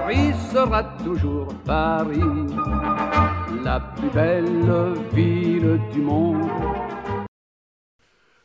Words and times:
Paris 0.00 0.32
sera 0.52 0.84
toujours 0.84 1.48
Paris, 1.66 2.20
la 3.64 3.80
plus 3.80 4.10
belle 4.10 4.94
ville 5.12 5.80
du 5.92 6.00
monde. 6.00 6.48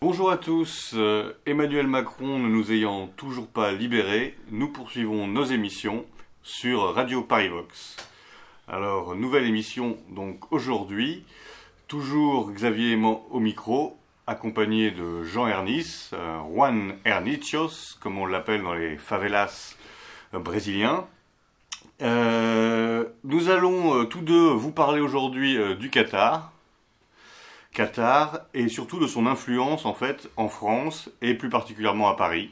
Bonjour 0.02 0.32
à 0.32 0.38
tous, 0.38 0.94
euh, 0.96 1.34
Emmanuel 1.46 1.86
Macron 1.86 2.40
ne 2.40 2.50
nous 2.50 2.72
ayant 2.72 3.08
toujours 3.08 3.48
pas 3.48 3.72
libérés, 3.72 4.36
nous 4.50 4.70
poursuivons 4.70 5.28
nos 5.28 5.44
émissions 5.44 6.06
sur 6.42 6.96
Radio 6.96 7.22
Paris 7.22 7.50
Vox. 7.50 7.98
Alors, 8.68 9.16
nouvelle 9.16 9.46
émission 9.46 9.98
donc 10.10 10.52
aujourd'hui, 10.52 11.24
toujours 11.88 12.52
Xavier 12.52 13.00
au 13.30 13.40
micro, 13.40 13.96
accompagné 14.26 14.90
de 14.90 15.24
Jean 15.24 15.48
Ernis, 15.48 16.10
euh, 16.14 16.40
Juan 16.52 16.96
Ernicios, 17.06 17.96
comme 18.00 18.18
on 18.18 18.26
l'appelle 18.26 18.64
dans 18.64 18.74
les 18.74 18.98
favelas 18.98 19.76
euh, 22.02 23.06
nous 23.24 23.50
allons 23.50 24.06
tous 24.06 24.22
deux 24.22 24.50
vous 24.50 24.72
parler 24.72 25.02
aujourd'hui 25.02 25.58
du 25.78 25.90
Qatar, 25.90 26.52
Qatar 27.74 28.42
et 28.54 28.68
surtout 28.68 29.00
de 29.00 29.08
son 29.08 29.26
influence 29.28 29.86
en 29.86 29.94
fait 29.94 30.30
en 30.38 30.50
France 30.50 31.10
et 31.22 31.34
plus 31.34 31.50
particulièrement 31.50 32.10
à 32.10 32.16
Paris. 32.16 32.52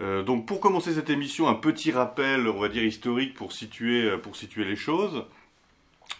Euh, 0.00 0.22
donc 0.22 0.46
pour 0.46 0.60
commencer 0.60 0.92
cette 0.92 1.08
émission, 1.08 1.48
un 1.48 1.54
petit 1.54 1.90
rappel, 1.90 2.48
on 2.48 2.60
va 2.60 2.68
dire 2.68 2.84
historique 2.84 3.34
pour 3.34 3.52
situer, 3.52 4.10
euh, 4.10 4.18
pour 4.18 4.36
situer 4.36 4.64
les 4.64 4.76
choses. 4.76 5.24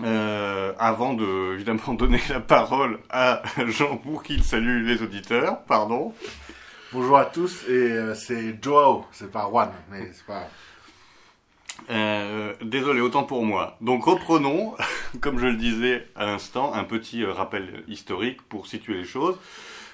Euh, 0.02 0.72
avant 0.78 1.14
de 1.14 1.54
évidemment 1.54 1.94
donner 1.98 2.20
la 2.28 2.40
parole 2.40 2.98
à 3.10 3.42
Jean 3.66 3.96
pour 3.96 4.22
qu'il 4.22 4.42
salue 4.42 4.86
les 4.86 5.02
auditeurs, 5.02 5.62
pardon. 5.64 6.14
Bonjour 6.92 7.18
à 7.18 7.26
tous 7.26 7.68
et 7.68 8.14
c'est 8.14 8.62
Joao, 8.62 9.04
c'est 9.12 9.30
pas 9.30 9.48
Juan, 9.50 9.70
mais 9.90 10.10
c'est 10.12 10.24
pas. 10.24 10.48
Euh, 11.90 12.54
désolé, 12.62 13.00
autant 13.00 13.24
pour 13.24 13.44
moi. 13.44 13.76
Donc 13.80 14.04
reprenons, 14.04 14.74
comme 15.20 15.38
je 15.38 15.46
le 15.46 15.56
disais 15.56 16.06
à 16.16 16.26
l'instant, 16.26 16.74
un 16.74 16.84
petit 16.84 17.22
euh, 17.22 17.32
rappel 17.32 17.84
historique 17.88 18.42
pour 18.42 18.66
situer 18.66 18.94
les 18.94 19.04
choses, 19.04 19.38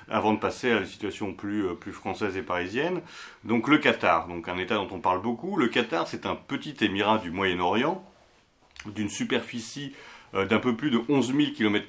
avant 0.08 0.32
de 0.32 0.38
passer 0.38 0.70
à 0.70 0.80
la 0.80 0.86
situation 0.86 1.32
plus, 1.34 1.66
euh, 1.66 1.74
plus 1.74 1.92
française 1.92 2.36
et 2.36 2.42
parisienne. 2.42 3.02
Donc 3.44 3.68
le 3.68 3.78
Qatar, 3.78 4.28
donc 4.28 4.48
un 4.48 4.58
État 4.58 4.76
dont 4.76 4.88
on 4.90 5.00
parle 5.00 5.20
beaucoup. 5.20 5.56
Le 5.56 5.68
Qatar, 5.68 6.08
c'est 6.08 6.26
un 6.26 6.34
petit 6.34 6.76
émirat 6.80 7.18
du 7.18 7.30
Moyen-Orient, 7.30 8.02
d'une 8.86 9.10
superficie 9.10 9.94
d'un 10.32 10.58
peu 10.58 10.74
plus 10.74 10.90
de 10.90 10.98
11 11.10 11.34
000 11.36 11.50
km, 11.54 11.86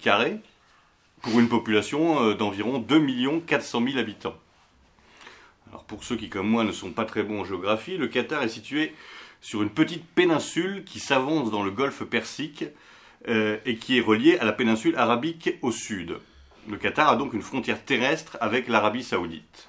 pour 1.21 1.39
une 1.39 1.47
population 1.47 2.33
d'environ 2.33 2.77
2 2.77 3.39
400 3.47 3.81
000 3.85 3.97
habitants. 3.97 4.35
Alors 5.69 5.85
pour 5.85 6.03
ceux 6.03 6.17
qui, 6.17 6.27
comme 6.27 6.49
moi, 6.49 6.65
ne 6.65 6.73
sont 6.73 6.91
pas 6.91 7.05
très 7.05 7.23
bons 7.23 7.39
en 7.39 7.45
géographie, 7.45 7.95
le 7.97 8.07
Qatar 8.07 8.43
est 8.43 8.49
situé 8.49 8.93
sur 9.43 9.61
une 9.61 9.69
petite 9.69 10.05
péninsule 10.05 10.85
qui 10.85 11.01
s'avance 11.01 11.51
dans 11.51 11.63
le 11.63 11.69
golfe 11.69 12.05
Persique 12.05 12.63
euh, 13.27 13.57
et 13.65 13.75
qui 13.75 13.97
est 13.97 14.01
reliée 14.01 14.37
à 14.39 14.45
la 14.45 14.53
péninsule 14.53 14.95
arabique 14.95 15.57
au 15.61 15.69
sud. 15.69 16.17
Le 16.69 16.77
Qatar 16.77 17.09
a 17.09 17.15
donc 17.17 17.33
une 17.33 17.41
frontière 17.41 17.83
terrestre 17.83 18.37
avec 18.39 18.69
l'Arabie 18.69 19.03
saoudite. 19.03 19.67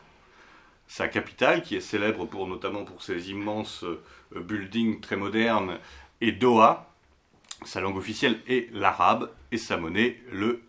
Sa 0.86 1.08
capitale, 1.08 1.62
qui 1.62 1.74
est 1.74 1.80
célèbre 1.80 2.28
notamment 2.46 2.84
pour 2.84 3.02
ses 3.02 3.30
immenses 3.30 3.82
euh, 3.82 4.00
buildings 4.40 5.00
très 5.00 5.16
modernes, 5.16 5.78
est 6.20 6.32
Doha. 6.32 6.88
Sa 7.64 7.80
langue 7.80 7.96
officielle 7.96 8.38
est 8.46 8.72
l'arabe 8.72 9.28
et 9.50 9.58
sa 9.58 9.76
monnaie 9.76 10.20
le 10.30 10.62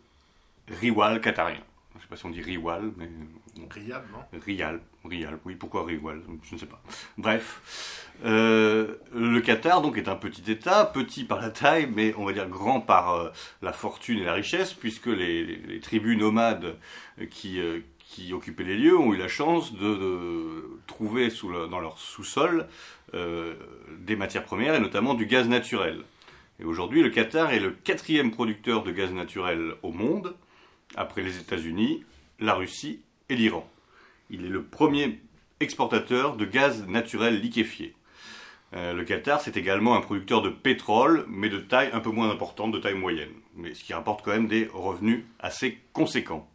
riwal 0.81 1.21
qatarien. 1.21 1.61
Je 1.95 1.99
ne 1.99 2.03
sais 2.03 2.09
pas 2.09 2.15
si 2.17 2.25
on 2.25 2.29
dit 2.29 2.41
riwal, 2.41 2.91
mais... 2.97 3.09
Rial, 3.69 4.03
non? 4.11 4.39
Rial, 4.45 4.81
Rial, 5.05 5.39
oui, 5.45 5.55
pourquoi 5.55 5.85
riwal? 5.85 6.21
Je 6.43 6.55
ne 6.55 6.59
sais 6.59 6.65
pas. 6.65 6.81
Bref, 7.17 8.09
euh, 8.25 8.95
le 9.13 9.39
Qatar 9.39 9.81
donc 9.81 9.97
est 9.97 10.09
un 10.09 10.17
petit 10.17 10.51
État, 10.51 10.83
petit 10.85 11.23
par 11.23 11.39
la 11.39 11.49
taille, 11.51 11.89
mais 11.93 12.13
on 12.17 12.25
va 12.25 12.33
dire 12.33 12.49
grand 12.49 12.81
par 12.81 13.13
euh, 13.13 13.29
la 13.61 13.71
fortune 13.71 14.19
et 14.19 14.25
la 14.25 14.33
richesse, 14.33 14.73
puisque 14.73 15.07
les, 15.07 15.79
tribus 15.81 16.17
nomades 16.17 16.75
qui, 17.29 17.61
euh, 17.61 17.79
qui, 17.99 18.33
occupaient 18.33 18.65
les 18.65 18.77
lieux 18.77 18.97
ont 18.97 19.13
eu 19.13 19.17
la 19.17 19.29
chance 19.29 19.73
de, 19.73 20.79
trouver 20.87 21.29
sous 21.29 21.51
dans 21.51 21.79
leur 21.79 21.97
sous-sol 21.97 22.67
des 23.13 24.17
matières 24.17 24.43
premières 24.43 24.75
et 24.75 24.81
notamment 24.81 25.13
du 25.13 25.25
gaz 25.25 25.47
naturel. 25.47 26.03
Et 26.59 26.65
aujourd'hui, 26.65 27.01
le 27.01 27.09
Qatar 27.09 27.53
est 27.53 27.59
le 27.59 27.71
quatrième 27.71 28.31
producteur 28.31 28.83
de 28.83 28.91
gaz 28.91 29.13
naturel 29.13 29.75
au 29.83 29.93
monde, 29.93 30.35
après 30.95 31.21
les 31.21 31.37
États-Unis, 31.37 32.03
la 32.39 32.53
Russie 32.53 33.01
et 33.29 33.35
l'Iran. 33.35 33.69
Il 34.29 34.45
est 34.45 34.49
le 34.49 34.63
premier 34.63 35.19
exportateur 35.59 36.35
de 36.35 36.45
gaz 36.45 36.85
naturel 36.87 37.39
liquéfié. 37.39 37.95
Euh, 38.73 38.93
le 38.93 39.03
Qatar, 39.03 39.41
c'est 39.41 39.57
également 39.57 39.95
un 39.95 40.01
producteur 40.01 40.41
de 40.41 40.49
pétrole, 40.49 41.25
mais 41.29 41.49
de 41.49 41.59
taille 41.59 41.89
un 41.93 41.99
peu 41.99 42.09
moins 42.09 42.29
importante, 42.29 42.71
de 42.71 42.79
taille 42.79 42.95
moyenne, 42.95 43.31
mais 43.55 43.73
ce 43.73 43.83
qui 43.83 43.93
rapporte 43.93 44.23
quand 44.23 44.31
même 44.31 44.47
des 44.47 44.69
revenus 44.73 45.23
assez 45.39 45.79
conséquents. 45.93 46.49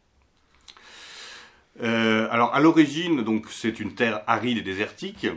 Euh, 1.83 2.29
alors 2.31 2.55
à 2.55 2.61
l'origine, 2.61 3.23
donc 3.23 3.47
c'est 3.51 3.81
une 3.81 3.95
terre 3.95 4.23
aride 4.27 4.59
et 4.59 4.63
désertique, 4.63 5.29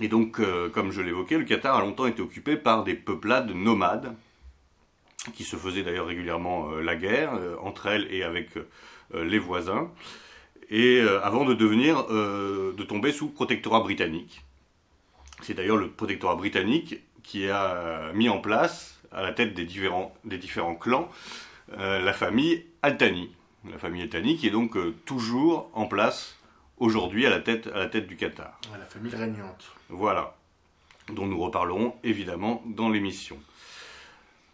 et 0.00 0.08
donc 0.08 0.40
euh, 0.40 0.68
comme 0.68 0.90
je 0.90 1.00
l'évoquais, 1.00 1.38
le 1.38 1.44
Qatar 1.44 1.76
a 1.76 1.80
longtemps 1.80 2.06
été 2.06 2.22
occupé 2.22 2.56
par 2.56 2.82
des 2.82 2.94
peuplades 2.94 3.50
nomades, 3.50 4.16
qui 5.32 5.44
se 5.44 5.56
faisaient 5.56 5.82
d'ailleurs 5.82 6.06
régulièrement 6.06 6.70
la 6.70 6.96
guerre 6.96 7.32
entre 7.62 7.86
elles 7.86 8.12
et 8.12 8.22
avec 8.22 8.50
les 9.14 9.38
voisins, 9.38 9.90
et 10.70 11.00
avant 11.22 11.44
de 11.44 11.54
devenir, 11.54 12.06
de 12.08 12.82
tomber 12.82 13.12
sous 13.12 13.28
protectorat 13.28 13.80
britannique. 13.80 14.44
C'est 15.40 15.54
d'ailleurs 15.54 15.78
le 15.78 15.88
protectorat 15.88 16.36
britannique 16.36 17.00
qui 17.22 17.48
a 17.48 18.12
mis 18.12 18.28
en 18.28 18.38
place, 18.38 19.00
à 19.12 19.22
la 19.22 19.32
tête 19.32 19.54
des 19.54 19.64
différents, 19.64 20.14
des 20.24 20.38
différents 20.38 20.74
clans, 20.74 21.08
euh, 21.78 22.00
la 22.00 22.12
famille 22.12 22.66
Altani. 22.82 23.30
La 23.70 23.78
famille 23.78 24.02
Altani 24.02 24.36
qui 24.36 24.46
est 24.46 24.50
donc 24.50 24.76
euh, 24.76 24.94
toujours 25.06 25.70
en 25.72 25.86
place 25.86 26.36
aujourd'hui 26.78 27.24
à, 27.26 27.30
la 27.30 27.40
tête, 27.40 27.68
à 27.68 27.78
la 27.78 27.86
tête 27.86 28.06
du 28.06 28.16
Qatar. 28.16 28.60
La 28.72 28.84
famille 28.84 29.14
régnante. 29.14 29.72
Voilà, 29.88 30.36
dont 31.08 31.26
nous 31.26 31.38
reparlerons 31.38 31.94
évidemment 32.02 32.62
dans 32.66 32.88
l'émission. 32.88 33.38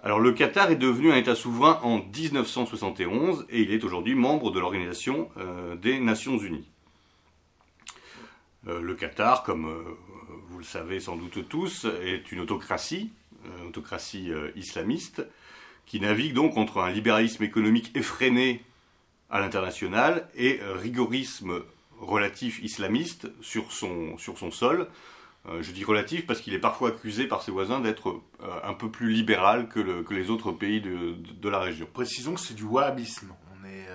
Alors 0.03 0.19
le 0.19 0.33
Qatar 0.33 0.71
est 0.71 0.77
devenu 0.77 1.13
un 1.13 1.17
État 1.17 1.35
souverain 1.35 1.79
en 1.83 1.99
1971 1.99 3.45
et 3.51 3.61
il 3.61 3.71
est 3.71 3.85
aujourd'hui 3.85 4.15
membre 4.15 4.51
de 4.51 4.59
l'Organisation 4.59 5.29
euh, 5.37 5.77
des 5.77 6.01
Nations 6.01 6.39
Unies. 6.39 6.67
le 8.67 8.95
Qatar, 8.95 9.43
comme 9.43 9.67
vous 10.49 10.59
le 10.59 10.65
savez 10.65 11.01
sans 11.01 11.17
doute 11.17 11.47
tous, 11.49 11.87
est 12.03 12.33
une 12.33 12.41
autocratie, 12.41 13.13
une 13.61 13.69
autocratie 13.69 14.33
euh, 14.33 14.51
islamiste, 14.57 15.27
qui 15.85 16.01
navigue 16.01 16.33
donc 16.33 16.57
entre 16.57 16.79
un 16.79 16.91
libéralisme 16.91 17.45
économique 17.45 17.95
effréné 17.95 18.65
à 19.29 19.39
l'international 19.41 20.29
et 20.35 20.61
rigorisme 20.77 21.63
relatif 21.99 22.63
islamiste 22.63 23.31
sur 23.43 23.73
son 23.73 24.51
sol. 24.51 24.89
Euh, 25.49 25.63
je 25.63 25.73
dis 25.73 25.85
relatif 25.85 26.27
parce 26.27 26.41
qu'il 26.41 26.53
est 26.53 26.59
parfois 26.59 26.91
accusé 26.91 27.27
par 27.27 27.43
ses 27.43 27.51
voisins 27.51 27.81
d'être 27.81 28.21
euh, 28.43 28.61
un 28.63 28.75
peu 28.75 28.91
plus 28.91 29.11
libéral 29.11 29.69
que, 29.69 30.03
que 30.03 30.15
les 30.15 30.31
autres 30.31 30.53
pays 30.53 30.81
de, 30.81 31.15
de, 31.15 31.49
la 31.49 31.59
région. 31.59 31.89
Précisons 31.93 32.35
que 32.35 32.41
c'est 32.41 32.55
du 32.55 32.65
wahhabisme. 32.65 33.33
On 33.55 33.67
est 33.67 33.89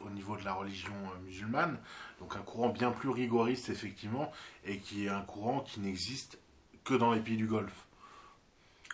au 0.00 0.10
niveau 0.10 0.36
de 0.36 0.44
la 0.44 0.52
religion 0.52 0.92
musulmane. 1.24 1.78
Donc 2.20 2.36
un 2.36 2.40
courant 2.40 2.68
bien 2.68 2.90
plus 2.90 3.08
rigoriste, 3.08 3.70
effectivement, 3.70 4.30
et 4.66 4.78
qui 4.78 5.06
est 5.06 5.08
un 5.08 5.22
courant 5.22 5.60
qui 5.60 5.80
n'existe 5.80 6.38
que 6.84 6.94
dans 6.94 7.12
les 7.12 7.20
pays 7.20 7.36
du 7.36 7.46
Golfe. 7.46 7.86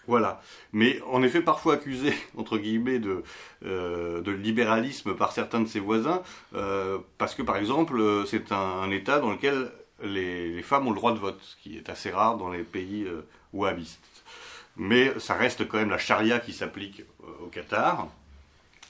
Voilà. 0.06 0.40
Mais 0.72 1.00
en 1.02 1.22
effet, 1.22 1.40
parfois 1.40 1.74
accusé, 1.74 2.12
entre 2.36 2.58
guillemets, 2.58 2.98
de, 2.98 3.22
euh, 3.64 4.20
de 4.20 4.32
libéralisme 4.32 5.14
par 5.14 5.32
certains 5.32 5.60
de 5.60 5.68
ses 5.68 5.80
voisins, 5.80 6.22
euh, 6.54 6.98
parce 7.18 7.34
que, 7.34 7.42
par 7.42 7.56
exemple, 7.56 8.24
c'est 8.26 8.52
un, 8.52 8.90
État 8.90 9.20
dans 9.20 9.30
lequel 9.30 9.70
les, 10.03 10.62
femmes 10.62 10.87
ont 10.87 10.91
le 10.91 10.97
droit 10.97 11.12
de 11.12 11.19
vote, 11.19 11.41
ce 11.43 11.56
qui 11.56 11.77
est 11.77 11.88
assez 11.88 12.11
rare 12.11 12.37
dans 12.37 12.50
les 12.50 12.62
pays 12.62 13.05
euh, 13.05 13.26
wahhabistes. 13.52 14.00
Mais 14.76 15.19
ça 15.19 15.35
reste 15.35 15.67
quand 15.69 15.79
même 15.79 15.91
la 15.91 15.99
charia 15.99 16.38
qui 16.38 16.52
s'applique 16.52 17.02
au 17.43 17.47
Qatar, 17.47 18.08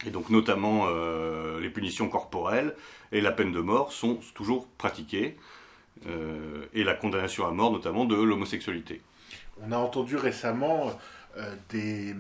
et 0.07 0.11
donc 0.11 0.31
notamment 0.31 0.87
les 1.59 1.71
punitions 1.71 2.09
corporelles 2.09 2.77
et 3.13 3.21
la 3.21 3.33
peine 3.33 3.51
de 3.51 3.61
mort 3.61 3.93
sont 3.93 4.21
toujours 4.35 4.69
pratiquées, 4.79 5.37
euh, 6.07 6.65
et 6.73 6.83
la 6.83 6.95
condamnation 6.95 7.47
à 7.47 7.51
mort 7.51 7.71
notamment 7.71 8.07
de 8.07 8.15
l'homosexualité. 8.15 9.03
On 9.61 9.71
a 9.71 9.77
entendu 9.77 10.17
récemment 10.17 10.99
euh, 11.37 11.55
des, 11.69 12.15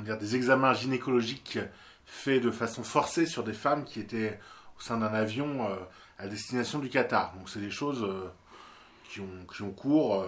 dire, 0.00 0.18
des 0.18 0.36
examens 0.36 0.74
gynécologiques 0.74 1.58
faits 2.04 2.42
de 2.42 2.50
façon 2.50 2.82
forcée 2.82 3.24
sur 3.24 3.42
des 3.42 3.54
femmes 3.54 3.84
qui 3.84 4.00
étaient 4.00 4.38
au 4.76 4.82
sein 4.82 4.98
d'un 4.98 5.14
avion 5.14 5.64
euh, 5.64 5.76
à 6.18 6.26
destination 6.26 6.78
du 6.78 6.88
Qatar. 6.88 7.34
Donc 7.36 7.48
c'est 7.48 7.60
des 7.60 7.70
choses 7.70 8.06
qui, 9.08 9.20
ont, 9.20 9.46
qui 9.54 9.62
ont 9.62 9.70
cours, 9.70 10.24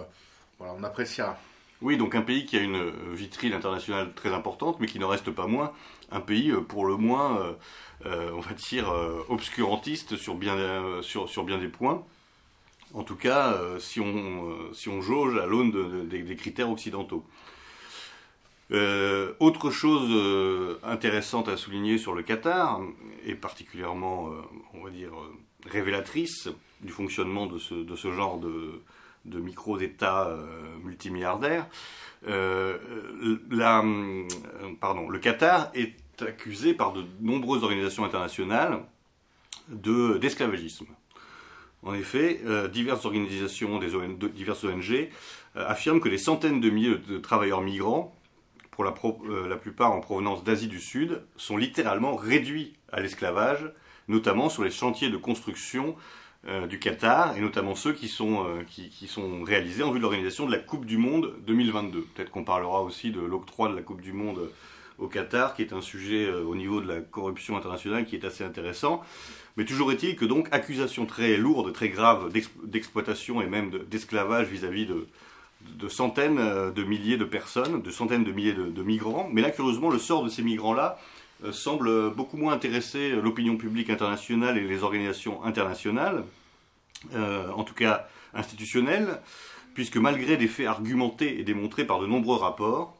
voilà, 0.59 0.73
on 0.77 0.83
appréciera. 0.83 1.37
Oui, 1.81 1.97
donc 1.97 2.15
un 2.15 2.21
pays 2.21 2.45
qui 2.45 2.57
a 2.57 2.61
une 2.61 3.13
vitrine 3.13 3.53
internationale 3.53 4.13
très 4.13 4.33
importante, 4.33 4.79
mais 4.79 4.87
qui 4.87 4.97
n'en 4.97 5.09
reste 5.09 5.31
pas 5.31 5.47
moins 5.47 5.73
un 6.11 6.21
pays 6.21 6.51
pour 6.67 6.85
le 6.85 6.95
moins 6.95 7.55
euh, 8.05 8.31
on 8.33 8.39
va 8.39 8.53
dire, 8.53 8.89
euh, 8.91 9.25
obscurantiste 9.29 10.17
sur 10.17 10.35
bien, 10.35 10.55
des 10.57 11.67
points. 11.67 12.03
En 12.93 13.03
tout 13.03 13.15
cas, 13.15 13.57
si, 13.79 13.99
on, 13.99 14.73
si 14.73 14.89
on 14.89 15.01
jauge 15.01 15.37
à 15.37 15.45
l'aune 15.45 16.07
des 16.07 16.35
critères 16.35 16.69
occidentaux. 16.69 17.25
autre 18.71 19.69
chose 19.69 20.79
intéressante 20.83 21.49
à 21.49 21.57
souligner 21.57 21.97
sur 21.97 22.13
le 22.13 22.23
Qatar, 22.23 22.79
et 23.25 23.35
particulièrement, 23.35 24.29
on 24.73 24.83
va 24.83 24.91
dire, 24.91 25.11
révélatrice 25.65 26.49
du 26.81 26.91
fonctionnement 26.91 27.47
de 27.47 27.57
ce, 27.57 28.11
genre 28.11 28.39
de, 28.39 29.39
micro-États 29.39 30.37
multimilliardaires, 30.83 31.67
la, 32.25 33.83
pardon, 34.79 35.09
le 35.09 35.19
Qatar 35.19 35.71
est 35.73 35.95
accusé 36.21 36.73
par 36.73 36.93
de 36.93 37.03
nombreuses 37.21 37.63
organisations 37.63 38.05
internationales 38.05 38.83
d'esclavagisme. 39.69 40.85
en 41.83 41.93
effet, 41.93 42.41
euh, 42.45 42.67
diverses 42.67 43.05
organisations, 43.05 43.79
diverses 43.79 44.63
ONG, 44.63 44.91
euh, 44.91 45.67
affirment 45.67 45.99
que 45.99 46.09
des 46.09 46.17
centaines 46.17 46.59
de 46.59 46.69
milliers 46.69 46.97
de 46.97 47.17
travailleurs 47.17 47.61
migrants, 47.61 48.15
pour 48.71 48.85
euh, 48.85 49.47
la 49.47 49.55
plupart 49.55 49.91
en 49.91 50.01
provenance 50.01 50.43
d'Asie 50.43 50.67
du 50.67 50.79
Sud, 50.79 51.21
sont 51.37 51.57
littéralement 51.57 52.15
réduits 52.15 52.75
à 52.91 53.01
l'esclavage, 53.01 53.71
notamment 54.07 54.49
sur 54.49 54.63
les 54.63 54.71
chantiers 54.71 55.09
de 55.09 55.17
construction 55.17 55.95
du 56.69 56.77
Qatar, 56.77 57.35
et 57.35 57.41
notamment 57.41 57.73
ceux 57.73 57.93
qui 57.93 58.07
sont, 58.07 58.45
qui, 58.67 58.89
qui 58.89 59.07
sont 59.07 59.43
réalisés 59.43 59.81
en 59.81 59.89
vue 59.89 59.97
de 59.97 60.03
l'organisation 60.03 60.45
de 60.45 60.51
la 60.51 60.59
Coupe 60.59 60.85
du 60.85 60.97
Monde 60.97 61.33
2022. 61.47 62.01
Peut-être 62.13 62.29
qu'on 62.29 62.43
parlera 62.43 62.83
aussi 62.83 63.09
de 63.09 63.19
l'octroi 63.19 63.67
de 63.67 63.75
la 63.75 63.81
Coupe 63.81 64.01
du 64.01 64.13
Monde 64.13 64.51
au 64.97 65.07
Qatar, 65.07 65.55
qui 65.55 65.61
est 65.61 65.73
un 65.73 65.81
sujet 65.81 66.25
euh, 66.25 66.43
au 66.43 66.55
niveau 66.55 66.81
de 66.81 66.87
la 66.87 67.01
corruption 67.01 67.57
internationale 67.57 68.05
qui 68.05 68.15
est 68.15 68.25
assez 68.25 68.43
intéressant. 68.43 69.01
Mais 69.57 69.65
toujours 69.65 69.91
est-il 69.91 70.15
que 70.15 70.25
donc 70.25 70.47
accusations 70.51 71.05
très 71.05 71.37
lourdes, 71.37 71.71
très 71.73 71.89
graves 71.89 72.31
d'exploitation 72.63 73.41
et 73.41 73.47
même 73.47 73.71
d'esclavage 73.89 74.47
vis-à-vis 74.47 74.85
de, 74.85 75.87
centaines 75.89 76.39
euh, 76.39 76.71
de 76.71 76.83
milliers 76.83 77.17
de 77.17 77.25
personnes, 77.25 77.81
de 77.81 77.91
centaines 77.91 78.23
de 78.23 78.31
milliers 78.31 78.53
de, 78.53 78.83
migrants. 78.83 79.29
Mais 79.31 79.41
là, 79.41 79.51
curieusement, 79.51 79.89
le 79.89 79.99
sort 79.99 80.23
de 80.23 80.29
ces 80.29 80.43
migrants-là 80.43 80.97
euh, 80.97 81.01
semble 81.51 82.11
beaucoup 82.11 82.37
moins 82.37 82.53
intéresser 82.53 83.11
l'opinion 83.11 83.57
publique 83.57 83.89
internationale 83.89 84.57
et 84.57 84.67
les 84.67 84.83
organisations 84.83 85.43
internationales, 85.43 86.23
en 87.13 87.63
tout 87.63 87.73
cas 87.73 88.07
institutionnelles, 88.33 89.19
puisque 89.73 89.97
malgré 89.97 90.37
des 90.37 90.47
faits 90.47 90.67
argumentés 90.67 91.39
et 91.39 91.43
démontrés 91.43 91.85
par 91.85 91.99
de 91.99 92.07
nombreux 92.07 92.37
rapports, 92.37 92.97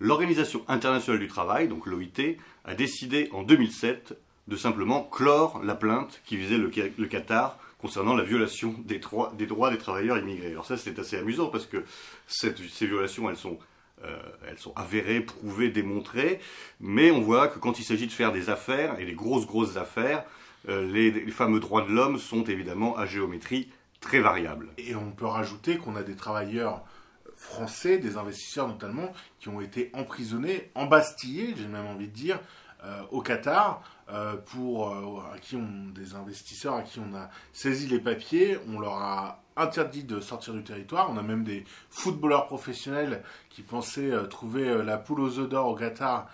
l'Organisation 0.00 0.64
internationale 0.66 1.20
du 1.20 1.28
travail, 1.28 1.68
donc 1.68 1.86
l'OIT, 1.86 2.36
a 2.64 2.74
décidé 2.74 3.28
en 3.32 3.42
2007 3.42 4.14
de 4.48 4.56
simplement 4.56 5.02
clore 5.04 5.60
la 5.62 5.74
plainte 5.74 6.20
qui 6.24 6.36
visait 6.36 6.58
le, 6.58 7.06
Qatar 7.06 7.58
concernant 7.78 8.14
la 8.14 8.24
violation 8.24 8.74
des, 8.84 8.98
droits 8.98 9.32
des, 9.36 9.78
travailleurs 9.78 10.18
immigrés. 10.18 10.50
Alors 10.50 10.66
ça, 10.66 10.76
c'est 10.76 10.98
assez 10.98 11.16
amusant 11.16 11.46
parce 11.46 11.66
que 11.66 11.84
ces 12.26 12.52
violations, 12.86 13.30
elles 13.30 13.36
sont, 13.36 13.58
euh, 14.04 14.18
elles 14.48 14.58
sont 14.58 14.72
avérées, 14.76 15.20
prouvées, 15.20 15.68
démontrées, 15.68 16.40
mais 16.80 17.10
on 17.10 17.20
voit 17.20 17.48
que 17.48 17.58
quand 17.58 17.78
il 17.78 17.84
s'agit 17.84 18.06
de 18.06 18.12
faire 18.12 18.32
des 18.32 18.48
affaires, 18.48 18.98
et 18.98 19.04
des 19.04 19.12
grosses, 19.12 19.46
grosses 19.46 19.76
affaires, 19.76 20.24
euh, 20.68 20.90
les, 20.90 21.12
fameux 21.30 21.60
droits 21.60 21.82
de 21.82 21.90
l'homme 21.90 22.18
sont 22.18 22.44
évidemment 22.44 22.96
à 22.96 23.04
géométrie 23.04 23.70
très 24.00 24.20
variable. 24.20 24.68
Et 24.78 24.94
on 24.94 25.10
peut 25.10 25.26
rajouter 25.26 25.76
qu'on 25.76 25.96
a 25.96 26.02
des 26.02 26.16
travailleurs 26.16 26.82
français, 27.36 27.98
des 27.98 28.16
investisseurs 28.16 28.68
notamment, 28.68 29.12
qui 29.38 29.48
ont 29.48 29.60
été 29.60 29.90
emprisonnés, 29.92 30.70
embastillés, 30.74 31.54
j'ai 31.56 31.66
même 31.66 31.86
envie 31.86 32.08
de 32.08 32.14
dire, 32.14 32.40
euh, 32.84 33.02
au 33.10 33.20
Qatar, 33.20 33.82
pour 34.46 34.92
à 35.32 35.38
qui 35.38 35.54
on, 35.54 35.90
des 35.94 36.16
investisseurs 36.16 36.74
à 36.74 36.82
qui 36.82 36.98
on 36.98 37.14
a 37.14 37.30
saisi 37.52 37.86
les 37.86 38.00
papiers, 38.00 38.58
on 38.66 38.80
leur 38.80 38.94
a 38.94 39.40
interdit 39.60 40.04
de 40.04 40.20
sortir 40.20 40.54
du 40.54 40.64
territoire. 40.64 41.10
On 41.10 41.16
a 41.16 41.22
même 41.22 41.44
des 41.44 41.64
footballeurs 41.90 42.46
professionnels 42.46 43.22
qui 43.50 43.62
pensaient 43.62 44.10
trouver 44.28 44.82
la 44.82 44.98
poule 44.98 45.20
aux 45.20 45.38
œufs 45.38 45.48
d'or 45.48 45.68
au 45.68 45.74
Qatar 45.74 46.28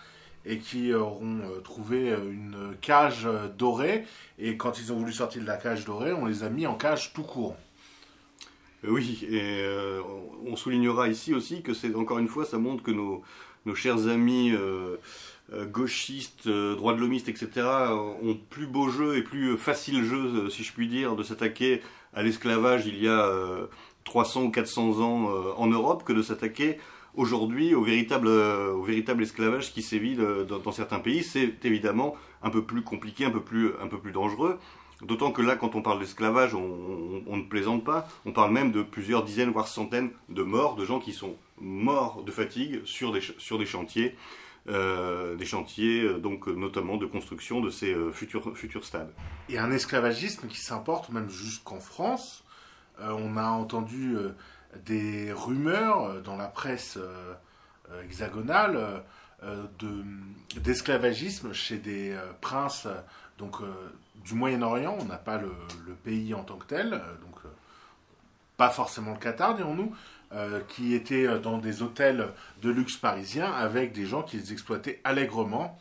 et 0.44 0.58
qui 0.58 0.94
auront 0.94 1.40
trouvé 1.64 2.10
une 2.10 2.76
cage 2.80 3.28
dorée. 3.58 4.06
Et 4.38 4.56
quand 4.56 4.78
ils 4.78 4.92
ont 4.92 4.96
voulu 4.96 5.12
sortir 5.12 5.42
de 5.42 5.46
la 5.46 5.56
cage 5.56 5.84
dorée, 5.84 6.12
on 6.12 6.24
les 6.24 6.44
a 6.44 6.48
mis 6.48 6.66
en 6.66 6.74
cage 6.74 7.12
tout 7.12 7.24
court. 7.24 7.56
Euh, 8.84 8.90
oui, 8.90 9.26
et 9.28 9.62
euh, 9.62 10.02
on 10.46 10.56
soulignera 10.56 11.08
ici 11.08 11.34
aussi 11.34 11.62
que 11.62 11.74
c'est 11.74 11.94
encore 11.94 12.18
une 12.18 12.28
fois, 12.28 12.44
ça 12.44 12.58
montre 12.58 12.82
que 12.82 12.90
nos, 12.90 13.22
chers 13.74 14.08
amis 14.08 14.52
euh, 14.52 14.96
gauchistes, 15.52 16.48
droits 16.48 16.94
de 16.94 17.00
l'homiste, 17.00 17.28
etc., 17.28 17.66
ont 18.22 18.38
plus 18.50 18.66
beau 18.66 18.88
jeu 18.88 19.16
et 19.16 19.22
plus 19.22 19.56
facile 19.56 20.04
jeu, 20.04 20.50
si 20.50 20.64
je 20.64 20.72
puis 20.72 20.88
dire, 20.88 21.14
de 21.14 21.22
s'attaquer 21.22 21.82
à 22.14 22.22
l'esclavage 22.22 22.86
il 22.86 23.02
y 23.02 23.08
a 23.08 23.30
300 24.04 24.42
ou 24.44 24.50
400 24.50 25.00
ans 25.00 25.30
en 25.56 25.66
Europe 25.68 26.02
que 26.04 26.12
de 26.12 26.22
s'attaquer 26.22 26.78
aujourd'hui 27.14 27.74
au 27.74 27.82
véritable, 27.82 28.28
au 28.28 28.82
véritable 28.82 29.22
esclavage 29.22 29.72
qui 29.72 29.82
sévit 29.82 30.16
dans, 30.16 30.72
certains 30.72 31.00
pays. 31.00 31.22
C'est 31.22 31.64
évidemment 31.64 32.14
un 32.42 32.50
peu 32.50 32.64
plus 32.64 32.82
compliqué, 32.82 33.24
un 33.24 33.30
peu 33.30 33.42
plus, 33.42 33.70
un 33.80 33.88
peu 33.88 33.98
plus 33.98 34.12
dangereux. 34.12 34.58
D'autant 35.02 35.30
que 35.30 35.42
là, 35.42 35.56
quand 35.56 35.74
on 35.74 35.82
parle 35.82 35.98
d'esclavage, 35.98 36.54
on, 36.54 37.36
ne 37.36 37.42
plaisante 37.42 37.84
pas. 37.84 38.08
On 38.24 38.32
parle 38.32 38.52
même 38.52 38.72
de 38.72 38.82
plusieurs 38.82 39.24
dizaines, 39.24 39.50
voire 39.50 39.68
centaines 39.68 40.10
de 40.28 40.42
morts, 40.42 40.74
de 40.74 40.84
gens 40.84 41.00
qui 41.00 41.12
sont 41.12 41.36
morts 41.60 42.22
de 42.24 42.30
fatigue 42.30 42.80
sur 42.84 43.12
des, 43.12 43.20
sur 43.20 43.58
des 43.58 43.66
chantiers, 43.66 44.14
euh, 44.14 44.14
des 44.66 45.44
chantiers 45.44 46.02
euh, 46.02 46.18
donc 46.18 46.46
notamment 46.48 46.96
de 46.96 47.06
construction 47.06 47.60
de 47.60 47.70
ces 47.70 47.92
euh, 47.92 48.12
futurs, 48.12 48.56
futurs 48.56 48.84
stades. 48.84 49.12
Et 49.48 49.58
un 49.58 49.70
esclavagisme 49.70 50.48
qui 50.48 50.58
s'importe 50.58 51.10
même 51.10 51.30
jusqu'en 51.30 51.80
France. 51.80 52.44
on 53.00 53.36
a 53.36 53.48
entendu 53.48 54.16
des 54.84 55.32
rumeurs 55.32 56.22
dans 56.22 56.36
la 56.36 56.48
presse 56.48 56.98
hexagonale 58.02 59.02
d'esclavagisme 60.56 61.52
chez 61.52 61.76
des 61.76 62.16
princes 62.40 62.88
du 64.24 64.34
Moyen-Orient, 64.34 64.96
on 65.00 65.04
n'a 65.04 65.16
pas 65.16 65.38
le, 65.38 65.50
pays 66.04 66.34
en 66.34 66.42
tant 66.42 66.56
que 66.56 66.66
tel, 66.66 66.94
euh, 66.94 66.98
donc 67.22 67.36
euh, 67.44 67.48
pas 68.56 68.70
forcément 68.70 69.12
le 69.12 69.18
Qatar, 69.18 69.54
dirons-nous, 69.54 69.94
euh, 70.32 70.60
qui 70.68 70.94
étaient 70.94 71.38
dans 71.38 71.58
des 71.58 71.82
hôtels 71.82 72.28
de 72.62 72.70
luxe 72.70 72.96
parisiens 72.96 73.50
avec 73.52 73.92
des 73.92 74.06
gens 74.06 74.22
qui 74.22 74.36
les 74.36 74.52
exploitaient 74.52 75.00
allègrement 75.04 75.78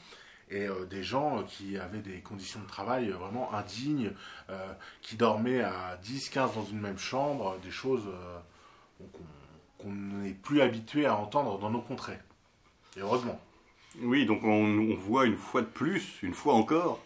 et 0.51 0.67
des 0.91 1.01
gens 1.01 1.41
qui 1.43 1.75
avaient 1.75 2.03
des 2.03 2.19
conditions 2.19 2.59
de 2.59 2.67
travail 2.67 3.09
vraiment 3.09 3.51
indignes, 3.51 4.11
qui 5.01 5.15
dormaient 5.15 5.61
à 5.61 5.97
10, 6.03 6.29
15 6.29 6.53
dans 6.53 6.65
une 6.65 6.79
même 6.79 6.99
chambre, 6.99 7.57
des 7.63 7.71
choses 7.71 8.07
qu'on 9.79 9.91
n'est 9.91 10.33
plus 10.33 10.61
habitué 10.61 11.07
à 11.07 11.15
entendre 11.15 11.57
dans 11.57 11.71
nos 11.71 11.81
contrées. 11.81 12.19
Et 12.95 12.99
heureusement. 12.99 13.39
Oui, 14.01 14.27
donc 14.27 14.43
on 14.43 14.93
voit 14.95 15.25
une 15.25 15.37
fois 15.37 15.61
de 15.61 15.67
plus, 15.67 16.21
une 16.21 16.35
fois 16.35 16.53
encore, 16.53 17.01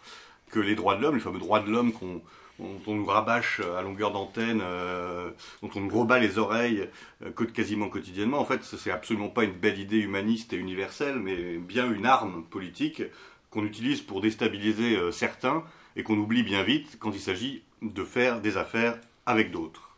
que 0.50 0.60
les 0.60 0.75
droits 0.75 0.96
de 0.96 1.01
l'homme, 1.01 1.15
les 1.15 1.22
fameux 1.22 1.39
droits 1.39 1.60
de 1.60 1.69
l'homme 1.69 1.93
qu'on 1.93 2.22
dont 2.60 2.80
on 2.88 2.96
nous 2.96 3.06
rabâche 3.06 3.62
à 3.78 3.82
longueur 3.82 4.12
d'antenne, 4.12 4.62
euh, 4.63 5.32
dont 5.62 5.70
on 5.75 5.82
nous 5.82 5.89
rebat 5.89 6.20
les 6.20 6.38
oreilles 6.38 6.88
euh, 7.24 7.32
quasiment 7.32 7.89
quotidiennement. 7.89 8.39
En 8.39 8.46
fait, 8.46 8.63
ce 8.63 8.75
n'est 8.75 8.94
absolument 8.94 9.30
pas 9.30 9.44
une 9.44 9.54
belle 9.54 9.80
idée 9.80 10.00
humaniste 10.00 10.54
et 10.54 10.58
universelle, 10.58 11.20
mais 11.20 11.58
bien 11.58 11.92
une 11.92 12.06
arme 12.06 12.44
politique 12.44 13.04
qu'on 13.50 13.66
utilise 13.66 14.01
pour 14.01 14.22
déstabiliser 14.22 14.96
euh, 14.96 15.12
certains 15.12 15.63
et 15.96 16.04
qu'on 16.04 16.18
oublie 16.18 16.44
bien 16.44 16.63
vite 16.63 16.98
quand 17.00 17.12
il 17.12 17.20
s'agit 17.20 17.63
de 17.82 18.04
faire 18.04 18.42
des 18.42 18.58
affaires 18.58 19.00
avec 19.25 19.51
d'autres. 19.51 19.89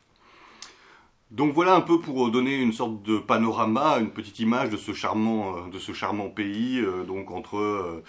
Donc 1.32 1.54
voilà 1.54 1.76
un 1.76 1.82
peu 1.82 2.00
pour 2.00 2.30
donner 2.30 2.58
une 2.58 2.74
sorte 2.74 3.04
de 3.04 3.18
panorama, 3.18 4.00
une 4.00 4.12
petite 4.12 4.40
image 4.40 4.70
de 4.70 4.76
ce 4.76 4.94
charmant, 4.94 5.68
de 5.70 5.80
ce 5.80 5.94
charmant 5.94 6.30
pays, 6.30 6.84
donc 7.08 7.32
entre 7.32 8.04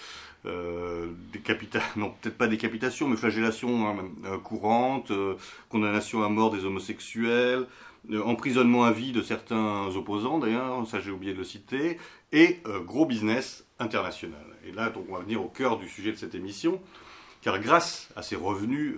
euh, 0.45 1.09
non 1.97 2.11
peut-être 2.21 2.37
pas 2.37 2.49
décapitation, 2.49 3.09
mais 3.09 3.17
flagellation 3.17 3.89
hein, 3.89 3.97
euh, 4.25 4.39
courante, 4.39 5.11
euh, 5.11 5.37
condamnation 5.69 6.23
à 6.23 6.29
mort 6.29 6.51
des 6.51 6.65
homosexuels, 6.65 7.67
emprisonnement 8.25 8.85
à 8.85 8.91
vie 8.91 9.13
de 9.13 9.23
certains 9.23 9.87
opposants 9.95 10.39
d'ailleurs, 10.39 10.87
ça 10.89 11.01
j'ai 11.01 11.13
oublié 11.13 11.33
de 11.33 11.39
le 11.39 11.45
citer, 11.45 11.99
et 12.33 12.61
gros 12.85 13.07
business 13.07 13.65
international. 13.79 14.45
Et 14.67 14.73
là 14.73 14.91
donc 14.91 15.05
on 15.09 15.15
va 15.15 15.21
venir 15.21 15.41
au 15.41 15.49
cœur 15.49 15.79
du 15.79 15.89
sujet 15.89 16.11
de 16.11 16.17
cette 16.17 16.35
émission, 16.35 16.81
car 17.43 17.61
grâce 17.61 18.09
à 18.17 18.23
ces 18.23 18.35
revenus 18.35 18.97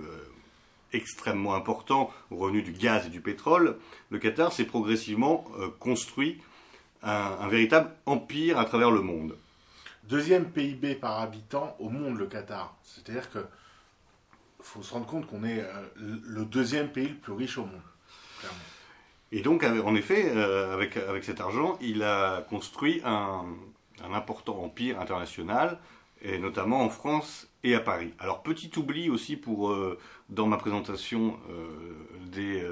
extrêmement 0.95 1.55
importants, 1.55 2.11
revenus 2.31 2.65
du 2.65 2.73
gaz 2.73 3.07
et 3.07 3.11
du 3.11 3.21
pétrole, 3.21 3.77
le 4.09 4.19
Qatar 4.19 4.55
s'est 4.55 4.65
progressivement 4.65 5.45
construit 5.81 6.41
un 7.03 7.49
véritable 7.49 7.91
empire 8.07 8.59
à 8.59 8.65
travers 8.65 8.91
le 8.91 9.03
monde. 9.03 9.37
Deuxième 10.09 10.51
PIB 10.51 10.97
par 10.97 11.21
habitant 11.21 11.77
au 11.79 11.89
monde, 11.89 12.19
le 12.19 12.27
Qatar. 12.27 12.77
C'est-à-dire 12.83 13.31
que 13.31 13.39
faut 14.61 14.83
se 14.83 14.93
rendre 14.93 15.07
compte 15.07 15.27
qu'on 15.27 15.45
est 15.45 15.61
euh, 15.61 15.89
le 15.97 16.45
deuxième 16.45 16.89
pays 16.89 17.09
le 17.09 17.15
plus 17.15 17.33
riche 17.33 17.59
au 17.59 17.65
monde. 17.65 17.81
Et 19.33 19.41
donc, 19.41 19.65
en 19.65 19.95
effet, 19.95 20.31
euh, 20.35 20.75
avec, 20.75 20.97
avec 20.97 21.25
cet 21.25 21.41
argent, 21.41 21.79
il 21.81 22.03
a 22.03 22.43
construit 22.49 23.01
un, 23.05 23.45
important 24.03 24.63
empire 24.63 25.01
international 25.01 25.79
et 26.21 26.39
notamment 26.39 26.83
en 26.83 26.89
France 26.89 27.49
et 27.63 27.75
à 27.75 27.81
Paris. 27.81 28.13
Alors 28.19 28.43
petit 28.43 28.71
oubli 28.77 29.09
aussi 29.09 29.37
pour 29.37 29.71
euh, 29.71 29.99
dans 30.29 30.47
ma 30.47 30.57
présentation 30.57 31.39
des 32.33 32.63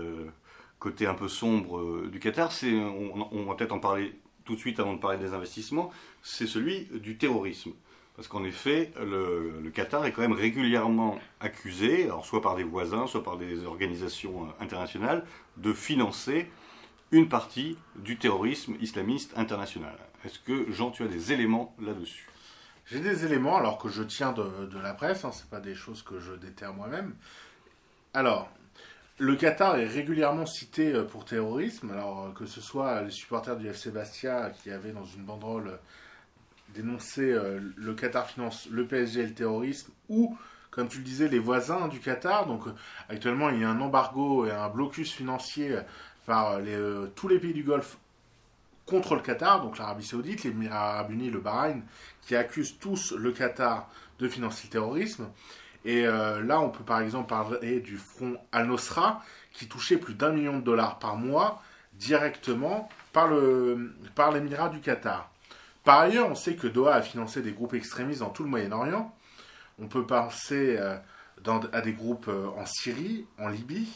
côtés 0.79 1.07
un 1.07 1.15
peu 1.15 1.29
sombres 1.29 2.07
du 2.09 2.19
Qatar, 2.19 2.51
on, 2.63 3.29
on, 3.31 3.45
va 3.45 3.55
peut-être 3.55 3.73
en 3.73 3.79
parler 3.79 4.13
tout 4.45 4.55
de 4.55 4.61
suite 4.61 4.81
avant 4.81 4.95
de 4.95 4.99
parler 4.99 5.19
des 5.19 5.35
investissements, 5.35 5.91
c'est 6.23 6.47
celui 6.47 6.87
du 6.93 7.17
terrorisme. 7.17 7.73
Parce 8.17 8.29
qu'en 8.29 8.45
effet, 8.45 8.93
le, 9.01 9.71
Qatar 9.73 10.05
est 10.05 10.13
quand 10.13 10.21
même 10.21 10.33
régulièrement 10.33 11.19
accusé, 11.41 12.09
soit 12.25 12.43
par 12.43 12.57
des 12.57 12.63
voisins, 12.63 13.07
soit 13.07 13.23
par 13.23 13.39
des 13.39 13.65
organisations 13.65 14.49
internationales, 14.61 15.25
de 15.57 15.73
financer 15.73 16.51
une 17.11 17.29
partie 17.29 17.79
du 17.97 18.19
terrorisme 18.19 18.75
islamiste 18.81 19.33
international. 19.37 19.97
Est-ce 20.25 20.39
que 20.39 20.71
Jean, 20.71 20.91
tu 20.91 21.03
as 21.03 21.09
des 21.09 21.33
éléments 21.33 21.75
là-dessus? 21.81 22.29
J'ai 22.87 23.01
des 23.01 23.25
éléments, 23.25 23.57
alors 23.57 23.79
que 23.79 23.89
je 23.89 24.03
tiens 24.03 24.33
de, 24.33 24.79
la 24.79 24.93
presse, 24.93 25.25
hein, 25.25 25.33
ce 25.33 25.45
pas 25.45 25.61
des 25.61 25.75
choses 25.75 26.03
que 26.03 26.19
je 26.19 26.33
déterre 26.33 26.75
moi-même. 26.75 27.15
Alors, 28.13 28.51
le 29.23 29.37
Qatar 29.37 29.77
est 29.77 29.87
régulièrement 29.87 30.47
cité 30.47 30.93
euh, 30.93 31.05
pour 31.05 31.25
terrorisme, 31.25 31.93
alors 31.93 32.25
euh, 32.25 32.33
que 32.33 32.45
ce 32.45 32.61
soit 32.61 33.03
les 33.03 33.13
supporters 33.13 33.57
du 33.57 33.69
FC 33.69 33.93
Bastia 33.93 34.51
qui 34.51 34.69
avaient 34.69 34.91
dans 34.91 35.05
une 35.05 35.23
banderole 35.23 35.69
euh, 35.69 35.77
dénoncé 36.75 37.39
le 37.77 37.93
Qatar 37.93 38.27
finance 38.27 38.67
le 38.71 38.87
PSG 38.87 39.21
et 39.21 39.27
le 39.27 39.35
terrorisme, 39.35 39.93
ou, 40.09 40.39
comme 40.71 40.89
tu 40.89 40.99
le 40.99 41.05
disais, 41.05 41.29
les 41.29 41.39
voisins 41.39 41.87
du 41.89 42.01
Qatar. 42.01 42.47
Donc, 42.47 42.63
actuellement, 43.11 43.51
il 43.51 43.61
y 43.61 43.65
a 43.65 43.69
un 43.69 43.79
embargo 43.79 44.47
et 44.47 44.51
un 44.51 44.71
blocus 44.71 45.13
financier 45.13 45.77
par 46.25 46.59
tous 47.15 47.29
les 47.29 47.39
pays 47.39 47.53
du 47.53 47.63
Golfe 47.63 47.99
contre 48.87 49.17
le 49.17 49.21
Qatar, 49.21 49.61
donc 49.61 49.77
l'Arabie 49.77 50.07
Saoudite, 50.07 50.45
les 50.45 50.69
Arabes 50.69 51.11
Unis, 51.11 51.29
le 51.29 51.41
Bahreïn, 51.41 51.83
qui 52.23 52.35
accusent 52.37 52.79
tous 52.79 53.13
le 53.13 53.33
Qatar 53.33 53.91
de 54.19 54.27
financer 54.27 54.69
le 54.69 54.71
terrorisme. 54.71 55.29
Et 55.85 56.07
euh, 56.07 56.43
là, 56.43 56.61
on 56.61 56.71
peut 56.71 56.85
par 56.85 57.01
exemple 57.01 57.29
parler 57.29 57.81
du 57.81 57.97
front 57.97 58.37
Al-Nosra, 58.53 59.23
qui 59.53 59.67
touchait 59.67 59.97
plus 59.97 60.15
d'un 60.15 60.31
million 60.31 60.59
de 60.59 60.65
dollars 60.65 60.99
par 60.99 61.17
mois 61.17 61.63
directement 61.95 62.89
par, 63.13 63.29
l'Émirat 64.33 64.69
du 64.71 64.81
Qatar. 64.81 65.31
Par 65.85 66.01
ailleurs, 66.01 66.31
on 66.31 66.35
sait 66.35 66.55
que 66.55 66.67
Doha 66.67 66.95
a 66.95 67.03
financé 67.03 67.43
des 67.43 67.53
groupes 67.53 67.75
extrémistes 67.75 68.21
dans 68.21 68.31
tout 68.31 68.45
le 68.45 68.49
Moyen-Orient. 68.49 69.15
On 69.79 69.89
peut 69.89 70.07
penser 70.07 70.77
euh, 70.79 70.97
à 71.73 71.81
des 71.81 71.93
groupes 71.93 72.29
euh, 72.29 72.47
en 72.57 72.65
Syrie, 72.65 73.27
en 73.39 73.49
Libye, 73.49 73.93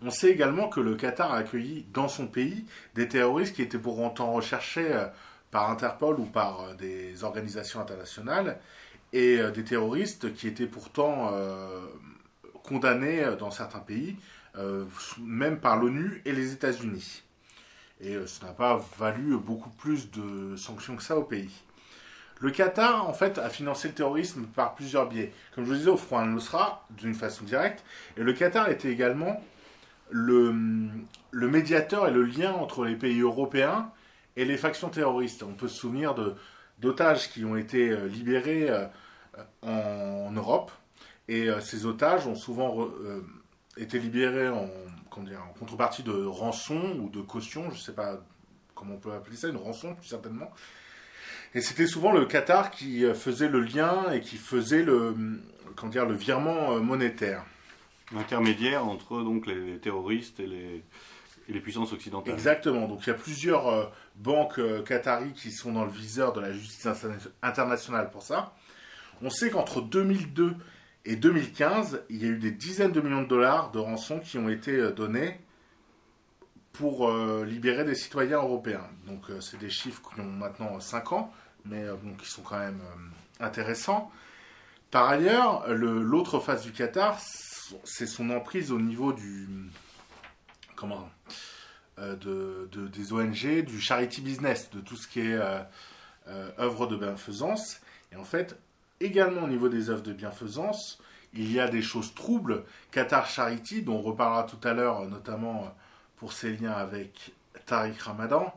on 0.00 0.10
sait 0.10 0.30
également 0.30 0.68
que 0.68 0.78
le 0.78 0.94
Qatar 0.94 1.32
a 1.32 1.38
accueilli 1.38 1.84
dans 1.92 2.06
son 2.06 2.28
pays 2.28 2.64
des 2.94 3.08
terroristes 3.08 3.56
qui 3.56 3.62
étaient 3.62 3.78
pour 3.78 3.98
autant 3.98 4.32
recherchés 4.32 4.88
par 5.50 5.68
Interpol 5.70 6.20
ou 6.20 6.24
par 6.24 6.76
des 6.76 7.24
organisations 7.24 7.80
internationales 7.80 8.60
et 9.12 9.38
euh, 9.38 9.50
des 9.50 9.64
terroristes 9.64 10.34
qui 10.34 10.48
étaient 10.48 10.66
pourtant 10.66 11.32
condamnés 12.62 13.24
dans 13.38 13.50
certains 13.50 13.78
pays, 13.78 14.16
même 15.20 15.58
par 15.58 15.78
l'ONU 15.78 16.20
et 16.26 16.32
les 16.32 16.52
États-Unis. 16.52 17.22
Et 18.00 18.14
ça 18.26 18.46
n'a 18.46 18.52
pas 18.52 18.84
valu 18.98 19.36
beaucoup 19.38 19.70
plus 19.70 20.10
de 20.10 20.54
sanctions 20.56 20.96
que 20.96 21.02
ça 21.02 21.16
au 21.16 21.22
pays. 21.22 21.50
Le 22.40 22.50
Qatar, 22.50 23.08
en 23.08 23.12
fait, 23.12 23.38
a 23.38 23.48
financé 23.48 23.88
le 23.88 23.94
terrorisme 23.94 24.44
par 24.46 24.74
plusieurs 24.74 25.08
biais. 25.08 25.32
Comme 25.54 25.64
je 25.64 25.70
vous 25.70 25.76
disais, 25.76 25.90
au 25.90 25.96
Front 25.96 26.18
al-Nusra, 26.18 26.86
d'une 26.90 27.14
façon 27.14 27.44
directe. 27.44 27.84
Et 28.16 28.22
le 28.22 28.32
Qatar 28.32 28.68
était 28.68 28.90
également 28.90 29.42
le, 30.10 30.52
médiateur 31.32 32.06
et 32.06 32.12
le 32.12 32.22
lien 32.22 32.52
entre 32.52 32.84
les 32.84 32.94
pays 32.94 33.20
européens 33.20 33.90
et 34.36 34.44
les 34.44 34.56
factions 34.56 34.88
terroristes. 34.88 35.42
On 35.42 35.54
peut 35.54 35.66
se 35.66 35.76
souvenir 35.76 36.14
d'otages 36.80 37.30
qui 37.30 37.44
ont 37.44 37.56
été 37.56 37.90
euh, 37.90 38.06
libérés 38.06 38.68
euh, 38.70 38.86
en, 39.62 40.30
Europe. 40.32 40.70
Et 41.28 41.48
euh, 41.48 41.60
ces 41.60 41.86
otages 41.86 42.26
ont 42.26 42.34
souvent 42.34 42.88
été 43.76 43.98
libérés 43.98 44.48
en, 44.48 44.68
contrepartie 45.58 46.04
de 46.04 46.12
rançon 46.12 46.96
ou 47.00 47.08
de 47.08 47.20
caution, 47.20 47.64
je 47.70 47.74
ne 47.74 47.80
sais 47.80 47.92
pas 47.92 48.20
comment 48.76 48.94
on 48.94 48.98
peut 48.98 49.12
appeler 49.12 49.36
ça, 49.36 49.48
une 49.48 49.56
rançon 49.56 49.96
plus 49.96 50.06
certainement. 50.06 50.48
Et 51.54 51.60
c'était 51.60 51.88
souvent 51.88 52.12
le 52.12 52.24
Qatar 52.24 52.70
qui 52.70 53.02
faisait 53.14 53.48
le 53.48 53.58
lien 53.58 54.12
et 54.12 54.20
qui 54.20 54.36
faisait 54.36 54.84
le, 54.84 55.16
comment 55.74 55.90
dire, 55.90 56.06
le 56.06 56.14
virement 56.14 56.78
monétaire. 56.78 57.44
Intermédiaire 58.16 58.86
entre 58.86 59.22
donc 59.24 59.46
les, 59.48 59.78
terroristes 59.80 60.38
et 60.38 60.46
les, 60.46 60.84
les, 61.48 61.60
puissances 61.60 61.92
occidentales. 61.92 62.34
Exactement. 62.34 62.88
Donc 62.88 63.06
il 63.06 63.08
y 63.08 63.12
a 63.12 63.14
plusieurs 63.14 63.68
euh, 63.68 63.86
banques 64.16 64.58
euh, 64.58 64.82
qui 65.34 65.50
sont 65.50 65.72
dans 65.72 65.84
le 65.84 65.90
viseur 65.90 66.32
de 66.32 66.40
la 66.40 66.52
justice 66.52 66.86
internationale 67.42 68.10
pour 68.10 68.22
ça. 68.22 68.54
On 69.22 69.30
sait 69.30 69.50
qu'entre 69.50 69.80
2002 69.80 70.54
et 71.04 71.16
2015, 71.16 72.02
il 72.10 72.22
y 72.22 72.26
a 72.26 72.28
eu 72.28 72.38
des 72.38 72.50
dizaines 72.50 72.92
de 72.92 73.00
millions 73.00 73.22
de 73.22 73.28
dollars 73.28 73.70
de 73.70 73.78
rançons 73.78 74.20
qui 74.20 74.38
ont 74.38 74.48
été 74.48 74.72
euh, 74.72 74.92
donnés 74.92 75.40
pour 76.72 77.10
libérer 77.44 77.82
des 77.82 77.96
citoyens 77.96 78.36
européens. 78.36 78.86
Donc 79.08 79.24
c'est 79.40 79.58
des 79.58 79.68
chiffres 79.68 80.00
qui 80.14 80.20
ont 80.20 80.30
maintenant 80.30 80.78
5 80.78 81.12
ans, 81.12 81.32
mais 81.64 81.84
qui 82.22 82.28
sont 82.30 82.42
quand 82.42 82.60
même 82.60 82.80
intéressants. 83.40 84.12
Par 84.92 85.08
ailleurs, 85.08 85.66
l'autre 85.74 86.38
face 86.38 86.62
du 86.62 86.70
Qatar, 86.70 87.18
c'est 87.82 88.06
son 88.06 88.30
emprise 88.30 88.70
au 88.70 88.78
niveau 88.78 89.12
du 89.12 89.48
comment 90.78 91.10
euh, 92.00 92.16
de, 92.16 92.86
des 92.88 93.12
ONG, 93.12 93.64
du 93.64 93.80
charity 93.80 94.20
business, 94.20 94.70
de 94.70 94.80
tout 94.80 94.96
ce 94.96 95.08
qui 95.08 95.20
est 95.20 95.34
euh, 95.34 95.58
euh, 96.28 96.50
œuvre 96.58 96.86
de 96.86 96.96
bienfaisance. 96.96 97.80
Et 98.12 98.16
en 98.16 98.24
fait, 98.24 98.56
également 99.00 99.42
au 99.42 99.48
niveau 99.48 99.68
des 99.68 99.90
œuvres 99.90 100.02
de 100.02 100.12
bienfaisance, 100.12 101.00
il 101.34 101.52
y 101.52 101.58
a 101.58 101.68
des 101.68 101.82
choses 101.82 102.14
troubles. 102.14 102.64
Qatar 102.90 103.26
Charity, 103.26 103.82
dont 103.82 103.96
on 103.96 104.02
reparlera 104.02 104.44
tout 104.44 104.60
à 104.66 104.74
l'heure, 104.74 105.06
notamment 105.06 105.74
pour 106.16 106.32
ses 106.32 106.56
liens 106.56 106.72
avec 106.72 107.32
Tariq 107.66 108.00
Ramadan. 108.00 108.52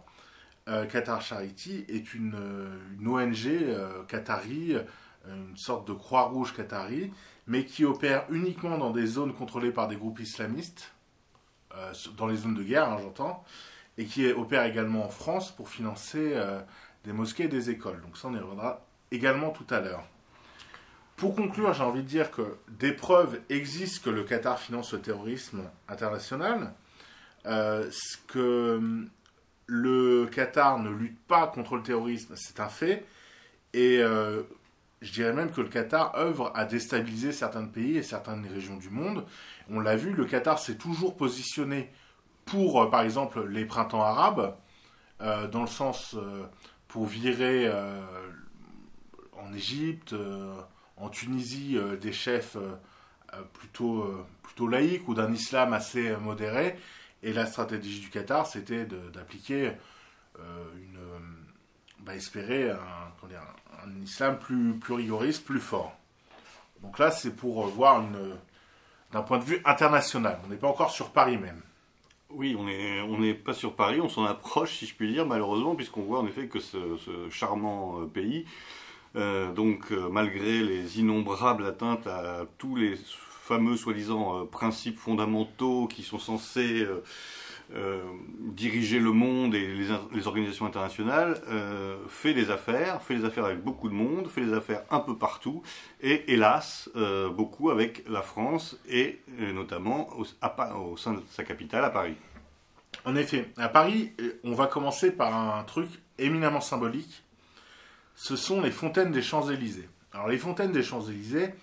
Qatar 0.90 1.22
Charity 1.22 1.84
est 1.90 2.14
une, 2.14 2.34
ONG 3.06 3.50
qatari, 4.08 4.78
une 5.28 5.58
sorte 5.58 5.86
de 5.88 5.94
Croix-Rouge 5.94 6.56
qatari, 6.56 7.12
mais 7.46 7.66
qui 7.66 7.84
opère 7.84 8.26
uniquement 8.30 8.78
dans 8.78 8.92
des 8.92 9.06
zones 9.06 9.34
contrôlées 9.34 9.72
par 9.72 9.90
des 9.90 9.98
groupes 9.98 10.22
islamistes, 10.22 10.94
euh, 11.78 11.94
dans 12.18 12.28
les 12.28 12.38
zones 12.38 12.56
de 12.56 12.64
guerre, 12.64 12.90
hein, 12.90 12.98
j'entends, 13.02 13.44
et 13.98 14.06
qui 14.06 14.28
opère 14.32 14.64
également 14.66 15.06
en 15.06 15.10
France 15.10 15.52
pour 15.52 15.70
financer 15.70 16.34
euh, 16.36 16.60
des 17.04 17.14
mosquées 17.14 17.44
et 17.44 17.48
des 17.50 17.70
écoles. 17.70 18.02
Donc 18.02 18.18
ça, 18.18 18.28
on 18.28 18.34
y 18.34 18.40
reviendra 18.40 18.86
également 19.12 19.50
tout 19.50 19.66
à 19.70 19.80
l'heure. 19.80 20.04
Pour 21.18 21.36
conclure, 21.36 21.74
j'ai 21.74 21.84
envie 21.84 22.02
de 22.02 22.08
dire 22.08 22.32
que 22.32 22.58
des 22.68 22.94
preuves 22.94 23.40
existent 23.50 24.06
que 24.06 24.10
le 24.10 24.24
Qatar 24.24 24.60
finance 24.60 24.94
le 24.94 25.02
terrorisme 25.02 25.64
international, 25.88 26.74
euh, 27.46 27.90
que 28.28 29.08
le 29.68 30.26
Qatar 30.28 30.80
ne 30.80 30.90
lutte 30.90 31.20
pas 31.28 31.48
contre 31.48 31.76
le 31.76 31.84
terrorisme, 31.84 32.34
c'est 32.36 32.60
un 32.60 32.70
fait, 32.70 33.06
et 33.74 34.02
je 35.02 35.12
dirais 35.12 35.34
même 35.34 35.52
que 35.52 35.62
le 35.62 35.68
Qatar 35.68 36.16
œuvre 36.16 36.52
à 36.56 36.66
déstabiliser 36.66 37.32
certains 37.32 37.66
pays 37.66 37.98
et 37.98 38.04
certaines 38.04 38.46
régions 38.46 38.78
du 38.78 38.90
monde. 38.90 39.26
On 39.70 39.80
l'a 39.80 39.96
vu, 39.96 40.14
le 40.14 40.26
Qatar 40.26 40.60
s'est 40.60 40.78
toujours 40.78 41.18
positionné 41.18 41.92
pour, 42.46 42.82
euh, 42.82 42.90
par 42.90 43.02
exemple, 43.02 43.46
les 43.48 43.66
printemps 43.66 44.04
arabes, 44.04 44.56
euh, 45.22 45.48
dans 45.48 45.62
le 45.62 45.68
sens 45.68 46.16
euh, 46.16 46.46
pour 46.88 47.06
virer 47.06 47.72
en 49.38 49.54
Égypte, 49.54 50.14
en 50.98 51.08
Tunisie, 51.08 51.78
des 52.02 52.12
chefs 52.12 52.58
plutôt, 53.54 54.26
plutôt 54.44 54.68
laïcs 54.68 55.08
ou 55.08 55.14
d'un 55.14 55.32
islam 55.32 55.72
assez 55.72 56.14
modéré. 56.18 56.76
Et 57.24 57.32
la 57.32 57.46
stratégie 57.46 58.02
du 58.02 58.10
Qatar, 58.10 58.46
c'était 58.46 58.86
d'appliquer 58.86 59.72
une. 60.38 61.00
Bah, 62.02 62.16
espérer 62.16 62.72
un, 62.72 64.02
islam 64.04 64.40
plus, 64.40 64.74
plus 64.74 64.94
rigoriste, 64.94 65.46
plus 65.46 65.60
fort. 65.60 65.96
Donc 66.82 66.98
là, 66.98 67.12
c'est 67.12 67.36
pour 67.36 67.68
voir 67.68 68.02
une, 68.02 68.36
d'un 69.12 69.22
point 69.22 69.38
de 69.38 69.44
vue 69.44 69.62
international. 69.66 70.40
On 70.46 70.50
n'est 70.50 70.56
pas 70.56 70.68
encore 70.68 70.92
sur 70.92 71.12
Paris 71.12 71.38
même. 71.38 71.62
Oui, 72.30 72.56
on 72.58 72.66
n'est 72.66 73.02
on 73.02 73.44
pas 73.44 73.54
sur 73.54 73.76
Paris, 73.76 74.00
on 74.02 74.08
s'en 74.08 74.24
approche, 74.24 74.78
si 74.78 74.86
je 74.86 74.96
puis 74.96 75.12
dire, 75.12 75.26
malheureusement, 75.26 75.76
puisqu'on 75.76 76.02
voit 76.02 76.20
en 76.20 76.28
effet 76.28 76.48
que 76.48 76.60
ce, 76.60 76.98
charmant 77.30 78.00
euh, 78.00 78.06
pays, 78.06 78.46
euh, 79.16 79.52
donc 79.52 79.92
euh, 79.92 80.08
malgré 80.10 80.62
les 80.62 81.00
innombrables 81.00 81.66
atteintes 81.66 82.08
à 82.08 82.46
tous 82.58 82.78
les 82.78 82.96
fameux 83.42 83.76
soi-disant 83.76 84.46
principes 84.46 84.98
fondamentaux 84.98 85.88
qui 85.88 86.04
sont 86.04 86.20
censés 86.20 86.84
euh, 86.84 87.04
diriger 88.52 89.00
le 89.00 89.12
monde 89.12 89.56
et 89.56 89.68
les, 90.14 90.28
organisations 90.28 90.66
internationales, 90.66 91.42
euh, 91.50 91.98
fait 92.08 92.34
des 92.34 92.52
affaires, 92.52 93.02
fait 93.02 93.16
des 93.16 93.26
affaires 93.26 93.46
avec 93.46 93.64
beaucoup 93.64 93.90
de 93.90 93.94
monde, 93.94 94.30
fait 94.30 94.46
des 94.46 94.54
affaires 94.54 94.84
un 94.90 95.00
peu 95.00 95.18
partout, 95.18 95.64
et 96.02 96.32
hélas, 96.32 96.90
euh, 96.96 97.30
beaucoup 97.30 97.70
avec 97.70 98.08
la 98.10 98.22
France 98.22 98.78
et 98.90 99.22
notamment 99.54 100.10
au, 100.18 100.26
au, 100.76 100.98
sein 100.98 101.14
de 101.14 101.22
sa 101.30 101.44
capitale, 101.44 101.86
à 101.86 101.90
Paris. 101.90 102.16
En 103.06 103.16
effet, 103.16 103.50
à 103.58 103.70
Paris, 103.70 104.12
on 104.44 104.54
va 104.54 104.68
commencer 104.68 105.12
par 105.12 105.34
un 105.34 105.64
truc 105.64 105.90
éminemment 106.18 106.62
symbolique. 106.62 107.24
ce 108.16 108.36
sont 108.36 108.62
les 108.62 108.72
fontaines 108.72 109.12
des 109.12 109.22
Champs-Élysées. 109.22 109.90
Alors 110.14 110.28
les 110.28 110.38
fontaines 110.38 110.72
des 110.72 110.84
Champs-Élysées, 110.84 111.54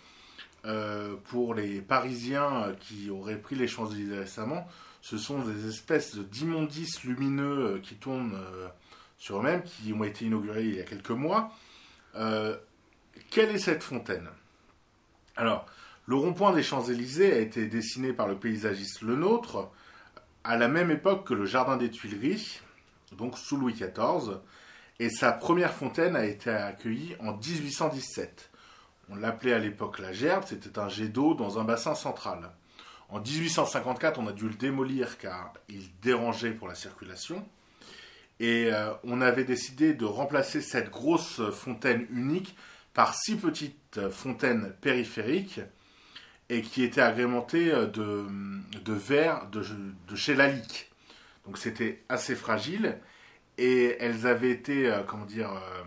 euh, 0.65 1.15
pour 1.25 1.55
les 1.55 1.81
Parisiens 1.81 2.75
qui 2.81 3.11
auraient 3.11 3.41
pris 3.41 3.55
les 3.55 3.69
Champs-Élysées 3.69 4.19
récemment, 4.19 4.67
ce 5.09 5.17
sont 5.17 5.39
des 5.39 5.67
espèces 5.67 6.17
d'immondices 6.17 7.03
lumineux 7.03 7.77
euh, 7.77 7.81
qui 7.81 7.95
tournent 7.95 8.35
euh, 8.35 8.69
sur 9.17 9.39
eux-mêmes, 9.39 9.63
qui 9.63 9.95
ont 9.95 10.05
été 10.05 10.27
inaugurés 10.27 10.65
il 10.65 10.75
y 10.75 10.81
a 10.81 10.85
quelques 10.85 11.11
mois. 11.11 11.51
quelle 13.31 13.51
est 13.51 13.59
cette 13.59 13.83
fontaine? 13.83 14.29
Alors, 15.37 15.65
le 16.05 16.17
rond-point 16.17 16.53
des 16.53 16.63
Champs-Élysées 16.63 17.33
a 17.33 17.39
été 17.39 17.67
dessiné 17.67 18.13
par 18.13 18.29
le 18.29 18.37
paysagiste 18.37 19.01
Le 19.01 19.17
Nôtre 19.17 19.71
à 20.45 20.59
la 20.59 20.69
même 20.69 20.91
époque 20.91 21.27
que 21.27 21.35
le 21.35 21.47
Jardin 21.47 21.79
des 21.79 21.91
Tuileries, 21.91 22.61
donc 23.13 23.39
sous 23.39 23.57
Louis 23.57 23.73
XIV, 23.73 24.39
et 24.99 25.09
sa 25.09 25.33
première 25.33 25.73
fontaine 25.73 26.17
a 26.17 26.27
été 26.27 26.51
accueillie 26.51 27.17
en 27.21 27.33
1817. 27.33 28.51
On 29.09 29.17
l'appelait 29.17 29.55
à 29.55 29.59
l'époque 29.59 30.01
la 30.01 30.13
gerbe, 30.13 30.45
c'était 30.47 30.79
un 30.79 30.89
jet 30.89 31.09
d'eau 31.09 31.33
dans 31.33 31.59
un 31.59 31.65
bassin 31.65 31.95
central. 31.95 32.51
En 33.09 33.21
1854, 33.21 34.19
on 34.19 34.27
a 34.27 34.33
dû 34.33 34.49
le 34.49 34.55
démolir 34.55 35.19
car 35.19 35.53
il 35.69 35.89
dérangeait 36.03 36.53
pour 36.53 36.69
la 36.69 36.75
circulation. 36.75 37.47
Et 38.41 38.69
euh, 38.73 38.93
on 39.05 39.21
avait 39.21 39.45
décidé 39.45 39.95
de 39.95 40.05
remplacer 40.05 40.61
cette 40.61 40.91
grosse 40.91 41.41
fontaine 41.51 42.07
unique 42.11 42.57
par 42.95 43.15
six 43.15 43.37
petites 43.37 44.09
fontaines 44.11 44.73
périphériques 44.81 45.61
et 46.49 46.63
qui 46.63 46.83
étaient 46.83 47.01
agrémentées 47.01 47.71
de, 47.71 48.27
de 48.85 48.93
verre 48.93 49.49
de, 49.51 49.63
chez 50.15 50.35
Lalique. 50.35 50.91
Donc 51.45 51.59
c'était 51.59 52.03
assez 52.09 52.35
fragile 52.35 52.99
et 53.59 53.97
elles 54.01 54.27
avaient 54.27 54.51
été, 54.51 54.91
euh, 54.91 55.03
comment 55.03 55.25
dire, 55.25 55.51
euh, 55.51 55.85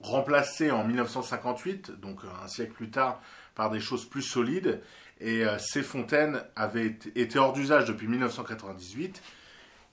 remplacées 0.00 0.70
en 0.70 0.84
1958, 0.84 1.92
donc 2.00 2.20
un 2.42 2.48
siècle 2.48 2.72
plus 2.72 2.90
tard, 2.90 3.22
par 3.54 3.70
des 3.70 3.80
choses 3.80 4.04
plus 4.04 4.22
solides. 4.22 4.82
Et 5.20 5.44
euh, 5.44 5.58
ces 5.58 5.82
fontaines 5.82 6.42
avaient 6.56 6.98
été 7.14 7.38
hors 7.38 7.52
d'usage 7.52 7.84
depuis 7.86 8.08
1998. 8.08 9.22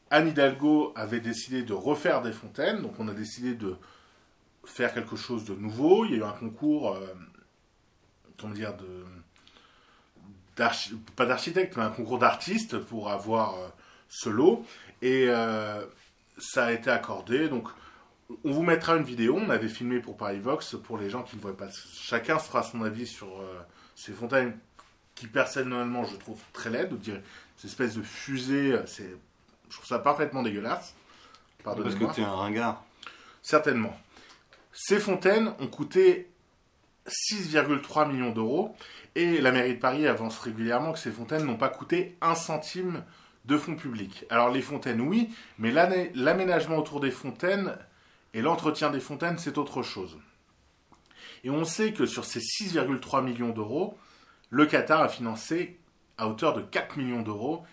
Anne 0.09 0.29
Hidalgo 0.29 0.93
avait 0.95 1.19
décidé 1.19 1.63
de 1.63 1.73
refaire 1.73 2.21
des 2.21 2.31
fontaines, 2.31 2.81
donc 2.81 2.93
on 2.99 3.07
a 3.09 3.13
décidé 3.13 3.55
de 3.55 3.75
faire 4.63 4.93
quelque 4.93 5.17
chose 5.17 5.43
de 5.43 5.53
nouveau. 5.53 6.05
Il 6.05 6.11
y 6.11 6.13
a 6.15 6.17
eu 6.17 6.23
un 6.23 6.31
concours, 6.31 6.97
comment 8.39 8.53
dire, 8.53 8.73
pas 10.55 11.25
d'architecte, 11.25 11.75
mais 11.75 11.83
un 11.83 11.89
concours 11.89 12.19
d'artistes 12.19 12.77
pour 12.77 13.09
avoir 13.09 13.57
ce 14.09 14.29
lot. 14.29 14.65
Et 15.01 15.25
euh, 15.27 15.85
ça 16.37 16.65
a 16.65 16.71
été 16.71 16.89
accordé. 16.89 17.49
Donc, 17.49 17.67
on 18.43 18.51
vous 18.51 18.63
mettra 18.63 18.95
une 18.95 19.03
vidéo. 19.03 19.37
On 19.37 19.49
avait 19.49 19.67
filmé 19.67 19.99
pour 19.99 20.17
Paris 20.17 20.39
Vox 20.39 20.75
pour 20.83 20.97
les 20.97 21.09
gens 21.09 21.23
qui 21.23 21.35
ne 21.35 21.41
voient 21.41 21.55
pas. 21.55 21.69
Chacun 21.93 22.39
fera 22.39 22.63
son 22.63 22.83
avis 22.83 23.07
sur 23.07 23.27
euh, 23.27 23.59
ces 23.95 24.13
fontaines 24.13 24.57
qui, 25.17 25.25
personnellement, 25.25 26.05
je 26.05 26.15
trouve 26.15 26.39
très 26.53 26.69
laides. 26.69 26.93
Ces 27.57 27.67
espèces 27.67 27.95
de 27.95 28.03
fusées, 28.03 28.73
euh, 28.73 28.85
c'est, 28.85 29.17
je 29.69 29.75
trouve 29.75 29.87
ça 29.87 29.99
parfaitement 29.99 30.43
dégueulasse. 30.43 30.93
Parce 31.63 31.95
que 31.95 32.13
tu 32.13 32.21
es 32.21 32.23
un 32.23 32.35
ringard. 32.35 32.85
Certainement. 33.41 33.97
Ces 34.71 34.99
fontaines 34.99 35.53
ont 35.59 35.67
coûté 35.67 36.29
6,3 37.07 38.11
millions 38.11 38.29
d'euros. 38.29 38.75
Et 39.15 39.41
la 39.41 39.51
mairie 39.51 39.73
de 39.73 39.79
Paris 39.79 40.07
avance 40.07 40.37
régulièrement 40.37 40.93
que 40.93 40.99
ces 40.99 41.11
fontaines 41.11 41.43
n'ont 41.45 41.57
pas 41.57 41.69
coûté 41.69 42.15
un 42.21 42.35
centime 42.35 43.03
de 43.45 43.57
fonds 43.57 43.75
publics. 43.75 44.25
Alors 44.29 44.51
les 44.51 44.61
fontaines, 44.61 45.01
oui, 45.01 45.33
mais 45.57 45.71
l'aménagement 45.71 46.77
autour 46.77 46.99
des 46.99 47.09
fontaines 47.09 47.75
et 48.35 48.41
l'entretien 48.41 48.91
des 48.91 48.99
fontaines, 48.99 49.39
c'est 49.39 49.57
autre 49.57 49.81
chose. 49.81 50.19
Et 51.43 51.49
on 51.49 51.63
sait 51.63 51.93
que 51.93 52.05
sur 52.05 52.25
ces 52.25 52.39
6,3 52.39 53.23
millions 53.23 53.49
d'euros, 53.49 53.97
le 54.49 54.65
Qatar 54.65 55.01
a 55.01 55.09
financé 55.09 55.79
à 56.17 56.27
hauteur 56.27 56.53
de 56.53 56.61
4 56.61 56.97
millions 56.97 57.21
d'euros. 57.21 57.63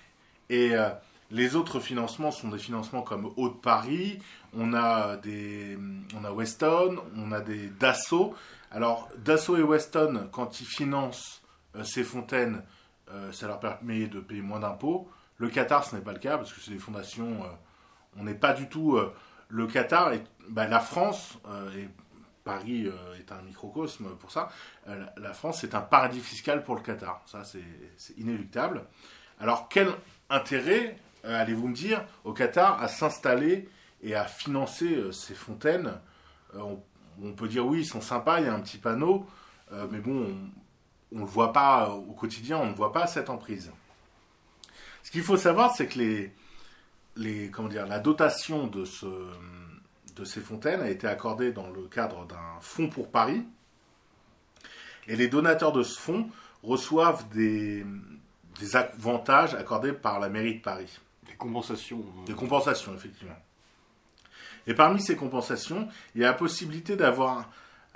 Et 0.51 0.75
euh, 0.75 0.91
les 1.31 1.57
autres 1.57 1.81
financements 1.81 2.31
sont 2.31 2.49
des 2.49 2.59
financements 2.59 3.03
comme 3.03 3.33
Haute-Paris, 3.37 4.19
on 4.57 4.75
a, 4.75 5.17
des, 5.17 5.79
on 6.15 6.25
a 6.25 6.33
Weston, 6.33 6.99
on 7.17 7.33
a 7.33 7.41
des 7.41 7.69
Dassault. 7.69 8.35
Alors 8.71 9.09
Dassault 9.19 9.57
et 9.57 9.63
Weston, 9.63 10.29
quand 10.33 10.61
ils 10.61 10.67
financent 10.67 11.43
euh, 11.77 11.83
ces 11.83 12.05
fontaines, 12.05 12.63
euh, 13.11 13.33
ça 13.33 13.47
leur 13.47 13.61
permet 13.61 14.07
de 14.07 14.21
payer 14.21 14.43
moins 14.43 14.61
d'impôts. 14.61 15.09
Le 15.39 15.49
Qatar, 15.49 15.85
ce 15.85 15.97
n'est 15.97 16.03
pas 16.03 16.13
le 16.13 16.19
cas 16.19 16.37
parce 16.37 16.53
que 16.53 16.61
c'est 16.61 16.71
des 16.71 16.79
fondations. 16.79 17.41
On 18.17 18.23
n'est 18.23 18.35
pas 18.35 18.53
du 18.53 18.69
tout. 18.69 18.97
Le 19.49 19.67
Qatar, 19.67 20.13
et 20.13 20.23
bah, 20.49 20.69
la 20.69 20.79
France, 20.79 21.39
Paris 22.45 22.89
est 23.19 23.33
un 23.33 23.43
microcosme 23.43 24.17
pour 24.17 24.31
ça. 24.31 24.51
la 25.17 25.33
France, 25.33 25.61
c'est 25.63 25.75
un 25.75 25.81
paradis 25.81 26.21
fiscal 26.21 26.63
pour 26.63 26.75
le 26.75 26.83
Qatar. 26.83 27.23
Ça, 27.27 27.43
c'est 27.45 28.19
inéluctable. 28.19 28.85
Alors, 29.41 29.69
quel 29.69 29.89
intérêt, 30.31 30.97
allez-vous 31.25 31.69
me 31.69 31.75
dire, 31.75 32.05
au 32.25 32.33
Qatar 32.33 32.83
à 32.83 32.89
s'installer 32.89 33.69
et 34.03 34.15
à 34.15 34.25
financer 34.25 35.11
ces 35.13 35.35
fontaines 35.35 35.99
on, 36.57 37.33
peut 37.33 37.49
dire 37.49 37.67
oui, 37.67 37.81
ils 37.81 37.87
sont 37.87 38.01
sympas, 38.01 38.41
il 38.41 38.47
y 38.47 38.49
a 38.49 38.55
un 38.55 38.61
petit 38.61 38.79
panneau, 38.79 39.27
mais 39.91 39.99
bon, 39.99 40.37
on 41.13 41.19
ne 41.19 41.21
le 41.21 41.27
voit 41.27 41.53
pas 41.53 41.91
au 41.91 42.13
quotidien, 42.13 42.59
on 42.59 42.67
ne 42.67 42.75
voit 42.75 42.93
pas 42.93 43.07
cette 43.07 43.31
emprise. 43.31 43.73
Ce 45.03 45.11
qu'il 45.11 45.23
faut 45.23 45.37
savoir, 45.37 45.75
c'est 45.75 45.87
que 45.87 46.33
les, 47.17 47.51
comment 47.51 47.69
dire, 47.69 47.87
la 47.87 48.01
dotation 48.01 48.67
de, 48.67 48.85
ce, 48.85 49.07
de 50.17 50.25
ces 50.25 50.41
fontaines 50.41 50.81
a 50.81 50.91
été 50.91 51.07
accordée 51.07 51.53
dans 51.53 51.71
le 51.71 51.83
cadre 51.83 52.27
d'un 52.27 52.61
fonds 52.61 52.89
pour 52.89 53.11
Paris. 53.11 53.45
Et 55.07 55.17
les 55.17 55.29
donateurs 55.29 55.73
de 55.73 55.83
ce 55.83 55.99
fonds 55.99 56.29
reçoivent 56.63 57.29
des, 57.29 57.85
des 58.61 58.77
avantages 58.77 59.55
accordés 59.55 59.93
par 59.93 60.21
la 60.21 60.29
mairie 60.29 60.57
de 60.57 60.63
Paris. 60.63 60.99
Des 61.27 61.35
compensations. 61.35 62.05
Des 62.27 62.35
compensations, 62.35 62.95
effectivement. 62.95 63.37
Et 64.67 64.75
parmi 64.75 65.01
ces 65.01 65.17
compensations, 65.17 65.89
il 66.15 66.23
y 66.23 66.25
a 66.25 66.29
la 66.29 66.35
possibilité 66.35 66.97
d'avoir 66.97 67.51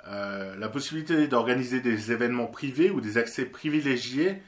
euh, 0.07 0.55
la 0.55 0.69
possibilité 0.69 1.27
d'organiser 1.27 1.81
des 1.81 2.11
événements 2.11 2.47
privés 2.47 2.89
ou 2.89 3.01
des 3.01 3.17
accès 3.17 3.45
privilégiés 3.45 4.41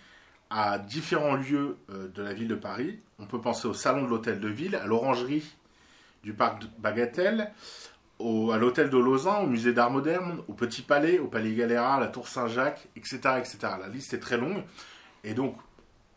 à 0.50 0.78
différents 0.78 1.36
lieux 1.36 1.78
euh, 1.90 2.08
de 2.10 2.22
la 2.22 2.34
ville 2.34 2.48
de 2.48 2.56
Paris. 2.56 3.00
On 3.20 3.26
peut 3.26 3.42
penser 3.42 3.68
au 3.68 3.74
salon 3.74 4.04
de 4.04 4.08
l'hôtel 4.08 4.40
de 4.40 4.48
ville, 4.48 4.76
à 4.76 4.86
l'orangerie 4.86 5.56
du 6.24 6.34
parc 6.34 6.64
Bagatelle, 6.80 7.52
au, 8.20 8.52
à 8.52 8.58
l'hôtel 8.58 8.90
de 8.90 8.98
Lausanne, 8.98 9.46
au 9.46 9.48
musée 9.48 9.74
d'art 9.74 9.92
moderne, 9.92 10.42
au 10.48 10.54
Petit 10.54 10.82
Palais, 10.82 11.20
au 11.20 11.28
Palais 11.28 11.54
Galera, 11.54 11.96
à 11.96 12.00
la 12.00 12.08
Tour 12.08 12.28
Saint-Jacques, 12.28 12.88
etc., 12.96 13.20
etc. 13.38 13.58
La 13.80 13.88
liste 13.88 14.14
est 14.14 14.20
très 14.20 14.38
longue. 14.38 14.64
Et 15.24 15.34
donc, 15.34 15.56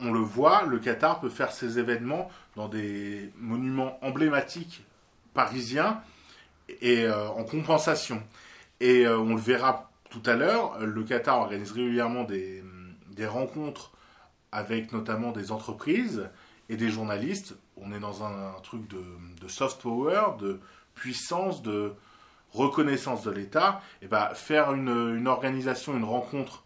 on 0.01 0.13
le 0.13 0.21
voit, 0.21 0.65
le 0.65 0.79
Qatar 0.79 1.21
peut 1.21 1.29
faire 1.29 1.53
ses 1.53 1.79
événements 1.79 2.31
dans 2.57 2.69
des 2.69 3.33
monuments 3.39 3.99
emblématiques 4.03 4.85
parisiens 5.33 6.01
et 6.81 7.05
euh, 7.05 7.29
en 7.29 7.45
compensation. 7.45 8.23
Et 8.81 9.07
euh, 9.07 9.19
on 9.19 9.35
le 9.35 9.41
verra 9.41 9.91
tout 10.11 10.23
à 10.27 10.35
l'heure, 10.35 10.79
le 10.79 11.03
Qatar 11.03 11.41
organise 11.41 11.73
régulièrement 11.73 12.25
des, 12.25 12.63
des 13.11 13.27
rencontres 13.27 13.93
avec 14.53 14.93
notamment 14.93 15.33
des 15.33 15.51
entreprises 15.51 16.29
et 16.69 16.77
des 16.77 16.89
journalistes. 16.89 17.57
On 17.77 17.93
est 17.93 18.01
dans 18.01 18.25
un, 18.25 18.53
truc 18.63 18.83
de, 18.89 19.49
soft 19.49 19.81
power, 19.81 20.37
de 20.39 20.61
puissance, 20.95 21.63
de 21.63 21.93
reconnaissance 22.53 23.25
de 23.25 23.31
l'État. 23.31 23.81
Et 24.03 24.07
ben, 24.07 24.29
faire 24.35 24.73
une, 24.73 25.27
organisation, 25.27 25.97
une 25.97 26.05
rencontre 26.05 26.63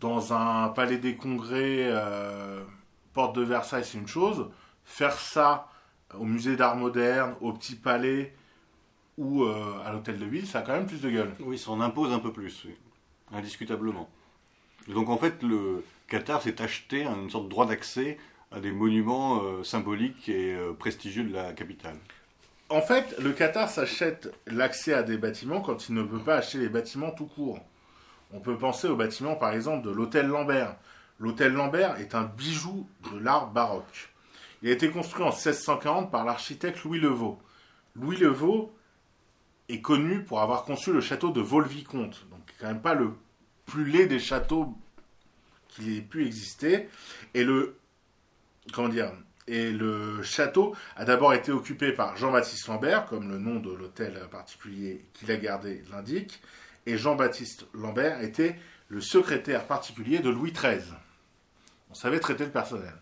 dans 0.00 0.32
un 0.34 0.68
palais 0.68 0.98
des 0.98 1.16
congrès, 1.16 1.86
euh, 1.88 2.62
porte 3.14 3.34
de 3.34 3.42
Versailles, 3.42 3.84
c'est 3.84 3.98
une 3.98 4.08
chose. 4.08 4.50
Faire 4.84 5.18
ça 5.18 5.68
au 6.14 6.24
musée 6.24 6.56
d'art 6.56 6.76
moderne, 6.76 7.34
au 7.40 7.52
petit 7.52 7.74
palais 7.74 8.34
ou 9.18 9.44
euh, 9.44 9.82
à 9.84 9.92
l'hôtel 9.92 10.18
de 10.18 10.26
ville, 10.26 10.46
ça 10.46 10.58
a 10.58 10.62
quand 10.62 10.72
même 10.72 10.86
plus 10.86 11.00
de 11.00 11.10
gueule. 11.10 11.34
Oui, 11.40 11.58
ça 11.58 11.70
en 11.70 11.80
impose 11.80 12.12
un 12.12 12.18
peu 12.18 12.32
plus, 12.32 12.66
indiscutablement. 13.32 14.08
Donc 14.88 15.08
en 15.08 15.16
fait, 15.16 15.42
le, 15.42 15.84
Qatar 16.08 16.42
s'est 16.42 16.60
acheté 16.62 17.04
une 17.04 17.30
sorte 17.30 17.44
de 17.44 17.50
droit 17.50 17.66
d'accès 17.66 18.18
à 18.52 18.60
des 18.60 18.72
monuments 18.72 19.42
euh, 19.42 19.64
symboliques 19.64 20.28
et 20.28 20.54
euh, 20.54 20.72
prestigieux 20.72 21.24
de 21.24 21.32
la 21.32 21.52
capitale. 21.52 21.96
En 22.68 22.80
fait, 22.80 23.16
le 23.20 23.32
Qatar 23.32 23.68
s'achète 23.68 24.32
l'accès 24.46 24.92
à 24.92 25.02
des 25.02 25.18
bâtiments 25.18 25.60
quand 25.60 25.88
il 25.88 25.94
ne 25.94 26.02
peut 26.02 26.18
pas 26.18 26.36
acheter 26.36 26.58
les 26.58 26.68
bâtiments 26.68 27.12
tout 27.12 27.26
court. 27.26 27.60
On 28.32 28.40
peut 28.40 28.56
penser 28.56 28.88
au 28.88 28.96
bâtiment, 28.96 29.36
par 29.36 29.52
exemple, 29.52 29.86
de 29.86 29.92
l'hôtel 29.92 30.26
Lambert. 30.26 30.74
L'hôtel 31.20 31.52
Lambert 31.52 32.00
est 32.00 32.14
un 32.14 32.24
bijou 32.24 32.88
de 33.12 33.18
l'art 33.18 33.50
baroque. 33.50 34.10
Il 34.62 34.68
a 34.68 34.72
été 34.72 34.90
construit 34.90 35.22
en 35.22 35.30
1640 35.30 36.10
par 36.10 36.24
l'architecte 36.24 36.82
Louis 36.82 36.98
Levaux. 36.98 37.38
Louis 37.94 38.16
Levaux 38.16 38.74
est 39.68 39.80
connu 39.80 40.22
pour 40.24 40.40
avoir 40.40 40.64
conçu 40.64 40.92
le 40.92 41.00
château 41.00 41.30
de 41.30 41.40
Vaux-le-Vicomte, 41.40 42.26
donc 42.30 42.40
quand 42.60 42.66
même 42.66 42.82
pas 42.82 42.94
le 42.94 43.12
plus 43.64 43.84
laid 43.84 44.06
des 44.06 44.18
châteaux 44.18 44.76
qui 45.68 45.98
ait 45.98 46.02
pu 46.02 46.26
exister. 46.26 46.88
Et 47.34 47.44
le, 47.44 47.76
comment 48.72 48.88
dire, 48.88 49.12
Et 49.46 49.70
le 49.70 50.22
château 50.22 50.74
a 50.96 51.04
d'abord 51.04 51.34
été 51.34 51.52
occupé 51.52 51.92
par 51.92 52.16
Jean-Baptiste 52.16 52.66
Lambert, 52.68 53.06
comme 53.06 53.30
le 53.30 53.38
nom 53.38 53.60
de 53.60 53.72
l'hôtel 53.72 54.20
particulier 54.30 55.06
qu'il 55.14 55.30
a 55.30 55.36
gardé 55.36 55.82
l'indique. 55.90 56.40
Et 56.86 56.96
Jean-Baptiste 56.96 57.66
Lambert 57.74 58.22
était 58.22 58.56
le 58.88 59.00
secrétaire 59.00 59.66
particulier 59.66 60.20
de 60.20 60.30
Louis 60.30 60.52
XIII. 60.52 60.82
On 61.90 61.94
savait 61.94 62.20
traiter 62.20 62.44
le 62.44 62.50
personnel. 62.50 62.94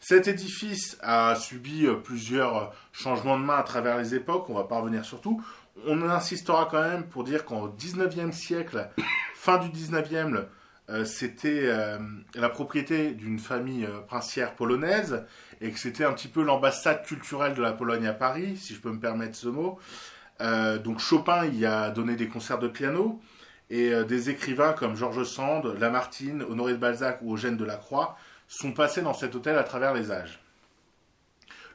Cet 0.00 0.28
édifice 0.28 0.98
a 1.00 1.34
subi 1.34 1.86
plusieurs 2.02 2.74
changements 2.92 3.38
de 3.38 3.44
main 3.44 3.56
à 3.56 3.62
travers 3.62 3.96
les 3.96 4.14
époques, 4.14 4.50
on 4.50 4.54
va 4.54 4.64
pas 4.64 4.78
revenir 4.78 5.02
sur 5.04 5.22
tout. 5.22 5.42
On 5.86 6.02
insistera 6.02 6.68
quand 6.70 6.82
même 6.82 7.04
pour 7.04 7.24
dire 7.24 7.46
qu'au 7.46 7.68
19e 7.68 8.32
siècle, 8.32 8.90
fin 9.34 9.56
du 9.56 9.68
19e, 9.68 10.44
euh, 10.90 11.04
c'était 11.04 11.70
la 12.34 12.48
propriété 12.48 13.12
d'une 13.12 13.38
famille 13.38 13.88
princière 14.06 14.54
polonaise 14.54 15.24
et 15.60 15.70
que 15.70 15.78
c'était 15.78 16.04
un 16.04 16.12
petit 16.12 16.28
peu 16.28 16.42
l'ambassade 16.42 17.04
culturelle 17.04 17.54
de 17.54 17.62
la 17.62 17.72
Pologne 17.72 18.06
à 18.06 18.12
Paris, 18.12 18.56
si 18.56 18.74
je 18.74 18.80
peux 18.80 18.90
me 18.90 19.00
permettre 19.00 19.36
ce 19.36 19.48
mot. 19.48 19.78
donc 20.40 20.98
Chopin 20.98 21.46
y 21.46 21.64
a 21.64 21.90
donné 21.90 22.16
des 22.16 22.28
concerts 22.28 22.58
de 22.58 22.68
piano 22.68 23.20
et 23.70 24.04
des 24.04 24.30
écrivains 24.30 24.72
comme 24.72 24.94
Georges 24.94 25.24
Sand, 25.24 25.64
Lamartine, 25.78 26.42
Honoré 26.42 26.72
de 26.72 26.78
Balzac 26.78 27.18
ou 27.22 27.34
Eugène 27.34 27.56
Delacroix 27.56 28.18
sont 28.46 28.72
passés 28.72 29.02
dans 29.02 29.14
cet 29.14 29.34
hôtel 29.34 29.56
à 29.56 29.64
travers 29.64 29.94
les 29.94 30.10
âges. 30.10 30.40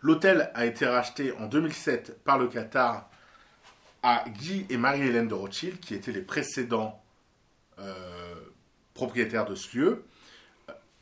L'hôtel 0.01 0.49
a 0.53 0.65
été 0.65 0.85
racheté 0.85 1.33
en 1.33 1.47
2007 1.47 2.23
par 2.23 2.37
le 2.37 2.47
Qatar 2.47 3.09
à 4.01 4.23
Guy 4.29 4.65
et 4.69 4.77
Marie-Hélène 4.77 5.27
de 5.27 5.33
Rothschild, 5.33 5.79
qui 5.79 5.93
étaient 5.93 6.13
les 6.13 6.21
précédents 6.21 7.03
euh, 7.79 8.35
propriétaires 8.99 9.45
de 9.45 9.55
ce 9.55 9.77
lieu. 9.77 10.03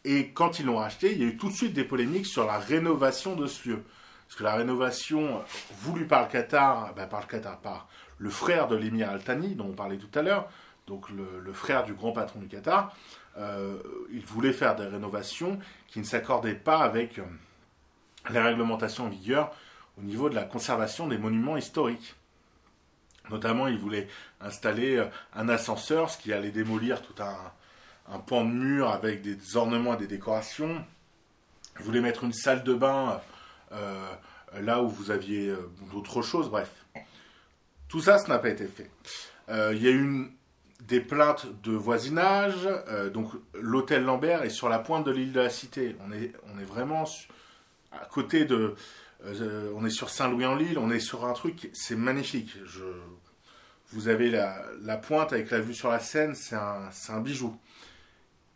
Et 0.06 0.30
quand 0.30 0.60
ils 0.60 0.68
l'ont 0.68 0.78
racheté, 0.78 1.12
il 1.14 1.18
y 1.18 1.24
a 1.24 1.28
eu 1.28 1.36
tout 1.36 1.50
de 1.50 1.54
suite 1.54 1.74
des 1.74 1.84
polémiques 1.84 2.28
sur 2.28 2.46
la 2.46 2.60
rénovation 2.60 3.36
de 3.36 3.48
ce 3.48 3.70
lieu. 3.70 3.84
Parce 4.28 4.38
que 4.38 4.44
la 4.44 4.56
rénovation 4.56 5.42
voulue 5.80 6.06
par 6.06 6.22
le 6.22 6.28
Qatar, 6.28 6.94
ben, 6.94 7.08
par 7.08 7.22
le 7.22 7.26
Qatar, 7.26 7.60
par 7.60 7.88
le 8.20 8.30
frère 8.30 8.68
de 8.68 8.76
l'émir 8.76 9.10
Al-Thani, 9.10 9.56
dont 9.56 9.70
on 9.70 9.74
parlait 9.74 9.98
tout 9.98 10.20
à 10.20 10.22
l'heure, 10.22 10.48
donc 10.86 11.10
le, 11.10 11.52
frère 11.54 11.84
du 11.86 11.94
grand 11.94 12.12
patron 12.12 12.40
du 12.40 12.48
Qatar, 12.48 12.96
euh, 13.38 13.78
il 14.12 14.24
voulait 14.26 14.54
faire 14.54 14.76
des 14.76 14.86
rénovations 14.86 15.58
qui 15.88 16.00
ne 16.00 16.06
s'accordaient 16.06 16.54
pas 16.54 16.80
avec 16.80 17.18
euh, 17.18 17.24
les 18.30 18.40
réglementations 18.40 19.06
en 19.06 19.10
vigueur 19.10 19.52
au 19.98 20.04
niveau 20.04 20.30
de 20.30 20.36
la 20.36 20.44
conservation 20.44 21.08
des 21.08 21.18
monuments 21.18 21.58
historiques. 21.58 22.16
Notamment, 23.30 23.68
il 23.68 23.78
voulait 23.78 24.08
installer 24.40 24.98
euh, 24.98 25.06
un 25.34 25.50
ascenseur, 25.50 26.10
ce 26.12 26.18
qui 26.18 26.32
allait 26.32 26.52
démolir 26.52 27.02
tout 27.02 27.22
un, 27.22 27.38
pan 28.26 28.44
de 28.44 28.52
mur 28.52 28.90
avec 28.90 29.22
des 29.22 29.58
ornements 29.58 29.96
et 29.96 29.98
des 29.98 30.08
décorations. 30.08 30.84
Il 31.80 31.86
voulait 31.86 32.02
mettre 32.02 32.24
une 32.24 32.34
salle 32.34 32.64
de 32.64 32.74
bain 32.74 33.22
là 34.60 34.82
où 34.82 34.90
vous 34.90 35.12
aviez 35.12 35.54
d'autres 35.92 36.22
choses, 36.22 36.50
bref. 36.50 36.72
Tout 37.88 38.02
ça, 38.02 38.18
ce 38.18 38.28
n'a 38.30 38.40
pas 38.40 38.50
été 38.50 38.66
fait. 38.66 38.90
il 39.50 39.82
y 39.82 39.88
a 39.88 39.92
eu 39.92 40.32
des 40.82 41.02
plaintes 41.02 41.48
de 41.64 41.74
voisinage. 41.74 42.68
Euh, 42.88 43.10
donc 43.10 43.32
l'hôtel 43.54 44.04
Lambert 44.04 44.44
est 44.44 44.50
sur 44.50 44.70
la 44.70 44.80
pointe 44.80 45.06
de 45.06 45.12
l'île 45.12 45.34
de 45.34 45.42
la 45.42 45.50
Cité. 45.50 45.96
On 46.08 46.12
est, 46.12 46.34
vraiment 46.66 47.06
à 47.92 48.06
côté 48.06 48.46
de... 48.46 48.76
Euh, 49.26 49.72
on 49.76 49.86
est 49.86 49.90
sur 49.90 50.10
Saint-Louis-en-Lille, 50.10 50.78
on 50.78 50.92
est 50.92 51.00
sur 51.00 51.26
un 51.26 51.34
truc, 51.34 51.72
c'est 51.74 51.96
magnifique. 51.96 52.56
Vous 53.92 54.10
avez 54.10 54.30
la, 54.30 54.98
pointe 54.98 55.34
avec 55.34 55.50
la 55.50 55.60
vue 55.60 55.74
sur 55.74 55.90
la 55.90 56.00
Seine, 56.00 56.36
c'est 56.36 56.56
un, 56.56 56.90
un, 57.10 57.20
bijou. 57.20 57.58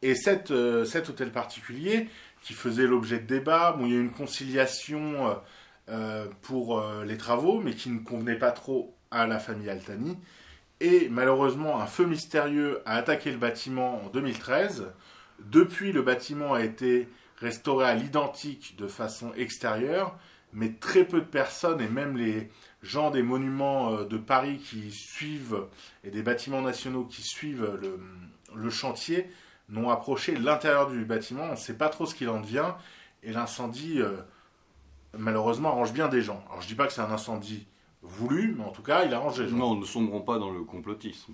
Et 0.02 0.16
euh, 0.52 0.86
cet 0.86 1.10
hôtel 1.10 1.32
particulier, 1.32 2.08
qui 2.42 2.54
faisait 2.54 2.88
l'objet 2.88 3.20
de 3.20 3.28
débats, 3.28 3.74
bon, 3.78 3.86
il 3.86 3.92
y 3.92 3.96
a 3.96 3.98
eu 3.98 4.02
une 4.02 4.12
conciliation 4.12 5.40
pour 6.42 6.82
les 7.06 7.18
travaux, 7.18 7.60
mais 7.60 7.74
qui 7.74 7.90
ne 7.90 8.00
convenait 8.00 8.40
pas 8.40 8.52
trop 8.52 8.96
à 9.12 9.28
la 9.28 9.38
famille 9.40 9.70
Altani. 9.70 10.18
Et 10.80 11.10
malheureusement, 11.10 11.80
un 11.80 11.86
feu 11.86 12.06
mystérieux 12.06 12.82
a 12.86 12.96
attaqué 12.96 13.30
le 13.30 13.38
bâtiment 13.38 14.04
en 14.04 14.10
2013. 14.10 14.88
Depuis, 15.40 15.92
le 15.92 16.02
bâtiment 16.02 16.54
a 16.54 16.64
été 16.64 17.08
restauré 17.38 17.86
à 17.86 17.94
l'identique 17.94 18.76
de 18.78 18.88
façon 18.88 19.32
extérieure, 19.36 20.18
mais 20.54 20.74
très 20.74 21.04
peu 21.04 21.20
de 21.20 21.26
personnes, 21.26 21.82
et 21.82 21.88
même 21.88 22.18
les 22.18 22.50
gens 22.82 23.12
des 23.12 23.24
monuments 23.24 23.94
euh, 23.94 24.06
de 24.06 24.18
Paris 24.18 24.58
qui 24.58 24.92
suivent, 24.92 25.66
et 26.04 26.10
des 26.10 26.24
bâtiments 26.24 26.62
nationaux 26.62 27.06
qui 27.06 27.22
suivent 27.22 27.80
le, 28.56 28.70
chantier, 28.70 29.30
n'ont 29.72 29.90
approché 29.90 30.36
l'intérieur 30.36 30.90
du 30.90 31.04
bâtiment. 31.04 31.44
On 31.44 31.52
ne 31.52 31.56
sait 31.56 31.78
pas 31.78 31.90
trop 31.90 32.06
ce 32.06 32.14
qu'il 32.14 32.30
en 32.30 32.40
devient, 32.40 32.74
et 33.24 33.32
l'incendie, 33.32 34.02
euh, 34.02 34.18
malheureusement, 35.18 35.70
arrange 35.70 35.94
bien 35.94 36.08
des 36.08 36.22
gens. 36.22 36.44
Alors 36.50 36.62
je 36.62 36.68
ne 36.68 36.70
dis 36.70 36.76
pas 36.76 36.88
que 36.88 36.94
c'est 36.94 37.02
un 37.02 37.12
incendie 37.12 37.66
voulu, 38.04 38.54
mais 38.58 38.64
en 38.64 38.72
tout 38.72 38.84
cas, 38.84 39.06
il 39.06 39.14
a 39.14 39.20
rangé. 39.20 39.46
Non, 39.48 39.76
ne 39.76 39.86
sombrons 39.86 40.22
pas 40.22 40.38
dans 40.38 40.52
le 40.52 40.64
complotisme. 40.64 41.34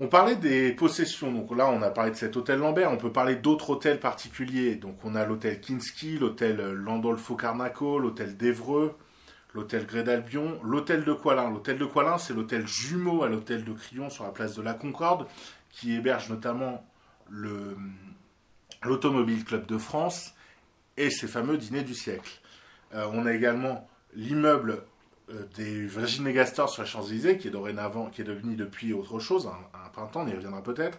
On 0.00 0.08
parlait 0.08 0.34
des 0.34 0.72
possessions, 0.72 1.30
donc 1.30 1.56
là 1.56 1.68
on 1.68 1.80
a 1.80 1.88
parlé 1.88 2.10
de 2.10 2.16
cet 2.16 2.36
hôtel 2.36 2.58
Lambert, 2.58 2.90
on 2.90 2.96
peut 2.96 3.12
parler 3.12 3.36
d'autres 3.36 3.70
hôtels 3.70 4.00
particuliers. 4.00 4.74
Donc 4.74 4.96
on 5.04 5.14
a 5.14 5.24
l'hôtel 5.24 5.60
Kinski, 5.60 6.18
l'hôtel 6.18 6.56
Landolfo 6.72 7.36
Carnaco, 7.36 8.00
l'hôtel 8.00 8.36
d'Evreux, 8.36 8.96
l'hôtel 9.54 9.86
Gré 9.86 10.02
d'Albion, 10.02 10.58
l'hôtel 10.64 11.04
de 11.04 11.12
Coilin. 11.12 11.48
L'hôtel 11.48 11.78
de 11.78 11.84
Coilin, 11.84 12.18
c'est 12.18 12.34
l'hôtel 12.34 12.66
jumeau 12.66 13.22
à 13.22 13.28
l'hôtel 13.28 13.64
de 13.64 13.72
Crillon 13.72 14.10
sur 14.10 14.24
la 14.24 14.30
place 14.30 14.56
de 14.56 14.62
la 14.62 14.74
Concorde, 14.74 15.28
qui 15.74 15.92
héberge 15.92 16.30
notamment 16.30 16.86
l'Automobile 18.82 19.44
Club 19.44 19.66
de 19.66 19.76
France 19.76 20.34
et 20.96 21.10
ses 21.10 21.26
fameux 21.26 21.58
dîners 21.58 21.82
du 21.82 21.94
siècle. 21.94 22.30
Euh, 22.94 23.08
on 23.12 23.26
a 23.26 23.32
également 23.32 23.88
l'immeuble 24.14 24.84
euh, 25.30 25.44
des 25.56 25.86
Virgin 25.86 26.22
Megastore 26.22 26.70
sur 26.70 26.82
la 26.82 26.88
Champs-Élysées, 26.88 27.38
qui 27.38 27.48
est 27.48 27.50
dorénavant, 27.50 28.08
qui 28.08 28.20
est 28.20 28.24
devenu 28.24 28.54
depuis 28.54 28.92
autre 28.92 29.18
chose, 29.18 29.48
un, 29.48 29.88
printemps, 29.88 30.22
on 30.22 30.28
y 30.28 30.34
reviendra 30.34 30.62
peut-être. 30.62 30.98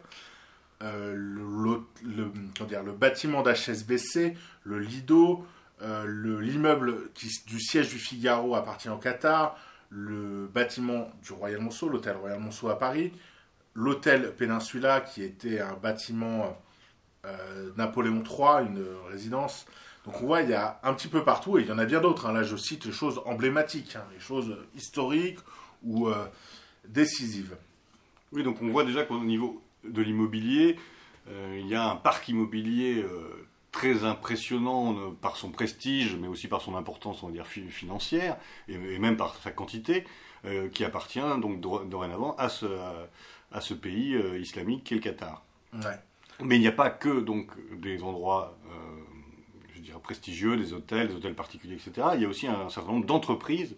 Euh, 0.82 1.14
le, 1.16 1.82
le, 2.04 2.92
bâtiment 2.92 3.44
d'HSBC, 3.44 4.36
le 4.64 4.80
Lido, 4.80 5.46
l'immeuble 5.82 7.12
du 7.48 7.60
siège 7.62 7.90
du 7.90 8.00
Figaro 8.00 8.56
appartient 8.56 8.90
au 8.90 8.98
Qatar, 8.98 9.58
le 9.90 10.50
bâtiment 10.54 11.10
du 11.24 11.32
Royal 11.32 11.62
Monceau, 11.62 11.88
l'hôtel 11.88 12.18
Royal 12.18 12.40
Monceau 12.40 12.68
à 12.70 12.78
Paris, 12.78 13.14
l'hôtel 13.76 14.34
Peninsula 14.36 15.02
qui 15.02 15.24
était 15.24 15.60
un 15.60 15.74
bâtiment 15.76 16.58
Napoléon 17.76 18.24
III, 18.24 18.68
une 18.68 18.86
résidence 19.10 19.66
donc 20.06 20.22
on 20.22 20.28
voit, 20.28 20.42
il 20.42 20.50
y 20.50 20.54
a 20.54 20.80
un 20.84 20.94
petit 20.94 21.08
peu 21.08 21.24
partout, 21.24 21.58
et 21.58 21.62
il 21.62 21.68
y 21.68 21.72
en 21.72 21.80
a 21.80 21.86
bien 21.86 22.00
d'autres. 22.00 22.28
Hein. 22.28 22.34
Là, 22.34 22.44
je 22.44 22.56
cite 22.56 22.86
les 22.86 22.92
choses 22.92 23.22
emblématiques, 23.26 23.96
hein, 23.96 24.04
les 24.14 24.20
choses 24.20 24.56
historiques 24.76 25.40
ou 25.84 26.08
euh, 26.10 26.26
décisives. 26.88 27.58
Oui, 28.32 28.44
donc 28.44 28.62
on 28.62 28.70
voit 28.70 28.84
déjà 28.84 29.04
qu'au 29.04 29.20
niveau 29.20 29.62
de 29.84 30.02
l'immobilier, 30.02 30.78
euh, 31.28 31.58
il 31.60 31.68
y 31.68 31.76
a 31.76 31.90
un 31.90 31.96
parc 31.96 32.28
immobilier 32.28 33.02
euh, 33.02 33.48
très 33.72 34.04
impressionnant 34.04 35.12
par 35.22 35.38
son 35.38 35.50
prestige, 35.50 36.16
mais 36.16 36.28
aussi 36.28 36.48
par 36.48 36.62
son 36.62 36.76
importance, 36.76 37.24
on 37.24 37.28
va 37.28 37.34
dire, 37.34 37.48
financière, 37.48 38.38
et, 38.68 39.00
même 39.00 39.18
par 39.18 39.36
sa 39.38 39.52
quantité, 39.52 40.06
qui 40.72 40.86
appartient 40.86 41.20
donc 41.42 41.60
dorénavant 41.60 42.36
à 42.38 42.50
ce, 42.50 42.68
à, 42.68 43.10
ce 43.62 43.74
pays 43.74 44.18
islamique 44.39 44.84
qu'est 44.84 44.96
le 44.96 45.02
Qatar. 45.02 45.44
Mais 46.41 46.58
il 46.58 46.60
n'y 46.60 46.68
a 46.68 46.74
pas 46.74 46.89
que 46.89 47.20
donc 47.20 47.52
des 47.80 48.04
endroits 48.04 48.58
prestigieux, 50.00 50.56
des 50.58 50.74
hôtels, 50.74 51.10
des 51.10 51.15
hôtels 51.15 51.34
particuliers, 51.34 51.76
etc. 51.76 52.08
Il 52.15 52.22
y 52.22 52.26
a 52.26 52.30
aussi 52.30 52.48
un 52.48 52.70
certain 52.70 52.91
nombre 52.91 53.06
d'entreprises 53.06 53.76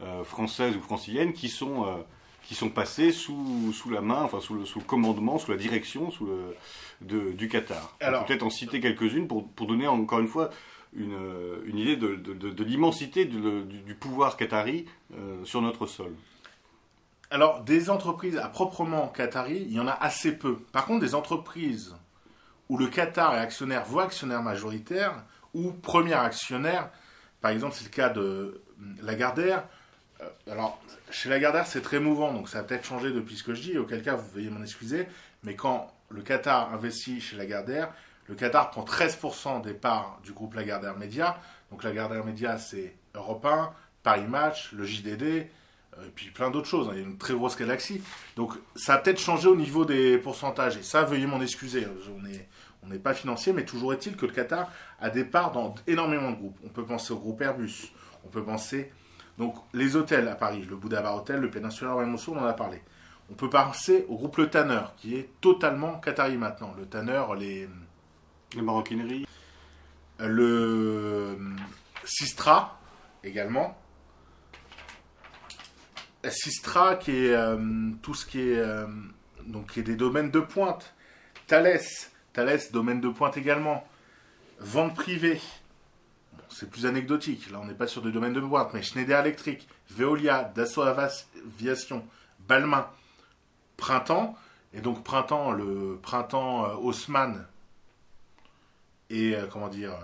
euh, 0.00 0.24
françaises 0.24 0.76
ou 0.76 0.80
franciliennes 0.80 1.32
qui 1.32 1.48
sont, 1.48 1.86
euh, 1.86 1.96
qui 2.42 2.54
sont 2.54 2.68
passées 2.68 3.12
sous, 3.12 3.72
sous 3.72 3.90
la 3.90 4.00
main, 4.00 4.22
enfin 4.22 4.40
sous 4.40 4.54
le, 4.54 4.64
sous 4.64 4.80
le 4.80 4.84
commandement, 4.84 5.38
sous 5.38 5.50
la 5.50 5.56
direction 5.56 6.10
sous 6.10 6.26
le, 6.26 6.56
de, 7.00 7.32
du 7.32 7.48
Qatar. 7.48 7.96
Alors, 8.00 8.24
peut-être 8.26 8.42
en 8.42 8.50
citer 8.50 8.80
quelques-unes 8.80 9.28
pour, 9.28 9.48
pour, 9.48 9.66
donner 9.66 9.86
encore 9.86 10.20
une 10.20 10.28
fois 10.28 10.50
une, 10.94 11.18
une 11.66 11.78
idée 11.78 11.96
de, 11.96 12.14
de, 12.16 12.32
de 12.34 12.64
l'immensité 12.64 13.24
du, 13.24 13.38
du, 13.62 13.94
pouvoir 13.94 14.36
qatari 14.36 14.86
euh, 15.14 15.44
sur 15.44 15.62
notre 15.62 15.86
sol. 15.86 16.14
Alors, 17.30 17.62
des 17.62 17.90
entreprises 17.90 18.38
à 18.38 18.48
proprement 18.48 19.08
qatari, 19.08 19.66
il 19.68 19.74
y 19.74 19.80
en 19.80 19.86
a 19.86 19.92
assez 19.92 20.32
peu. 20.32 20.56
Par 20.72 20.86
contre, 20.86 21.00
des 21.00 21.14
entreprises 21.14 21.94
où 22.68 22.78
le 22.78 22.86
Qatar 22.86 23.34
est 23.34 23.38
actionnaire, 23.38 23.84
voire 23.84 24.06
actionnaire 24.06 24.42
majoritaire, 24.42 25.24
ou 25.54 25.72
premier 25.72 26.14
actionnaire. 26.14 26.90
Par 27.40 27.50
exemple, 27.50 27.74
c'est 27.76 27.84
le 27.84 27.90
cas 27.90 28.08
de 28.08 28.62
hum, 28.78 28.96
Lagardère. 29.02 29.64
Euh, 30.22 30.28
alors, 30.50 30.80
chez 31.10 31.28
Lagardère, 31.28 31.66
c'est 31.66 31.82
très 31.82 32.00
mouvant, 32.00 32.32
donc 32.32 32.48
ça 32.48 32.60
a 32.60 32.62
peut-être 32.62 32.84
changé 32.84 33.12
depuis 33.12 33.36
ce 33.36 33.44
que 33.44 33.54
je 33.54 33.62
dis, 33.62 33.78
auquel 33.78 34.02
cas, 34.02 34.14
vous 34.14 34.30
veuillez 34.30 34.50
m'en 34.50 34.62
excuser. 34.62 35.06
Mais 35.42 35.54
quand 35.54 35.92
le 36.08 36.22
Qatar 36.22 36.72
investit 36.72 37.20
chez 37.20 37.36
Lagardère, 37.36 37.92
le 38.26 38.34
Qatar 38.34 38.70
prend 38.70 38.84
13% 38.84 39.62
des 39.62 39.74
parts 39.74 40.20
du 40.22 40.32
groupe 40.32 40.54
Lagardère 40.54 40.96
Média. 40.96 41.38
Donc 41.70 41.82
Lagardère 41.82 42.24
Média, 42.24 42.58
c'est 42.58 42.96
Europe 43.14 43.44
1, 43.44 43.70
Paris 44.02 44.26
Match, 44.26 44.72
le 44.72 44.84
JDD, 44.84 45.48
et 46.06 46.10
puis 46.10 46.30
plein 46.30 46.50
d'autres 46.50 46.68
choses. 46.68 46.88
Hein. 46.88 46.92
Il 46.94 47.00
y 47.00 47.04
a 47.04 47.06
une 47.06 47.18
très 47.18 47.34
grosse 47.34 47.56
galaxie. 47.56 48.02
Donc 48.36 48.54
ça 48.76 48.94
a 48.94 48.98
peut-être 48.98 49.20
changé 49.20 49.48
au 49.48 49.56
niveau 49.56 49.84
des 49.84 50.18
pourcentages. 50.18 50.76
Et 50.76 50.82
ça, 50.82 51.04
veuillez 51.04 51.26
m'en 51.26 51.40
excuser. 51.40 51.86
On 52.16 52.24
est, 52.26 52.48
On 52.82 52.88
n'est 52.88 52.98
pas 52.98 53.14
financier, 53.14 53.52
mais 53.52 53.64
toujours 53.64 53.92
est-il 53.92 54.16
que 54.16 54.26
le 54.26 54.32
Qatar 54.32 54.70
a 55.00 55.10
des 55.10 55.24
parts 55.24 55.52
dans 55.52 55.74
énormément 55.86 56.30
de 56.30 56.36
groupes. 56.36 56.58
On 56.64 56.68
peut 56.68 56.84
penser 56.84 57.12
au 57.12 57.18
groupe 57.18 57.40
Airbus, 57.42 57.92
on 58.24 58.28
peut 58.28 58.42
penser 58.42 58.92
donc 59.38 59.54
les 59.72 59.94
hôtels 59.94 60.26
à 60.28 60.34
Paris, 60.34 60.66
le 60.68 60.76
Bouddha 60.76 61.00
Bar 61.00 61.16
Hotel, 61.16 61.40
le 61.40 61.50
Peninsula 61.50 61.92
Royal 61.92 62.12
on 62.12 62.38
en 62.38 62.44
a 62.44 62.52
parlé. 62.52 62.82
On 63.30 63.34
peut 63.34 63.50
penser 63.50 64.04
au 64.08 64.16
groupe 64.16 64.36
Le 64.38 64.48
Tanner, 64.48 64.80
qui 64.96 65.16
est 65.16 65.28
totalement 65.40 66.00
qatari 66.00 66.36
maintenant. 66.36 66.74
Le 66.76 66.86
Tanner, 66.86 67.22
les... 67.38 67.68
Les 68.54 68.62
maroquineries. 68.62 69.26
Le 70.18 71.38
Sistra, 72.04 72.80
également. 73.22 73.76
Sistra, 76.24 76.96
qui 76.96 77.12
est 77.12 77.34
euh, 77.34 77.90
tout 78.02 78.14
ce 78.14 78.26
qui 78.26 78.40
est, 78.40 78.58
euh, 78.58 78.86
qui 79.72 79.80
est 79.80 79.84
des 79.84 79.96
domaines 79.96 80.30
de 80.30 80.40
pointe. 80.40 80.94
Thales, 81.46 81.80
Thales, 82.32 82.60
domaine 82.72 83.00
de 83.00 83.08
pointe 83.08 83.36
également. 83.36 83.86
Vente 84.58 84.94
privée, 84.96 85.40
c'est 86.48 86.68
plus 86.68 86.86
anecdotique. 86.86 87.50
Là, 87.50 87.60
on 87.62 87.66
n'est 87.66 87.74
pas 87.74 87.86
sur 87.86 88.02
des 88.02 88.10
domaines 88.10 88.32
de 88.32 88.40
pointe, 88.40 88.74
mais 88.74 88.82
Schneider 88.82 89.20
Electric, 89.20 89.68
Veolia, 89.90 90.50
Dassault 90.54 90.82
Aviation, 90.82 92.04
Balmain, 92.48 92.88
Printemps, 93.76 94.36
et 94.74 94.80
donc 94.80 95.04
Printemps, 95.04 95.52
le 95.52 95.98
Printemps 96.02 96.64
euh, 96.64 96.74
Haussmann, 96.74 97.46
et 99.10 99.34
comment 99.50 99.68
dire, 99.68 99.94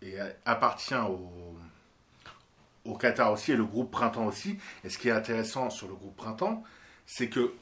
et 0.00 0.16
appartient 0.46 0.94
au 0.94 1.47
au 2.88 2.96
Qatar 2.96 3.32
aussi 3.32 3.52
et 3.52 3.56
le 3.56 3.64
groupe 3.64 3.90
Printemps 3.90 4.26
aussi. 4.26 4.58
Et 4.84 4.88
ce 4.88 4.98
qui 4.98 5.08
est 5.08 5.12
intéressant 5.12 5.70
sur 5.70 5.88
le 5.88 5.94
groupe 5.94 6.16
Printemps, 6.16 6.62
c'est 7.06 7.28
que 7.28 7.52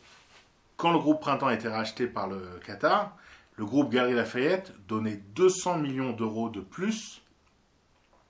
quand 0.77 0.93
le 0.93 0.99
groupe 0.99 1.21
Printemps 1.21 1.49
a 1.49 1.55
été 1.55 1.69
racheté 1.69 2.07
par 2.07 2.29
le 2.29 2.61
Qatar, 2.65 3.17
le 3.57 3.65
groupe 3.65 3.91
Gary 3.91 4.15
Lafayette 4.15 4.73
donnait 4.87 5.21
200 5.35 5.79
millions 5.79 6.12
d'euros 6.12 6.51
de 6.51 6.61
plus 6.61 7.23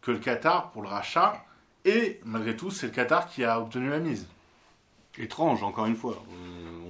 que 0.01 0.13
le 0.13 0.19
Qatar 0.19 0.71
pour 0.71 0.83
le 0.83 0.89
rachat. 0.89 1.45
Et 1.85 2.21
malgré 2.25 2.57
tout, 2.57 2.71
c'est 2.71 2.87
le 2.87 2.93
Qatar 2.93 3.29
qui 3.29 3.45
a 3.45 3.61
obtenu 3.61 3.91
la 3.91 3.99
mise. 3.99 4.27
Étrange, 5.19 5.63
encore 5.63 5.87
une 5.87 5.97
fois. 5.97 6.23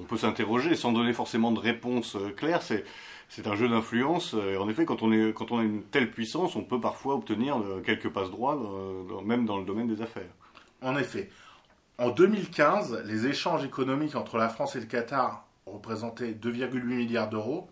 On 0.01 0.05
peut 0.05 0.17
s'interroger 0.17 0.75
sans 0.75 0.93
donner 0.93 1.13
forcément 1.13 1.53
de 1.53 1.61
réponse 1.61 2.17
euh, 2.17 2.31
claire. 2.31 2.63
C'est 2.63 2.85
c'est 3.29 3.47
un 3.47 3.55
jeu 3.55 3.69
d'influence. 3.69 4.35
Et 4.35 4.57
en 4.57 4.69
effet, 4.69 4.85
quand 4.85 5.03
on, 5.03 5.13
est, 5.13 5.33
quand 5.33 5.53
on 5.53 5.59
a 5.59 5.63
une 5.63 5.83
telle 5.83 6.11
puissance, 6.11 6.57
on 6.57 6.65
peut 6.65 6.81
parfois 6.81 7.15
obtenir 7.15 7.59
euh, 7.59 7.83
quelques 7.85 8.11
passes 8.11 8.31
droits, 8.31 8.57
euh, 8.57 9.21
même 9.23 9.47
dans 9.47 9.59
le 9.59 9.65
domaine 9.65 9.89
des 9.89 10.03
affaires. 10.03 10.31
En 10.83 10.97
effet. 10.97 11.31
En 11.99 12.11
2015, 12.11 13.05
les 13.07 13.27
échanges 13.27 13.65
économiques 13.65 14.17
entre 14.17 14.37
la 14.37 14.49
France 14.49 14.77
et 14.77 14.81
le 14.81 14.87
Qatar 14.87 15.47
représentaient 15.65 16.33
2,8 16.33 16.83
milliards 16.83 17.31
d'euros, 17.31 17.69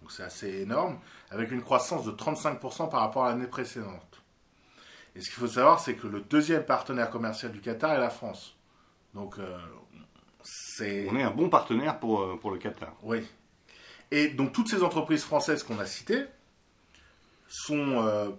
donc 0.00 0.10
c'est 0.10 0.24
assez 0.24 0.62
énorme, 0.62 0.98
avec 1.30 1.52
une 1.52 1.62
croissance 1.62 2.04
de 2.04 2.10
35% 2.10 2.90
par 2.90 3.00
rapport 3.00 3.24
à 3.24 3.30
l'année 3.30 3.46
précédente. 3.46 4.22
Et 5.14 5.20
ce 5.20 5.26
qu'il 5.26 5.38
faut 5.38 5.46
savoir, 5.46 5.78
c'est 5.78 5.94
que 5.94 6.08
le 6.08 6.20
deuxième 6.20 6.64
partenaire 6.64 7.08
commercial 7.08 7.52
du 7.52 7.60
Qatar 7.60 7.92
est 7.92 8.00
la 8.00 8.10
France. 8.10 8.56
Donc, 9.14 9.38
euh, 9.38 9.56
c'est... 10.42 11.08
On 11.10 11.16
est 11.16 11.22
un 11.22 11.30
bon 11.30 11.48
partenaire 11.48 12.00
pour, 12.00 12.38
pour 12.40 12.50
le 12.50 12.58
Qatar. 12.58 12.94
Oui, 13.02 13.24
et 14.10 14.28
donc 14.28 14.52
toutes 14.52 14.68
ces 14.68 14.82
entreprises 14.82 15.22
françaises 15.22 15.62
qu'on 15.62 15.78
a 15.78 15.86
citées 15.86 16.24
euh, 17.70 18.30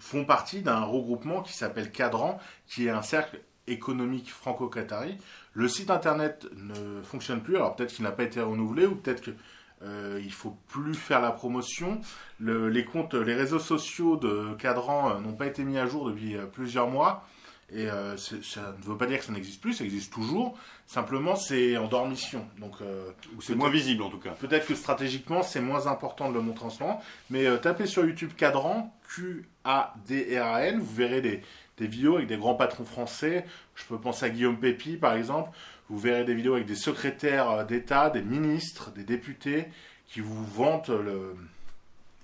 font 0.00 0.24
partie 0.24 0.62
d'un 0.62 0.80
regroupement 0.80 1.42
qui 1.42 1.52
s'appelle 1.52 1.90
Cadran, 1.90 2.38
qui 2.66 2.86
est 2.86 2.90
un 2.90 3.02
cercle 3.02 3.40
économique 3.66 4.30
franco-qatari. 4.30 5.18
Le 5.52 5.68
site 5.68 5.90
internet 5.90 6.46
ne 6.56 7.02
fonctionne 7.02 7.42
plus, 7.42 7.56
alors 7.56 7.76
peut-être 7.76 7.92
qu'il 7.92 8.04
n'a 8.04 8.12
pas 8.12 8.22
été 8.22 8.40
renouvelé 8.40 8.86
ou 8.86 8.94
peut-être 8.94 9.20
qu'il 9.20 9.36
euh, 9.82 10.22
ne 10.22 10.30
faut 10.30 10.56
plus 10.68 10.94
faire 10.94 11.20
la 11.20 11.30
promotion. 11.30 12.00
les 12.40 12.86
les 13.24 13.34
réseaux 13.34 13.58
sociaux 13.58 14.16
de 14.16 14.54
Cadran 14.58 15.10
euh, 15.10 15.20
n'ont 15.20 15.34
pas 15.34 15.46
été 15.46 15.64
mis 15.64 15.78
à 15.78 15.86
jour 15.86 16.06
depuis 16.06 16.36
plusieurs 16.52 16.88
mois. 16.88 17.26
Et 17.70 17.86
euh, 17.86 18.16
ça 18.16 18.60
ne 18.78 18.82
veut 18.82 18.96
pas 18.96 19.04
dire 19.04 19.18
que 19.18 19.24
ça 19.24 19.32
n'existe 19.32 19.60
plus, 19.60 19.74
ça 19.74 19.84
existe 19.84 20.10
toujours. 20.10 20.56
Simplement, 20.86 21.36
c'est 21.36 21.76
en 21.76 21.86
dormition. 21.86 22.46
Donc, 22.58 22.80
euh, 22.80 23.10
c'est 23.40 23.54
moins 23.54 23.68
visible 23.68 24.02
en 24.02 24.08
tout 24.08 24.18
cas. 24.18 24.30
Peut-être 24.30 24.66
que 24.66 24.74
stratégiquement, 24.74 25.42
c'est 25.42 25.60
moins 25.60 25.86
important 25.86 26.30
de 26.30 26.34
le 26.34 26.40
montrer 26.40 26.64
en 26.64 26.70
ce 26.70 26.82
moment. 26.82 27.02
Mais 27.28 27.46
euh, 27.46 27.58
tapez 27.58 27.84
sur 27.86 28.06
YouTube 28.06 28.32
Cadran, 28.34 28.94
Q-A-D-R-A-N, 29.08 30.78
vous 30.78 30.94
verrez 30.94 31.20
des, 31.20 31.42
des, 31.76 31.86
vidéos 31.86 32.16
avec 32.16 32.28
des 32.28 32.38
grands 32.38 32.54
patrons 32.54 32.86
français. 32.86 33.44
Je 33.74 33.84
peux 33.84 33.98
penser 33.98 34.24
à 34.24 34.30
Guillaume 34.30 34.58
Pépi 34.58 34.96
par 34.96 35.12
exemple. 35.12 35.50
Vous 35.90 35.98
verrez 35.98 36.24
des 36.24 36.34
vidéos 36.34 36.54
avec 36.54 36.66
des 36.66 36.74
secrétaires 36.74 37.66
d'État, 37.66 38.08
des 38.08 38.22
ministres, 38.22 38.92
des 38.92 39.04
députés 39.04 39.66
qui 40.06 40.20
vous 40.20 40.44
vantent 40.46 40.88
le, 40.88 41.36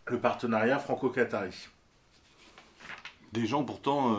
le 0.07 0.18
partenariat 0.18 0.78
franco-qatari. 0.78 1.68
Des 3.33 3.46
gens 3.46 3.64
pourtant 3.64 4.16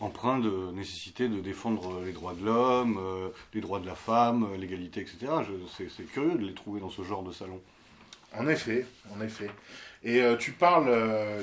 empreint 0.00 0.38
de 0.38 0.72
nécessité 0.72 1.28
de 1.28 1.40
défendre 1.40 2.02
les 2.04 2.12
droits 2.12 2.34
de 2.34 2.44
l'homme, 2.44 2.98
euh, 2.98 3.28
les 3.52 3.60
droits 3.60 3.80
de 3.80 3.86
la 3.86 3.94
femme, 3.94 4.48
euh, 4.52 4.56
l'égalité, 4.56 5.00
etc. 5.00 5.32
C'est 5.76 6.04
curieux 6.04 6.36
de 6.36 6.46
les 6.46 6.54
trouver 6.54 6.80
dans 6.80 6.90
ce 6.90 7.02
genre 7.02 7.22
de 7.22 7.32
salon. 7.32 7.60
En 8.36 8.48
effet, 8.48 8.86
en 9.14 9.20
effet. 9.20 9.50
Et 10.02 10.20
euh, 10.20 10.36
tu 10.36 10.52
parles, 10.52 10.90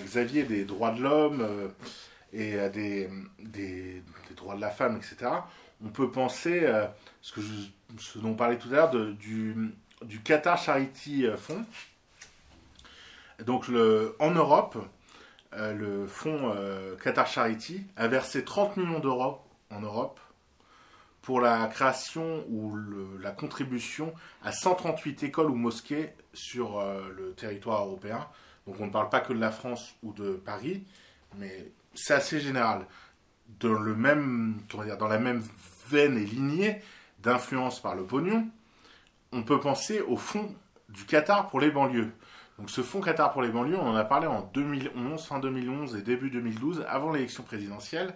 Xavier, 0.06 0.44
des 0.44 0.66
droits 0.66 0.92
de 0.92 1.02
l'homme 1.02 1.72
et 2.34 2.58
des, 2.70 3.10
droits 4.36 4.56
de 4.56 4.62
la 4.62 4.70
femme, 4.70 4.98
etc. 4.98 5.32
On 5.84 5.90
peut 5.90 6.12
penser, 6.12 6.70
ce, 7.22 7.40
ce 7.98 8.20
dont 8.20 8.30
on 8.30 8.36
parlait 8.36 8.58
tout 8.58 8.68
à 8.70 8.72
l'heure, 8.72 8.92
du, 8.92 9.74
Qatar 10.24 10.58
Charity 10.58 11.26
Fund. 11.38 11.64
Donc 13.46 13.66
en 14.20 14.32
Europe, 14.32 14.78
euh, 15.54 15.74
le 15.74 16.08
fonds 16.08 16.54
euh, 16.56 16.96
Qatar 16.98 17.28
Charity 17.28 17.84
a 17.98 18.08
versé 18.08 18.46
30 18.46 18.78
millions 18.78 19.00
d'euros 19.00 19.40
en 19.70 19.82
Europe 19.82 20.20
pour 21.22 21.42
la 21.42 21.68
création 21.68 22.46
ou 22.50 22.76
la 23.20 23.32
contribution 23.32 24.14
à 24.44 24.52
138 24.52 25.24
écoles 25.24 25.52
ou 25.52 25.56
mosquées 25.56 26.14
sur 26.34 26.80
euh, 26.80 27.10
le 27.16 27.34
territoire 27.34 27.86
européen. 27.86 28.28
Donc 28.66 28.80
on 28.80 28.88
ne 28.88 28.92
parle 28.92 29.10
pas 29.10 29.20
que 29.20 29.34
de 29.34 29.40
la 29.40 29.52
France 29.52 29.96
ou 30.04 30.14
de 30.14 30.32
Paris, 30.34 30.84
mais 31.38 31.72
c'est 31.94 32.14
assez 32.14 32.40
général. 32.40 32.88
Dans, 33.60 33.74
le 33.74 33.94
même, 33.94 34.62
dire, 34.70 34.98
dans 34.98 35.10
la 35.10 35.20
même 35.20 35.44
veine 35.88 36.18
et 36.18 36.26
lignée 36.26 36.82
d'influence 37.20 37.82
par 37.82 37.96
le 37.96 38.06
pognon, 38.06 38.48
on 39.34 39.44
peut 39.44 39.60
penser 39.60 40.00
au 40.02 40.16
fonds 40.16 40.56
du 40.90 41.06
Qatar 41.06 41.50
pour 41.50 41.60
les 41.60 41.72
banlieues. 41.72 42.12
Donc 42.62 42.69
ce 42.69 42.82
fonds 42.82 43.02
Qatar 43.02 43.34
pour 43.34 43.41
les 43.41 43.50
banlieues, 43.50 43.80
on 43.80 43.88
en 43.88 43.95
a 43.95 44.04
parlé 44.04 44.28
en 44.28 44.43
2011, 44.54 45.26
fin 45.26 45.39
2011 45.39 45.95
et 45.95 46.04
début 46.04 46.30
2012, 46.30 46.86
avant 46.88 47.12
l'élection 47.12 47.41
présidentielle. 47.41 48.13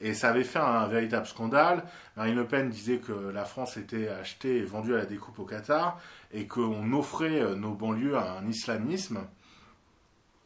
Et 0.00 0.14
ça 0.14 0.28
avait 0.28 0.44
fait 0.44 0.60
un 0.60 0.86
véritable 0.86 1.26
scandale. 1.26 1.82
Marine 2.16 2.36
Le 2.36 2.46
Pen 2.46 2.70
disait 2.70 2.98
que 2.98 3.12
la 3.12 3.44
France 3.44 3.76
était 3.76 4.06
achetée 4.08 4.58
et 4.58 4.62
vendue 4.62 4.94
à 4.94 4.98
la 4.98 5.04
découpe 5.04 5.36
au 5.40 5.44
Qatar 5.44 5.98
et 6.30 6.46
qu'on 6.46 6.92
offrait 6.92 7.40
euh, 7.40 7.56
nos 7.56 7.72
banlieues 7.72 8.16
à 8.16 8.38
un 8.38 8.46
islamisme. 8.46 9.26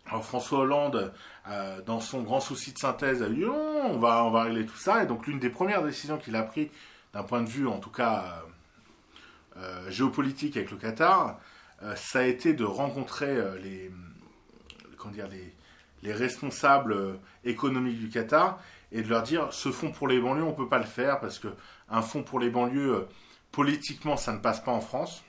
Alors 0.07 0.25
François 0.25 0.61
Hollande, 0.61 1.12
euh, 1.46 1.83
dans 1.83 2.01
son 2.01 2.22
grand 2.22 2.40
souci 2.40 2.72
de 2.72 2.79
synthèse, 2.79 3.22
a 3.22 3.29
dit 3.29 3.40
non, 3.40 3.83
on 3.85 3.99
va, 3.99 4.44
régler 4.44 4.64
tout 4.64 4.79
ça. 4.79 5.03
Et 5.03 5.07
donc 5.07 5.27
l'une 5.27 5.40
des 5.40 5.51
premières 5.51 5.83
décisions 5.83 6.16
qu'il 6.16 6.37
a 6.37 6.42
prises, 6.42 6.70
d'un 7.12 7.22
point 7.22 7.42
de 7.42 7.51
vue 7.51 7.68
en 7.68 7.81
tout 7.81 7.90
cas 7.90 8.42
euh, 9.59 9.90
géopolitique 9.90 10.57
avec 10.57 10.70
le 10.70 10.79
Qatar, 10.79 11.38
ça 11.95 12.21
a 12.21 12.23
été 12.23 12.55
de 12.55 12.65
rencontrer 12.65 13.29
euh, 13.29 13.59
les, 13.59 13.91
dire, 15.12 15.29
les, 16.03 16.12
responsables 16.12 16.93
euh, 16.93 17.12
économiques 17.45 17.99
du 17.99 18.09
Qatar 18.09 18.61
et 18.93 19.03
de 19.03 19.09
leur 19.09 19.23
dire 19.23 19.53
ce 19.53 19.71
fonds 19.71 19.91
pour 19.91 20.09
les 20.09 20.21
banlieues, 20.21 20.45
on 20.45 20.51
ne 20.51 20.57
peut 20.57 20.69
pas 20.69 20.79
le 20.79 20.85
faire 20.85 21.21
parce 21.21 21.39
qu'un 21.39 22.03
fonds 22.03 22.23
pour 22.23 22.41
les 22.41 22.51
banlieues, 22.51 23.07
politiquement, 23.53 24.17
ça 24.17 24.33
ne 24.33 24.39
passe 24.39 24.61
pas 24.61 24.73
en 24.73 24.81
France. 24.81 25.25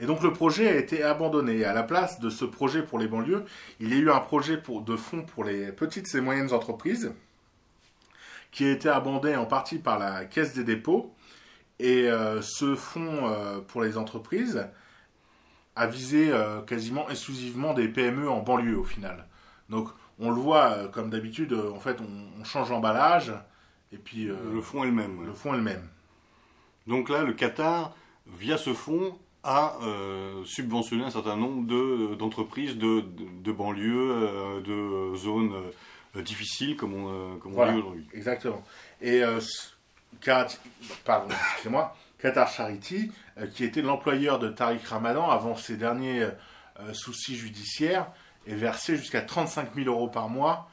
Et 0.00 0.06
donc 0.06 0.22
le 0.22 0.32
projet 0.32 0.68
a 0.68 0.76
été 0.76 1.02
abandonné. 1.02 1.64
à 1.64 1.72
la 1.72 1.82
place 1.82 2.20
de 2.20 2.30
ce 2.30 2.44
projet 2.44 2.82
pour 2.82 2.98
les 2.98 3.08
banlieues, 3.08 3.44
il 3.80 3.88
y 3.88 3.94
a 3.94 3.96
eu 3.96 4.10
un 4.10 4.20
projet 4.20 4.56
de 4.58 4.96
fonds 4.96 5.22
pour 5.22 5.44
les 5.44 5.72
petites 5.72 6.14
et 6.14 6.20
moyennes 6.20 6.52
entreprises 6.52 7.12
qui 8.50 8.64
a 8.64 8.70
été 8.70 8.88
abandonné 8.88 9.36
en 9.36 9.46
partie 9.46 9.78
par 9.78 9.98
la 9.98 10.24
Caisse 10.24 10.54
des 10.54 10.64
dépôts. 10.64 11.14
Et 11.80 12.08
ce 12.40 12.74
fonds 12.76 13.62
pour 13.66 13.82
les 13.82 13.98
entreprises 13.98 14.68
à 15.78 15.86
viser 15.86 16.30
euh, 16.32 16.60
quasiment 16.60 17.08
exclusivement 17.08 17.72
des 17.72 17.86
PME 17.86 18.28
en 18.28 18.40
banlieue 18.40 18.76
au 18.76 18.84
final. 18.84 19.26
Donc 19.68 19.88
on 20.18 20.30
le 20.30 20.36
voit 20.36 20.72
euh, 20.72 20.88
comme 20.88 21.08
d'habitude, 21.08 21.52
euh, 21.52 21.70
en 21.70 21.78
fait 21.78 21.98
on, 22.00 22.42
change 22.44 22.70
l'emballage 22.70 23.32
et 23.92 23.96
puis 23.96 24.24
le 24.24 24.60
fond 24.60 24.82
est 24.82 24.88
le 24.88 24.92
même. 24.92 25.24
Le 25.24 25.32
fond 25.32 25.54
est 25.54 25.58
le 25.58 25.62
même. 25.62 25.86
Donc 26.86 27.08
là, 27.08 27.22
le 27.22 27.32
Qatar, 27.32 27.94
via 28.26 28.56
ce 28.56 28.74
fonds, 28.74 29.18
a 29.44 29.78
subventionné 30.44 31.04
un 31.04 31.10
certain 31.10 31.36
nombre 31.36 31.66
de, 31.66 32.14
d'entreprises 32.14 32.76
de, 32.76 33.02
de, 33.42 33.52
banlieues, 33.52 34.62
de 34.62 35.16
zones 35.16 35.52
difficiles, 36.16 36.76
comme 36.76 36.94
on, 36.94 37.38
comme 37.38 37.52
dit 37.52 37.78
aujourd'hui. 37.78 38.06
Exactement. 38.12 38.62
Et, 39.00 39.22
pardon, 41.04 41.28
excusez-moi, 41.52 41.96
Qatar 42.18 42.48
Charity, 42.48 43.10
qui 43.46 43.64
était 43.64 43.82
l'employeur 43.82 44.38
de 44.38 44.48
Tariq 44.48 44.84
Ramadan 44.86 45.30
avant 45.30 45.56
ces 45.56 45.76
derniers 45.76 46.28
euh, 46.80 46.92
souci 46.92 47.34
judiciaire 47.36 48.06
et 48.46 48.54
verser 48.54 48.96
jusqu'à 48.96 49.20
35 49.20 49.74
000 49.74 49.88
euros 49.88 50.06
par 50.06 50.28
mois 50.28 50.70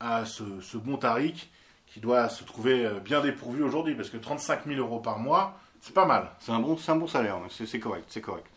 à 0.00 0.24
ce, 0.24 0.42
bon 0.76 0.96
Tariq 0.96 1.48
qui 1.86 2.00
doit 2.00 2.28
se 2.28 2.42
trouver 2.42 2.84
euh, 2.84 2.98
bien 2.98 3.20
dépourvu 3.20 3.62
aujourd'hui 3.62 3.94
parce 3.94 4.10
que 4.10 4.16
35 4.16 4.66
000 4.66 4.80
euros 4.80 4.98
par 4.98 5.20
mois, 5.20 5.56
c'est 5.80 5.94
pas 5.94 6.04
mal. 6.04 6.32
C'est 6.40 6.50
un, 6.50 6.58
bon, 6.58 6.76
salaire, 7.06 7.38
c'est 7.48 7.78
correct, 7.78 8.06
c'est 8.08 8.20
correct, 8.20 8.50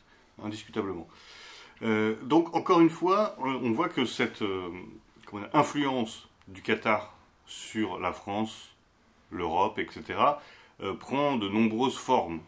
indiscutablement. 0.43 1.07
Euh, 1.83 2.15
donc, 2.23 2.55
encore 2.55 2.81
une 2.81 2.89
fois, 2.89 3.35
on 3.37 3.71
voit 3.71 3.89
que 3.89 4.05
cette 4.05 4.43
influence 5.53 6.27
du 6.47 6.63
Qatar 6.63 7.15
sur 7.45 7.99
la 7.99 8.13
France, 8.13 8.69
l'Europe, 9.29 9.77
etc., 9.77 10.17
prend 10.99 11.35
de 11.37 11.47
nombreuses 11.47 11.97
formes 11.97 12.41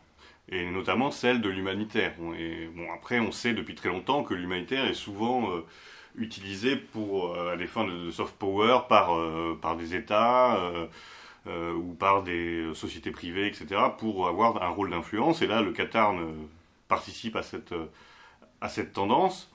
et 0.49 0.69
notamment 0.69 1.11
celle 1.11 1.41
de 1.41 1.49
l'humanitaire. 1.49 2.13
Bon, 2.17 2.33
après, 2.93 3.19
on 3.19 3.31
sait 3.31 3.53
depuis 3.53 3.75
très 3.75 3.89
longtemps 3.89 4.23
que 4.23 4.33
l'humanitaire 4.33 4.85
est 4.85 4.93
souvent 4.93 5.49
euh, 5.51 5.65
utilisé 6.17 6.75
pour 6.75 7.33
euh, 7.33 7.53
à 7.53 7.57
des 7.57 7.67
fins 7.67 7.85
de, 7.85 8.11
soft 8.11 8.35
power 8.35 8.79
par 8.89 9.15
euh, 9.15 9.57
par 9.61 9.75
des 9.75 9.95
États 9.95 10.59
ou 11.45 11.93
par 11.93 12.23
des 12.23 12.73
sociétés 12.73 13.11
privées, 13.11 13.47
etc., 13.47 13.81
pour 13.97 14.29
avoir 14.29 14.63
un 14.63 14.69
rôle 14.69 14.91
d'influence. 14.91 15.41
Et 15.41 15.47
là, 15.47 15.61
le 15.61 15.73
Qatar 15.73 16.15
participe 16.87 17.35
à 17.35 17.43
cette 17.43 17.73
à 18.61 18.69
cette 18.69 18.93
tendance. 18.93 19.51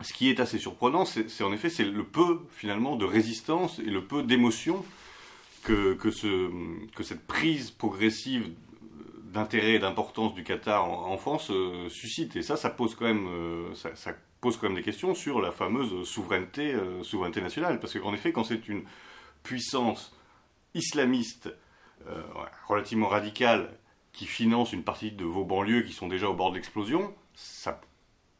Ce 0.00 0.14
qui 0.14 0.30
est 0.30 0.40
assez 0.40 0.58
surprenant, 0.58 1.04
c'est 1.04 1.44
en 1.44 1.52
effet 1.52 1.68
le 1.84 2.04
peu 2.04 2.40
finalement 2.50 2.96
de 2.96 3.04
résistance 3.04 3.78
et 3.80 3.90
le 3.90 4.02
peu 4.02 4.22
d'émotion 4.22 4.82
que, 5.62 5.92
que, 5.92 6.10
ce, 6.10 6.50
que 6.96 7.02
cette 7.02 7.26
prise 7.26 7.70
progressive 7.70 8.48
d'intérêt 9.30 9.74
et 9.74 9.78
d'importance 9.78 10.34
du 10.34 10.42
Qatar 10.42 10.84
en, 10.84 11.16
France 11.16 11.50
euh, 11.50 11.88
suscite. 11.88 12.36
Et 12.36 12.42
ça, 12.42 12.56
ça 12.56 12.70
pose 12.70 12.94
quand 12.94 13.06
même, 13.06 13.28
euh, 13.28 13.74
ça, 13.74 14.12
pose 14.40 14.56
quand 14.56 14.66
même 14.66 14.76
des 14.76 14.82
questions 14.82 15.14
sur 15.14 15.40
la 15.40 15.52
fameuse 15.52 16.06
souveraineté, 16.08 16.72
euh, 16.74 17.02
souveraineté 17.02 17.40
nationale. 17.40 17.78
Parce 17.78 17.98
qu'en 17.98 18.12
effet, 18.12 18.32
quand 18.32 18.44
c'est 18.44 18.68
une 18.68 18.82
puissance 19.42 20.14
islamiste 20.74 21.52
relativement 22.66 23.08
radicale 23.08 23.68
qui 24.12 24.24
finance 24.24 24.72
une 24.72 24.84
partie 24.84 25.12
de 25.12 25.24
vos 25.24 25.44
banlieues 25.44 25.82
qui 25.82 25.92
sont 25.92 26.08
déjà 26.08 26.28
au 26.28 26.34
bord 26.34 26.50
de 26.50 26.56
l'explosion, 26.56 27.14
ça 27.34 27.78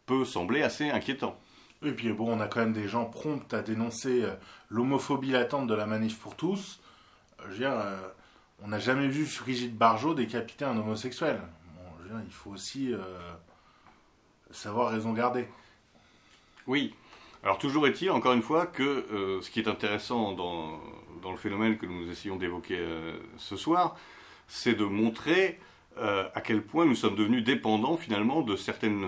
peut 0.07 0.25
sembler 0.25 0.63
assez 0.63 0.89
inquiétant. 0.89 1.39
Et 1.83 1.93
puis 1.93 2.11
bon, 2.13 2.35
on 2.35 2.41
a 2.41 2.47
quand 2.47 2.61
même 2.61 2.73
des 2.73 2.89
gens 2.89 3.05
prompts 3.05 3.53
à 3.53 3.61
dénoncer 3.61 4.25
l'homophobie 4.71 5.33
latente 5.33 5.67
de 5.67 5.75
la 5.75 5.85
manif 5.85 6.19
pour 6.19 6.37
tous. 6.37 6.81
Je 7.45 7.51
veux 7.51 7.59
dire, 7.59 7.75
on 8.63 8.69
n'a 8.69 8.79
jamais 8.79 9.09
vu 9.09 9.25
Frigide 9.27 9.77
Barjot 9.77 10.15
décapiter 10.15 10.65
un 10.65 10.77
homosexuel. 10.77 11.41
il 12.25 12.33
faut 12.33 12.51
aussi 12.51 12.93
euh, 12.93 12.99
savoir 14.51 14.91
raison 14.91 15.13
garder. 15.13 15.49
Oui. 16.67 16.95
Alors 17.43 17.59
toujours 17.59 17.87
est-il, 17.87 18.11
encore 18.11 18.33
une 18.33 18.43
fois, 18.43 18.67
que 18.67 18.83
euh, 18.83 19.41
ce 19.41 19.51
qui 19.51 19.61
est 19.61 19.69
intéressant 19.69 20.33
dans, 20.33 20.79
le 21.31 21.37
phénomène 21.37 21.79
que 21.79 21.87
nous 21.87 22.11
essayons 22.11 22.37
d'évoquer 22.37 22.79
euh, 22.79 23.19
ce 23.39 23.57
soir, 23.57 23.97
c'est 24.49 24.75
de 24.75 24.85
montrer 24.85 25.59
à 25.97 26.41
quel 26.41 26.63
point 26.63 26.87
nous 26.87 26.95
sommes 26.95 27.15
devenus 27.15 27.45
dépendants 27.45 27.99
finalement 27.99 28.41
de 28.41 28.57
certaines 28.57 29.05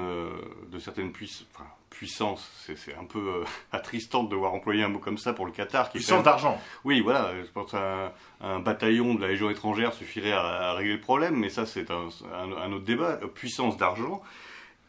puissances, 1.14 1.46
puissance, 1.92 2.50
c'est 2.76 2.94
un 2.94 3.04
peu 3.04 3.18
euh, 3.18 3.44
attristant 3.72 4.24
de 4.24 4.30
devoir 4.30 4.54
employer 4.54 4.82
un 4.82 4.88
mot 4.88 4.98
comme 4.98 5.18
ça 5.18 5.32
pour 5.32 5.46
le 5.46 5.52
Qatar. 5.52 5.90
Qui 5.90 5.98
puissance 5.98 6.24
d'argent. 6.24 6.60
Oui, 6.84 7.00
voilà, 7.00 7.32
je 7.44 7.50
pense 7.50 7.70
qu'un 7.70 8.12
un 8.40 8.58
bataillon 8.58 9.14
de 9.14 9.20
la 9.20 9.28
Légion 9.28 9.50
étrangère 9.50 9.92
suffirait 9.92 10.32
à, 10.32 10.72
régler 10.72 10.94
le 10.94 11.00
problème, 11.00 11.36
mais 11.36 11.48
ça 11.48 11.66
c'est 11.66 11.90
un, 11.90 12.08
un, 12.32 12.72
autre 12.72 12.84
débat, 12.84 13.18
euh, 13.22 13.28
puissance 13.28 13.76
d'argent, 13.76 14.22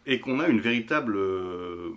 et 0.06 0.20
qu'on 0.20 0.40
a 0.40 0.48
une 0.48 0.60
véritable, 0.60 1.16
euh, 1.16 1.92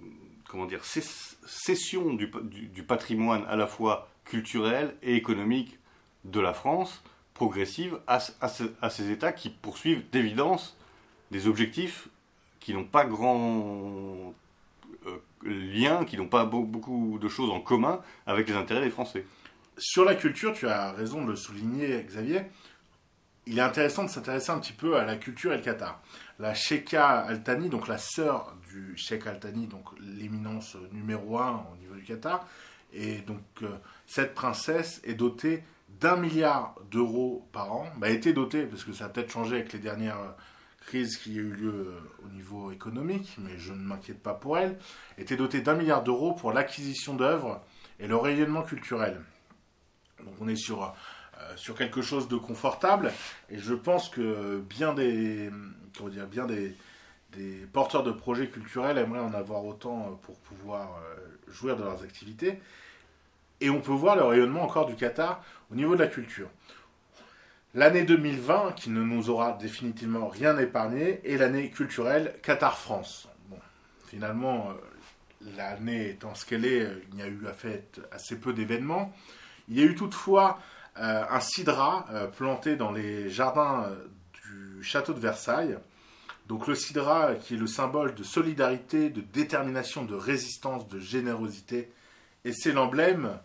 comment 0.49 0.66
dire, 0.66 0.85
cession 0.85 2.12
du, 2.14 2.31
du, 2.42 2.83
patrimoine 2.83 3.45
à 3.49 3.57
la 3.57 3.66
fois 3.66 4.09
culturel 4.25 4.97
et 5.03 5.14
économique 5.14 5.79
de 6.25 6.40
la 6.40 6.53
France, 6.53 7.03
progressive, 7.33 7.99
à, 8.07 8.19
à 8.40 8.90
ces 8.90 9.11
États 9.11 9.33
qui 9.33 9.51
poursuivent 9.51 10.05
d'évidence 10.11 10.77
des 11.31 11.47
objectifs 11.49 12.09
qui 12.61 12.75
n'ont 12.75 12.85
pas 12.85 13.05
grand 13.05 14.35
liens, 15.42 16.05
qui 16.05 16.16
n'ont 16.16 16.29
pas 16.29 16.45
beaucoup 16.45 17.19
de 17.21 17.29
choses 17.29 17.51
en 17.51 17.61
commun 17.61 18.01
avec 18.27 18.49
les 18.49 18.55
intérêts 18.55 18.83
des 18.83 18.90
Français. 18.90 19.25
Sur 19.79 20.05
la 20.05 20.14
culture, 20.14 20.53
tu 20.55 20.66
as 20.69 20.92
raison 20.92 21.23
de 21.25 21.31
le 21.31 21.37
souligner, 21.37 22.03
Xavier. 22.05 22.42
Il 23.47 23.59
est 23.59 23.62
intéressant 23.62 24.05
de 24.05 24.09
s'intéresser 24.09 24.51
un 24.51 24.59
petit 24.59 24.73
peu 24.73 24.97
à 24.97 25.05
la 25.05 25.16
culture 25.16 25.53
et 25.53 25.57
le 25.57 25.62
Qatar. 25.62 26.03
La 26.38 26.55
Sheikha 26.55 27.21
Al-Thani, 27.21 27.69
donc 27.69 27.87
la 27.87 27.99
sœur 27.99 28.57
du 28.69 28.97
Sheikh 28.97 29.27
Al-Thani, 29.27 29.66
donc 29.66 29.85
l'éminence 30.01 30.77
numéro 30.92 31.38
un 31.38 31.64
au 31.73 31.77
niveau 31.77 31.95
du 31.95 32.03
Qatar, 32.03 32.47
et 32.92 33.19
donc 33.19 33.42
euh, 33.62 33.69
cette 34.07 34.35
princesse 34.35 35.01
est 35.05 35.14
dotée 35.14 35.62
d'un 36.01 36.16
milliard 36.16 36.75
d'euros 36.90 37.47
par 37.53 37.73
an. 37.73 37.87
Bah, 37.99 38.09
a 38.09 38.11
été 38.11 38.33
dotée, 38.33 38.64
parce 38.64 38.83
que 38.83 38.92
ça 38.92 39.05
a 39.05 39.09
peut-être 39.09 39.31
changé 39.31 39.57
avec 39.57 39.73
les 39.73 39.79
dernières 39.79 40.35
crise 40.87 41.18
qui 41.18 41.33
a 41.33 41.42
eu 41.42 41.51
lieu 41.51 41.88
euh, 41.88 42.25
au 42.25 42.29
niveau 42.29 42.70
économique, 42.70 43.37
mais 43.38 43.59
je 43.59 43.72
ne 43.72 43.83
m'inquiète 43.83 44.22
pas 44.22 44.35
pour 44.35 44.57
elle, 44.57 44.79
était 45.18 45.37
dotée 45.37 45.61
d'un 45.61 45.75
milliard 45.75 46.03
d'euros 46.03 46.33
pour 46.33 46.53
l'acquisition 46.53 47.14
d'œuvres 47.14 47.61
et 47.99 48.07
le 48.07 48.16
rayonnement 48.16 48.62
culturel. 48.62 49.20
Donc 50.25 50.35
on 50.40 50.49
est 50.49 50.57
sur, 50.57 50.85
euh, 50.85 51.75
quelque 51.77 52.03
chose 52.03 52.29
de 52.29 52.37
confortable, 52.37 53.12
et 53.51 53.59
je 53.59 53.75
pense 53.75 54.09
que 54.09 54.61
bien 54.61 54.94
des, 54.94 55.51
comment 55.99 56.09
dire, 56.09 56.27
bien 56.27 56.46
des, 56.46 56.75
des 57.33 57.66
porteurs 57.72 58.05
de 58.05 58.12
projets 58.12 58.49
culturels 58.49 58.96
aimeraient 58.96 59.20
en 59.20 59.35
avoir 59.35 59.64
autant 59.64 60.07
euh, 60.07 60.14
pour 60.22 60.38
pouvoir 60.38 61.01
jouir 61.49 61.77
de 61.77 61.83
leurs 61.83 62.03
activités. 62.03 62.61
Et 63.61 63.70
on 63.70 63.81
peut 63.81 63.92
voir 63.92 64.16
le 64.16 64.22
rayonnement 64.22 64.62
encore 64.62 64.87
du 64.87 64.94
Qatar 64.94 65.42
au 65.70 65.75
niveau 65.75 65.94
de 65.94 66.01
la 66.01 66.09
culture. 66.09 66.49
L'année 67.77 68.05
2020, 68.05 68.73
qui 68.75 68.89
ne 68.89 69.03
nous 69.03 69.29
aura 69.29 69.53
définitivement 69.53 70.29
rien 70.29 70.57
épargné, 70.57 71.21
est 71.31 71.37
l'année 71.37 71.69
culturelle 71.69 72.35
Qatar-France. 72.43 73.29
Bon, 73.51 73.59
finalement, 74.07 74.71
euh, 74.71 75.51
l'année 75.59 76.09
étant 76.09 76.35
ce 76.35 76.47
qu'elle 76.47 76.65
est, 76.65 76.87
euh, 76.87 77.03
il 77.11 77.17
n'y 77.17 77.23
a 77.23 77.27
eu 77.27 77.47
à 77.47 77.53
fait 77.53 78.01
assez 78.12 78.41
peu 78.41 78.55
d'événements. 78.55 79.12
Il 79.69 79.79
y 79.79 79.83
a 79.83 79.85
eu 79.85 79.95
toutefois 79.95 80.59
euh, 80.97 81.23
un 81.29 81.41
cidra 81.41 82.07
planté 82.35 82.77
dans 82.77 82.93
les 82.93 83.29
jardins 83.29 83.95
du 84.33 84.83
château 84.83 85.12
de 85.12 85.21
Versailles. 85.21 85.77
Donc 86.49 86.69
le 86.69 86.75
cidra 86.75 87.35
qui 87.35 87.57
est 87.57 87.59
le 87.59 87.67
symbole 87.67 88.15
de 88.15 88.23
solidarité, 88.23 89.11
de 89.11 89.21
détermination, 89.21 90.07
de 90.07 90.15
résistance, 90.15 90.89
de 90.89 90.99
générosité. 90.99 91.93
Et 92.47 92.55
c'est 92.55 92.73
l'emblème 92.73 93.39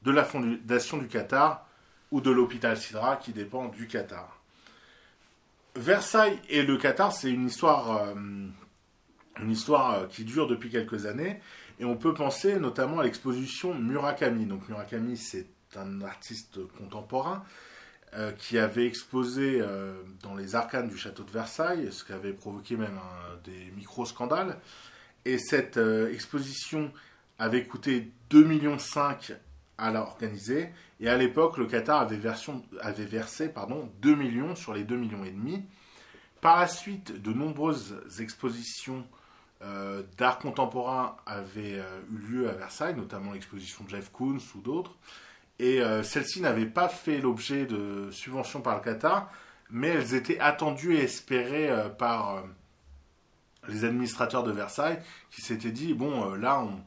de 0.00 0.10
la 0.10 0.24
fondation 0.24 0.96
du 0.96 1.06
Qatar 1.06 1.66
ou 2.14 2.20
de 2.20 2.30
l'hôpital 2.30 2.76
Sidra 2.76 3.16
qui 3.16 3.32
dépend 3.32 3.66
du 3.66 3.88
Qatar. 3.88 4.40
Versailles 5.74 6.38
et 6.48 6.62
le 6.62 6.76
Qatar, 6.76 7.12
c'est 7.12 7.28
une 7.28 7.46
histoire, 7.46 7.90
euh, 7.90 8.14
euh, 9.40 10.06
qui 10.06 10.24
dure 10.24 10.46
depuis 10.46 10.70
quelques 10.70 11.06
années. 11.06 11.40
Et 11.80 11.84
on 11.84 11.96
peut 11.96 12.14
penser 12.14 12.60
notamment 12.60 13.00
à 13.00 13.02
l'exposition 13.02 13.74
Murakami. 13.74 14.46
Donc 14.46 14.68
Murakami, 14.68 15.16
c'est 15.16 15.48
un 15.74 16.02
artiste 16.02 16.60
contemporain 16.78 17.44
euh, 18.14 18.30
qui 18.30 18.58
avait 18.60 18.86
exposé 18.86 19.60
dans 20.22 20.36
les 20.36 20.54
arcanes 20.54 20.88
du 20.88 20.96
château 20.96 21.24
de 21.24 21.32
Versailles, 21.32 21.88
ce 21.90 22.04
qui 22.04 22.12
avait 22.12 22.32
provoqué 22.32 22.76
même 22.76 23.00
des 23.42 23.72
micro-scandales. 23.76 24.60
Et 25.24 25.38
cette 25.38 25.80
exposition 26.12 26.92
avait 27.40 27.64
coûté 27.64 28.12
2,5 28.30 28.44
millions 28.44 28.78
à 29.78 29.90
l'organiser. 29.90 30.70
Et 31.00 31.08
à 31.08 31.16
l'époque, 31.16 31.58
le 31.58 31.66
Qatar 31.66 32.00
avait, 32.00 33.04
versé 33.04 33.48
pardon, 33.48 33.90
2 34.00 34.14
millions 34.14 34.54
sur 34.54 34.72
les 34.74 34.84
2 34.84 34.96
millions 34.96 35.24
et 35.24 35.30
demi. 35.30 35.64
Par 36.40 36.60
la 36.60 36.66
suite, 36.66 37.22
de 37.22 37.32
nombreuses 37.32 37.96
expositions 38.20 39.06
euh, 39.62 40.02
d'art 40.18 40.38
contemporain 40.38 41.16
avaient 41.26 41.78
euh, 41.78 42.00
eu 42.12 42.18
lieu 42.18 42.50
à 42.50 42.52
Versailles, 42.52 42.94
notamment 42.94 43.32
l'exposition 43.32 43.84
de 43.84 43.90
Jeff 43.90 44.10
Koons 44.12 44.38
ou 44.54 44.60
d'autres. 44.60 44.96
Et 45.58 45.80
euh, 45.80 46.02
celles-ci 46.02 46.40
n'avaient 46.40 46.66
pas 46.66 46.88
fait 46.88 47.18
l'objet 47.18 47.64
de 47.64 48.10
subventions 48.10 48.60
par 48.60 48.74
le 48.74 48.82
Qatar, 48.82 49.30
mais 49.70 49.88
elles 49.88 50.14
étaient 50.14 50.38
attendues 50.38 50.96
et 50.96 51.04
espérées 51.04 51.70
par 51.98 52.44
les 53.68 53.84
administrateurs 53.84 54.42
de 54.42 54.52
Versailles 54.52 55.00
qui 55.30 55.40
s'étaient 55.40 55.70
dit, 55.70 55.94
bon, 55.94 56.34
là, 56.34 56.60
on, 56.60 56.84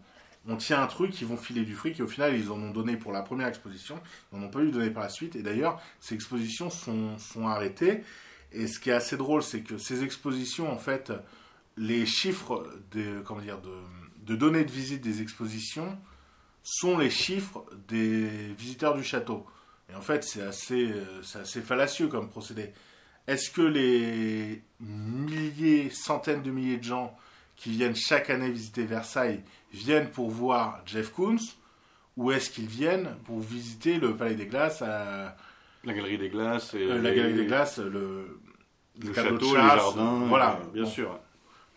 on 0.48 0.56
tient 0.56 0.82
un 0.82 0.88
truc, 0.88 1.20
ils 1.22 1.28
vont 1.28 1.38
filer 1.38 1.64
du 1.64 1.76
fric, 1.76 2.00
et 2.00 2.04
au 2.04 2.08
final, 2.08 2.38
ils 2.38 2.52
en 2.52 2.62
ont 2.62 2.72
donné 2.72 2.98
pour 2.98 3.12
la 3.12 3.22
première 3.22 3.48
exposition, 3.48 4.00
ils 4.32 4.39
n'en 4.39 4.45
ont 4.45 4.50
pas 4.50 4.62
eu 4.62 4.72
donné 4.72 4.89
par 4.89 5.04
la 5.04 5.10
suite, 5.10 5.36
et 5.36 5.41
d'ailleurs, 5.41 5.82
ces 6.00 6.16
expositions 6.16 6.70
sont, 6.70 7.18
sont 7.18 7.48
arrêtées, 7.48 8.04
et 8.52 8.68
ce 8.68 8.80
qui 8.80 8.89
est 8.89 8.93
assez 8.93 9.18
drôle, 9.18 9.43
c'est 9.43 9.62
que 9.62 9.78
ces 9.78 10.04
expositions, 10.04 10.72
en 10.72 10.78
fait, 10.78 11.12
les 11.76 12.06
chiffres 12.06 12.66
de, 12.91 13.22
comment 13.22 13.41
dire, 13.41 13.60
de, 13.62 13.74
de 14.26 14.36
données 14.36 14.64
de 14.64 14.72
visite 14.72 15.02
des 15.02 15.22
expositions 15.22 15.98
sont 16.64 16.98
les 16.98 17.10
chiffres 17.10 17.66
des 17.88 18.28
visiteurs 18.58 18.95
du 18.95 19.04
château. 19.04 19.45
Et 19.89 19.95
en 19.95 20.02
fait, 20.02 20.24
c'est 20.24 20.41
assez, 20.41 20.91
assez 21.36 21.62
fallacieux 21.62 22.08
comme 22.08 22.30
procédé. 22.30 22.74
Est-ce 23.26 23.52
que 23.52 23.62
les 23.62 24.64
milliers, 24.80 25.89
centaines 25.89 26.43
de 26.43 26.52
milliers 26.52 26.78
de 26.78 26.84
gens 26.84 27.18
qui 27.58 27.72
viennent 27.72 27.95
chaque 27.95 28.30
année 28.30 28.49
visiter 28.49 28.86
Versailles 28.86 29.43
viennent 29.74 30.10
pour 30.10 30.30
voir 30.30 30.82
Jeff 30.86 31.12
Koons 31.12 31.38
ou 32.16 32.32
est-ce 32.32 32.49
qu'ils 32.49 32.68
viennent 32.68 33.16
pour 33.26 33.39
visiter 33.39 33.97
le 33.97 34.16
Palais 34.16 34.36
des 34.36 34.45
Glaces 34.45 34.82
La 34.82 35.36
Galerie 35.86 36.18
des 36.18 36.30
Glaces 36.30 36.74
et 36.74 36.84
euh, 36.84 37.01
La 37.01 37.14
Galerie 37.14 37.34
des 37.34 37.45
Glaces, 37.45 37.80
le, 37.80 38.39
le, 38.99 39.14
château, 39.14 39.55
les 39.55 39.62
jardins. 39.62 40.26
Voilà, 40.28 40.60
bien 40.74 40.86
sûr. 40.86 41.20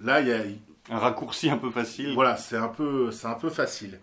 Là, 0.01 0.21
il 0.21 0.29
y 0.29 0.33
a 0.33 0.43
un 0.91 0.99
raccourci 0.99 1.51
un 1.51 1.59
peu 1.59 1.71
facile. 1.71 2.15
Voilà, 2.15 2.37
c'est 2.37 2.57
un 2.57 2.69
peu, 2.69 3.11
c'est 3.11 3.27
un 3.27 3.35
peu 3.35 3.51
facile. 3.51 4.01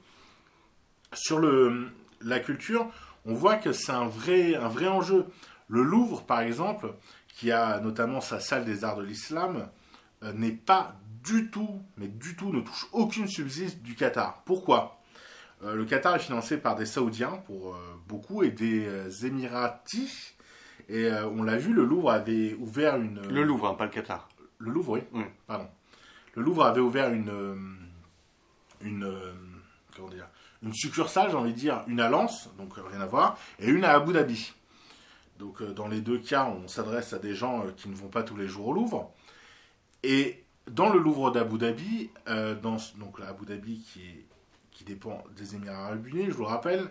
Sur 1.14 1.40
le, 1.40 1.90
la 2.22 2.40
culture, 2.40 2.90
on 3.26 3.34
voit 3.34 3.56
que 3.56 3.72
c'est 3.72 3.92
un 3.92 4.06
vrai, 4.06 4.56
un 4.56 4.68
vrai 4.68 4.88
enjeu. 4.88 5.26
Le 5.68 5.82
Louvre, 5.82 6.24
par 6.24 6.42
exemple, 6.42 6.94
qui 7.30 7.52
a 7.52 7.80
notamment 7.80 8.22
sa 8.22 8.40
salle 8.40 8.64
des 8.64 8.84
arts 8.84 8.98
de 8.98 9.04
l'islam, 9.04 9.68
euh, 10.24 10.34
n'est 10.34 10.52
pas 10.52 10.96
du 11.28 11.50
tout, 11.50 11.82
mais 11.98 12.08
du 12.08 12.36
tout, 12.36 12.52
ne 12.54 12.62
touche 12.62 12.88
aucune 12.94 13.28
subsiste 13.28 13.82
du 13.82 13.96
Qatar. 13.96 14.44
Pourquoi? 14.46 15.02
Euh, 15.64 15.76
Le 15.76 15.86
Qatar 15.86 16.16
est 16.16 16.20
financé 16.20 16.58
par 16.58 16.76
des 16.76 16.86
Saoudiens, 16.86 17.44
pour 17.46 17.76
euh, 17.76 17.80
beaucoup, 18.08 18.44
et 18.44 18.52
des 18.52 19.26
Émiratis. 19.26 20.36
Et 20.90 21.12
on 21.12 21.44
l'a 21.44 21.58
vu, 21.58 21.74
le 21.74 21.84
Louvre 21.84 22.12
avait 22.12 22.54
ouvert 22.54 22.96
une... 22.96 23.20
Le 23.28 23.44
Louvre, 23.44 23.68
hein, 23.68 23.74
pas 23.74 23.86
le 23.86 23.92
Qatar. 23.92 24.30
Le 24.58 24.72
Louvre, 24.72 25.02
oui. 25.12 25.24
Pardon. 25.46 25.68
Le 26.34 26.42
Louvre 26.42 26.64
avait 26.64 26.80
ouvert 26.80 27.12
une... 27.12 27.78
une 28.82 29.14
comment 29.94 30.10
dire 30.10 30.30
une 30.64 30.74
succursale, 30.74 31.30
j'ai 31.30 31.36
envie 31.36 31.54
de 31.54 31.58
dire, 31.58 31.84
une 31.88 32.00
à 32.00 32.10
Lens, 32.10 32.50
donc 32.58 32.74
rien 32.76 33.02
à 33.02 33.06
voir, 33.06 33.38
et 33.60 33.68
une 33.68 33.84
à 33.84 33.94
Abu 33.94 34.14
Dhabi. 34.14 34.54
Donc 35.40 35.62
dans 35.62 35.88
les 35.88 36.02
deux 36.02 36.18
cas, 36.18 36.46
on 36.46 36.68
s'adresse 36.68 37.14
à 37.14 37.20
des 37.20 37.36
gens 37.36 37.64
qui 37.76 37.90
ne 37.90 37.96
vont 37.96 38.08
pas 38.08 38.24
tous 38.24 38.36
les 38.36 38.48
jours 38.48 38.68
au 38.68 38.74
Louvre. 38.74 39.14
Et 40.04 40.46
dans 40.70 40.90
le 40.90 41.00
Louvre 41.00 41.32
d'Abu 41.32 41.58
Dhabi, 41.58 42.10
euh, 42.28 42.56
dans, 42.56 42.78
donc 42.98 43.20
Abu 43.28 43.46
Dhabi 43.46 43.80
qui, 43.80 44.02
qui 44.72 44.84
dépend 44.84 45.24
des 45.36 45.56
Émirats 45.56 45.86
arabes 45.86 46.08
unis, 46.08 46.26
je 46.28 46.32
vous 46.32 46.44
le 46.44 46.50
rappelle, 46.50 46.90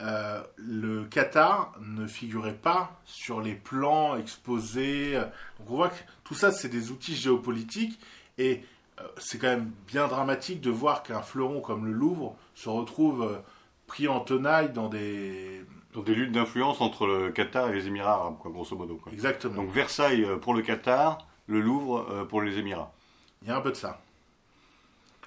euh, 0.00 0.42
le 0.56 1.04
Qatar 1.04 1.74
ne 1.80 2.06
figurait 2.06 2.56
pas 2.56 3.00
sur 3.04 3.40
les 3.40 3.54
plans 3.54 4.16
exposés. 4.16 5.14
Donc 5.14 5.70
on 5.70 5.76
voit 5.76 5.90
que 5.90 6.00
tout 6.24 6.34
ça, 6.34 6.50
c'est 6.50 6.68
des 6.68 6.90
outils 6.90 7.14
géopolitiques 7.14 8.00
et 8.38 8.64
euh, 9.00 9.04
c'est 9.18 9.38
quand 9.38 9.48
même 9.48 9.70
bien 9.86 10.08
dramatique 10.08 10.60
de 10.60 10.70
voir 10.70 11.02
qu'un 11.02 11.22
fleuron 11.22 11.60
comme 11.60 11.86
le 11.86 11.92
Louvre 11.92 12.36
se 12.54 12.68
retrouve 12.68 13.40
pris 13.86 14.08
en 14.08 14.20
tenaille 14.20 14.72
dans 14.72 14.88
des... 14.88 15.64
Dans 15.94 16.02
des 16.02 16.14
luttes 16.14 16.32
d'influence 16.32 16.80
entre 16.80 17.06
le 17.06 17.30
Qatar 17.30 17.68
et 17.68 17.74
les 17.74 17.86
Émirats 17.86 18.14
arabes, 18.14 18.38
quoi, 18.38 18.50
grosso 18.50 18.74
modo. 18.74 18.96
Quoi. 18.96 19.12
Exactement. 19.12 19.56
Donc 19.56 19.70
Versailles 19.70 20.26
pour 20.40 20.54
le 20.54 20.62
Qatar, 20.62 21.18
le 21.46 21.60
Louvre 21.60 22.26
pour 22.30 22.40
les 22.40 22.58
Émirats. 22.58 22.94
Il 23.42 23.48
y 23.48 23.50
a 23.50 23.56
un 23.56 23.60
peu 23.60 23.70
de 23.70 23.76
ça. 23.76 24.00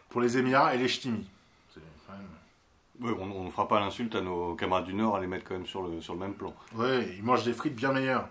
Pour 0.09 0.21
les 0.21 0.37
Émirats 0.37 0.73
et 0.73 0.77
les 0.77 0.87
Ch'timis. 0.87 1.27
Oui, 3.01 3.11
on 3.19 3.43
ne 3.43 3.49
fera 3.49 3.67
pas 3.67 3.81
l'insulte 3.81 4.15
à 4.15 4.21
nos 4.21 4.55
camarades 4.55 4.85
du 4.85 4.93
Nord 4.93 5.17
à 5.17 5.19
les 5.19 5.27
mettre 5.27 5.43
quand 5.43 5.55
même 5.55 5.65
sur 5.65 5.81
le, 5.83 5.99
sur 6.01 6.13
le 6.13 6.19
même 6.19 6.33
plan. 6.33 6.55
Oui, 6.75 7.15
ils 7.17 7.23
mangent 7.23 7.43
des 7.43 7.51
frites 7.51 7.75
bien 7.75 7.91
meilleures. 7.91 8.29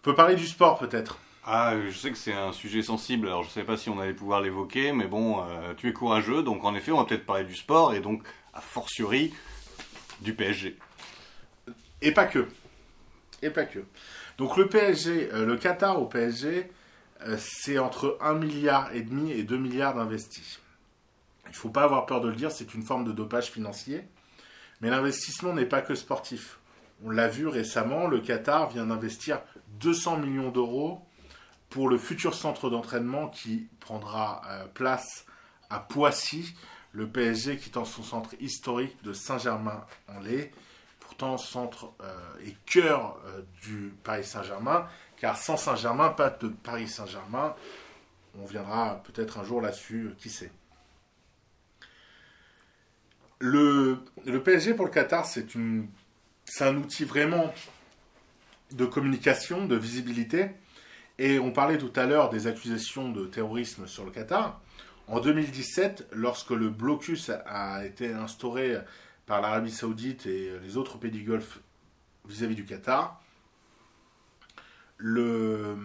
On 0.00 0.02
peut 0.02 0.14
parler 0.14 0.34
du 0.34 0.46
sport 0.46 0.78
peut-être. 0.78 1.18
Ah, 1.46 1.74
je 1.88 1.96
sais 1.96 2.10
que 2.10 2.18
c'est 2.18 2.34
un 2.34 2.52
sujet 2.52 2.82
sensible, 2.82 3.28
alors 3.28 3.42
je 3.42 3.48
ne 3.48 3.52
sais 3.52 3.64
pas 3.64 3.76
si 3.76 3.88
on 3.88 3.98
allait 3.98 4.14
pouvoir 4.14 4.40
l'évoquer, 4.40 4.92
mais 4.92 5.06
bon, 5.06 5.42
euh, 5.42 5.74
tu 5.74 5.88
es 5.88 5.92
courageux, 5.92 6.42
donc 6.42 6.64
en 6.64 6.74
effet, 6.74 6.90
on 6.90 6.98
va 6.98 7.04
peut-être 7.04 7.26
parler 7.26 7.44
du 7.44 7.54
sport 7.54 7.94
et 7.94 8.00
donc, 8.00 8.22
a 8.52 8.60
fortiori, 8.60 9.32
du 10.20 10.34
PSG. 10.34 10.78
Et 12.02 12.12
pas 12.12 12.26
que. 12.26 12.46
Et 13.42 13.50
pas 13.50 13.64
que. 13.64 13.80
Donc 14.38 14.56
le 14.56 14.68
PSG, 14.68 15.30
euh, 15.32 15.46
le 15.46 15.56
Qatar 15.56 16.00
au 16.00 16.06
PSG, 16.06 16.70
c'est 17.38 17.78
entre 17.78 18.18
1 18.20 18.34
milliard 18.34 18.92
et 18.94 19.02
demi 19.02 19.32
et 19.32 19.42
2 19.42 19.56
milliards 19.56 19.94
d'investis. 19.94 20.60
Il 21.46 21.50
ne 21.50 21.54
faut 21.54 21.70
pas 21.70 21.84
avoir 21.84 22.06
peur 22.06 22.20
de 22.20 22.28
le 22.28 22.34
dire, 22.34 22.50
c'est 22.50 22.74
une 22.74 22.82
forme 22.82 23.04
de 23.04 23.12
dopage 23.12 23.50
financier. 23.50 24.04
Mais 24.80 24.90
l'investissement 24.90 25.52
n'est 25.52 25.66
pas 25.66 25.82
que 25.82 25.94
sportif. 25.94 26.58
On 27.04 27.10
l'a 27.10 27.28
vu 27.28 27.46
récemment, 27.46 28.06
le 28.06 28.20
Qatar 28.20 28.70
vient 28.70 28.86
d'investir 28.86 29.40
200 29.80 30.18
millions 30.18 30.50
d'euros 30.50 31.00
pour 31.70 31.88
le 31.88 31.98
futur 31.98 32.34
centre 32.34 32.70
d'entraînement 32.70 33.28
qui 33.28 33.68
prendra 33.80 34.42
euh, 34.48 34.66
place 34.66 35.26
à 35.70 35.80
Poissy, 35.80 36.54
le 36.92 37.08
PSG 37.08 37.56
quittant 37.56 37.84
son 37.84 38.02
centre 38.02 38.34
historique 38.40 39.02
de 39.02 39.12
Saint-Germain-en-Laye 39.12 40.50
centre 41.38 41.92
euh, 42.02 42.14
et 42.44 42.56
cœur 42.66 43.18
euh, 43.26 43.42
du 43.62 43.94
Paris 44.02 44.24
Saint-Germain, 44.24 44.86
car 45.24 45.38
sans 45.38 45.56
Saint-Germain, 45.56 46.10
pas 46.10 46.28
de 46.28 46.48
Paris 46.48 46.86
Saint-Germain. 46.86 47.54
On 48.38 48.44
viendra 48.44 49.02
peut-être 49.04 49.38
un 49.38 49.44
jour 49.44 49.62
là-dessus, 49.62 50.10
qui 50.18 50.28
sait. 50.28 50.52
Le, 53.38 54.00
le, 54.26 54.42
PSG 54.42 54.74
pour 54.74 54.84
le 54.84 54.90
Qatar, 54.90 55.24
c'est 55.24 55.46
un 55.56 56.76
outil 56.76 57.06
vraiment 57.06 57.54
de 58.72 58.84
communication, 58.84 59.64
de 59.64 59.76
visibilité. 59.76 60.50
Et 61.18 61.38
on 61.38 61.52
parlait 61.52 61.78
tout 61.78 61.92
à 61.96 62.04
l'heure 62.04 62.28
des 62.28 62.46
accusations 62.46 63.08
de 63.08 63.24
terrorisme 63.24 63.86
sur 63.86 64.04
le 64.04 64.10
Qatar. 64.10 64.60
En 65.08 65.20
2017, 65.20 66.08
lorsque 66.12 66.50
le 66.50 66.68
blocus 66.68 67.30
a 67.46 67.86
été 67.86 68.12
instauré 68.12 68.76
par 69.24 69.40
l'Arabie 69.40 69.72
Saoudite 69.72 70.26
et 70.26 70.52
les 70.62 70.76
autres 70.76 70.98
pays 70.98 71.10
du 71.10 71.24
Golfe 71.24 71.60
vis-à-vis 72.28 72.56
du 72.56 72.66
Qatar. 72.66 73.23
Le, 75.06 75.76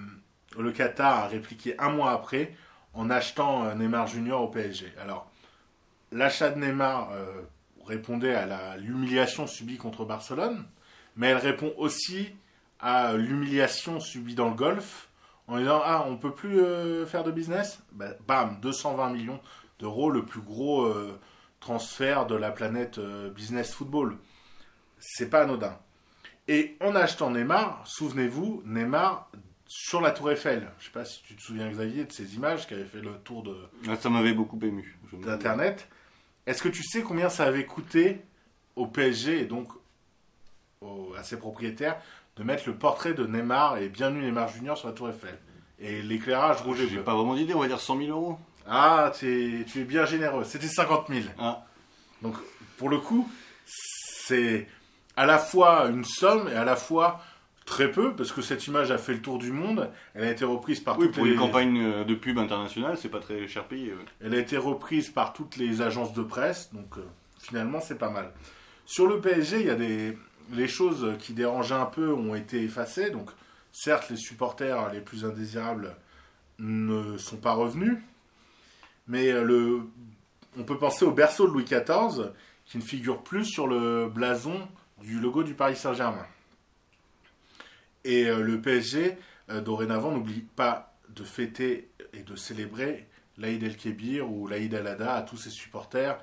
Qatar 0.74 1.26
a 1.26 1.28
répliqué 1.28 1.76
un 1.78 1.90
mois 1.90 2.12
après 2.12 2.56
en 2.94 3.10
achetant 3.10 3.76
Neymar 3.76 4.08
Junior 4.08 4.42
au 4.42 4.48
PSG. 4.48 4.94
Alors, 5.00 5.30
l'achat 6.14 6.50
de 6.52 6.60
Neymar 6.60 7.12
euh, 7.12 7.42
répondait 7.86 8.34
à 8.34 8.78
l'humiliation 8.78 9.46
subie 9.46 9.78
contre 9.78 10.06
Barcelone, 10.06 10.64
mais 11.18 11.28
elle 11.28 11.38
répond 11.38 11.74
aussi 11.78 12.30
à 12.80 13.14
l'humiliation 13.14 14.00
subie 14.00 14.36
dans 14.36 14.50
le 14.50 14.56
Golfe 14.56 15.10
en 15.50 15.58
disant 15.58 15.82
Ah, 15.84 16.06
on 16.08 16.16
peut 16.16 16.34
plus 16.34 16.62
euh, 16.62 17.06
faire 17.06 17.24
de 17.24 17.32
business? 17.32 17.82
Ben, 17.92 18.16
Bam, 18.28 18.60
220 18.62 19.10
millions 19.10 19.40
d'euros, 19.80 20.10
le 20.12 20.24
plus 20.24 20.42
gros 20.42 20.84
euh, 20.84 21.20
transfert 21.60 22.26
de 22.26 22.36
la 22.36 22.52
planète 22.52 23.00
euh, 23.00 23.30
business 23.30 23.74
football. 23.74 24.18
C'est 25.00 25.30
pas 25.30 25.42
anodin. 25.42 25.78
Et 26.52 26.76
en 26.82 26.96
achetant 26.96 27.30
Neymar, 27.30 27.84
souvenez-vous, 27.86 28.64
Neymar 28.66 29.30
sur 29.68 30.02
la 30.02 30.10
Tour 30.10 30.32
Eiffel. 30.32 30.68
Je 30.80 30.86
sais 30.86 30.92
pas 30.92 31.06
si 31.06 31.22
tu 31.22 31.36
te 31.36 31.42
souviens 31.44 31.70
Xavier 31.70 32.06
de 32.06 32.12
ces 32.12 32.34
images 32.34 32.66
qui 32.66 32.74
avaient 32.74 32.86
fait 32.86 33.02
le 33.02 33.12
tour 33.24 33.44
de. 33.44 33.56
Ah, 33.88 33.96
ça 33.96 34.10
m'avait 34.10 34.34
beaucoup 34.34 34.58
ému. 34.60 34.98
D'internet. 35.14 35.88
Est-ce 36.48 36.64
que 36.64 36.70
tu 36.70 36.82
sais 36.82 37.04
combien 37.04 37.30
ça 37.30 37.44
avait 37.44 37.66
coûté 37.66 38.22
au 38.76 38.88
PSG 38.88 39.42
et 39.42 39.46
donc 39.46 39.70
à 41.16 41.22
ses 41.22 41.38
propriétaires 41.38 42.02
de 42.36 42.44
mettre 42.44 42.64
le 42.68 42.76
portrait 42.76 43.14
de 43.14 43.28
Neymar 43.28 43.78
et 43.78 43.88
bienvenue 43.88 44.24
Neymar 44.24 44.48
Junior 44.48 44.76
sur 44.76 44.88
la 44.88 44.96
Tour 44.96 45.10
Eiffel 45.10 45.38
et 45.78 46.02
l'éclairage 46.02 46.64
rouge 46.64 46.80
et 46.80 46.88
bleu? 46.88 46.96
J'ai 46.96 47.04
pas 47.04 47.14
vraiment 47.14 47.36
d'idée, 47.36 47.54
on 47.54 47.60
va 47.60 47.68
dire 47.68 47.80
100 47.80 47.96
000 48.00 48.10
euros. 48.10 48.40
Ah, 48.66 49.12
tu 49.16 49.66
es 49.76 49.84
bien 49.84 50.06
généreux. 50.06 50.46
C'était 50.46 50.68
50 50.68 51.10
000. 51.10 51.26
Ah. 51.38 51.64
Donc, 52.24 52.38
pour 52.78 52.90
le 52.90 52.98
coup, 52.98 53.30
c'est 53.68 54.68
à 55.20 55.26
la 55.26 55.38
fois 55.38 55.90
une 55.90 56.06
somme 56.06 56.48
et 56.48 56.56
à 56.56 56.64
la 56.64 56.78
fois 56.78 57.20
très 57.66 57.92
peu, 57.92 58.16
parce 58.16 58.32
que 58.32 58.42
cette 58.42 58.66
image 58.68 58.90
a 58.90 58.98
fait 58.98 59.12
le 59.12 59.22
tour 59.22 59.38
du 59.38 59.52
monde. 59.52 59.90
Elle 60.16 60.24
a 60.24 60.32
été 60.32 60.46
reprise 60.46 60.80
par 60.80 60.98
oui, 60.98 61.10
pour 61.10 61.26
une 61.26 61.36
campagne 61.36 61.78
euh, 61.84 62.04
de 62.06 62.16
pub 62.16 62.38
internationale, 62.38 62.98
c'est 62.98 63.10
pas 63.10 63.20
très 63.20 63.46
cher 63.46 63.66
payé. 63.66 63.94
Elle 64.22 64.34
a 64.34 64.38
été 64.38 64.56
reprise 64.56 65.10
par 65.10 65.34
toutes 65.34 65.58
les 65.58 65.82
agences 65.82 66.14
de 66.14 66.24
presse, 66.24 66.74
donc 66.74 66.98
euh, 66.98 67.02
finalement, 67.38 67.82
c'est 67.82 67.98
pas 67.98 68.10
mal. 68.10 68.32
Sur 68.86 69.08
le 69.08 69.20
PSG, 69.20 69.60
il 69.60 69.68
y 69.68 69.70
a 69.70 69.76
des 69.76 70.18
les 70.54 70.70
choses 70.70 71.14
qui 71.20 71.34
dérangeaient 71.34 71.76
un 71.76 71.86
peu 71.86 72.14
ont 72.14 72.34
été 72.34 72.64
effacées. 72.64 73.10
Donc, 73.12 73.30
certes, 73.74 74.10
les 74.10 74.16
supporters 74.16 74.90
les 74.94 75.02
plus 75.02 75.26
indésirables 75.26 75.98
ne 76.60 77.18
sont 77.18 77.38
pas 77.38 77.52
revenus, 77.52 77.98
mais 79.10 79.34
euh, 79.34 79.44
le, 79.44 79.82
on 80.58 80.64
peut 80.64 80.78
penser 80.78 81.04
au 81.04 81.12
berceau 81.12 81.46
de 81.46 81.52
Louis 81.52 81.66
XIV, 81.66 82.32
qui 82.66 82.78
ne 82.78 82.84
figure 82.84 83.22
plus 83.22 83.44
sur 83.44 83.68
le 83.68 84.08
blason 84.08 84.66
du 85.02 85.20
logo 85.20 85.44
du 85.44 85.54
Paris 85.54 85.76
Saint-Germain. 85.76 86.26
Et 88.04 88.26
euh, 88.26 88.42
le 88.42 88.62
PSG, 88.62 89.18
euh, 89.50 89.62
dorénavant, 89.62 90.12
n'oublie 90.12 90.42
pas 90.42 90.94
de 91.10 91.24
fêter 91.24 91.90
et 92.14 92.24
de 92.24 92.36
célébrer 92.36 93.08
l'Aïd 93.38 93.64
el-Kébir 93.64 94.30
ou 94.30 94.48
l'Aïd 94.48 94.74
al-Adha 94.74 95.16
à 95.16 95.22
tous 95.22 95.38
ses 95.38 95.50
supporters, 95.50 96.22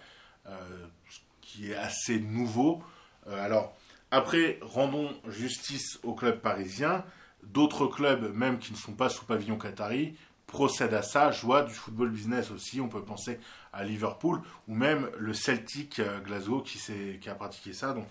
qui 1.40 1.72
est 1.72 1.76
assez 1.76 2.20
nouveau. 2.20 2.82
alors, 3.26 3.76
après, 4.10 4.58
rendons 4.62 5.10
justice 5.28 5.98
au 6.04 6.14
club 6.14 6.40
parisien. 6.40 7.04
D'autres 7.42 7.86
clubs, 7.86 8.32
même 8.34 8.58
qui 8.58 8.72
ne 8.72 8.76
sont 8.76 8.92
pas 8.92 9.08
sous 9.08 9.24
pavillon 9.24 9.58
qatari, 9.58 10.16
procède 10.46 10.94
à 10.94 11.02
ça, 11.02 11.30
joie 11.32 11.62
du 11.62 11.74
football 11.74 12.10
business 12.10 12.50
aussi. 12.50 12.80
On 12.80 12.88
peut 12.88 13.02
penser 13.02 13.38
à 13.72 13.84
Liverpool 13.84 14.40
ou 14.68 14.74
même 14.74 15.10
le 15.18 15.34
Celtic 15.34 15.98
euh, 15.98 16.20
Glasgow 16.20 16.60
qui, 16.60 16.78
qui 17.20 17.28
a 17.28 17.34
pratiqué 17.34 17.72
ça. 17.72 17.92
Donc, 17.92 18.06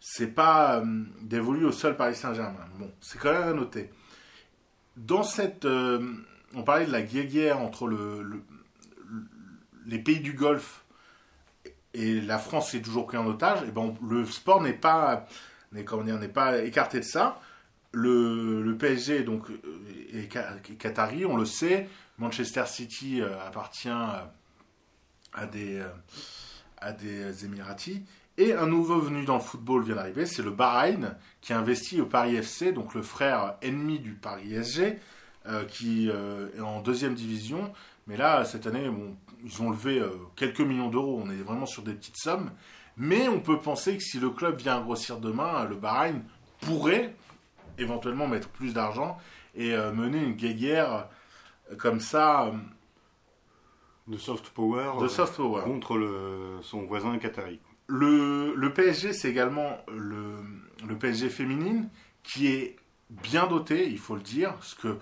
c'est 0.00 0.28
pas 0.28 0.78
euh, 0.78 1.04
dévolu 1.22 1.64
au 1.64 1.72
seul 1.72 1.96
Paris 1.96 2.14
Saint-Germain. 2.14 2.66
Bon, 2.78 2.90
c'est 3.00 3.18
quand 3.18 3.32
même 3.32 3.48
à 3.48 3.52
noter. 3.52 3.90
Dans 4.96 5.22
cette, 5.22 5.64
euh, 5.64 6.14
on 6.54 6.62
parlait 6.62 6.86
de 6.86 6.92
la 6.92 7.02
guerre 7.02 7.60
entre 7.60 7.86
le, 7.86 8.42
les 9.86 9.98
pays 9.98 10.20
du 10.20 10.32
Golfe 10.32 10.84
et 11.94 12.20
la 12.20 12.38
France 12.38 12.74
est 12.74 12.82
toujours 12.82 13.06
pris 13.06 13.16
en 13.16 13.26
otage. 13.26 13.62
Et 13.66 13.70
ben, 13.70 13.94
le 14.08 14.24
sport 14.26 14.62
n'est 14.62 14.72
pas, 14.72 15.26
pas 16.34 16.58
écarté 16.62 17.00
de 17.00 17.04
ça. 17.04 17.40
Le, 17.92 18.76
PSG 18.78 19.22
donc 19.22 19.46
est 20.12 20.28
Qatari, 20.78 21.24
on 21.24 21.36
le 21.36 21.46
sait. 21.46 21.88
Manchester 22.18 22.64
City 22.66 23.22
appartient 23.22 23.88
à 23.88 25.46
des 25.50 25.82
à 26.80 26.92
des 26.92 27.44
Émiratis. 27.44 28.02
Et 28.40 28.52
un 28.52 28.66
nouveau 28.66 29.00
venu 29.00 29.24
dans 29.24 29.34
le 29.34 29.40
football 29.40 29.82
vient 29.82 29.96
d'arriver, 29.96 30.24
c'est 30.24 30.42
le 30.42 30.52
Bahreïn, 30.52 31.16
qui 31.40 31.52
a 31.52 31.58
investi 31.58 32.00
au 32.00 32.06
Paris 32.06 32.36
FC, 32.36 32.72
donc 32.72 32.94
le 32.94 33.02
frère 33.02 33.56
ennemi 33.62 33.98
du 33.98 34.12
Paris 34.12 34.54
SG, 34.54 35.00
euh, 35.46 35.64
qui 35.64 36.08
euh, 36.08 36.48
est 36.56 36.60
en 36.60 36.80
deuxième 36.80 37.14
division. 37.14 37.72
Mais 38.06 38.16
là, 38.16 38.44
cette 38.44 38.68
année, 38.68 38.88
ils 39.44 39.60
ont 39.60 39.70
levé 39.70 39.98
euh, 39.98 40.10
quelques 40.36 40.60
millions 40.60 40.88
d'euros. 40.88 41.20
On 41.20 41.28
est 41.30 41.42
vraiment 41.42 41.66
sur 41.66 41.82
des 41.82 41.94
petites 41.94 42.16
sommes. 42.16 42.52
Mais 42.96 43.26
on 43.26 43.40
peut 43.40 43.58
penser 43.58 43.96
que 43.96 44.04
si 44.04 44.20
le 44.20 44.30
club 44.30 44.56
vient 44.56 44.80
grossir 44.80 45.18
demain, 45.18 45.64
le 45.64 45.74
Bahreïn 45.74 46.22
pourrait 46.60 47.16
éventuellement 47.76 48.28
mettre 48.28 48.48
plus 48.50 48.72
d'argent 48.72 49.18
et 49.56 49.76
mener 49.76 50.18
une 50.18 50.34
guerre 50.34 51.08
comme 51.78 52.00
ça 52.00 52.52
de 54.08 54.16
soft 54.16 54.50
power, 54.50 54.92
de 55.00 55.06
soft 55.06 55.36
power. 55.36 55.62
contre 55.62 55.96
le, 55.96 56.58
son 56.62 56.82
voisin 56.82 57.16
qatari. 57.18 57.60
Le, 57.88 58.68
PSG, 58.68 59.12
c'est 59.12 59.30
également 59.30 59.78
le, 59.88 60.36
le, 60.86 60.96
PSG 60.96 61.30
féminine 61.30 61.88
qui 62.22 62.48
est 62.48 62.76
bien 63.08 63.46
doté, 63.46 63.88
il 63.88 63.98
faut 63.98 64.14
le 64.14 64.20
dire, 64.20 64.52
parce 64.52 64.74
que 64.74 64.98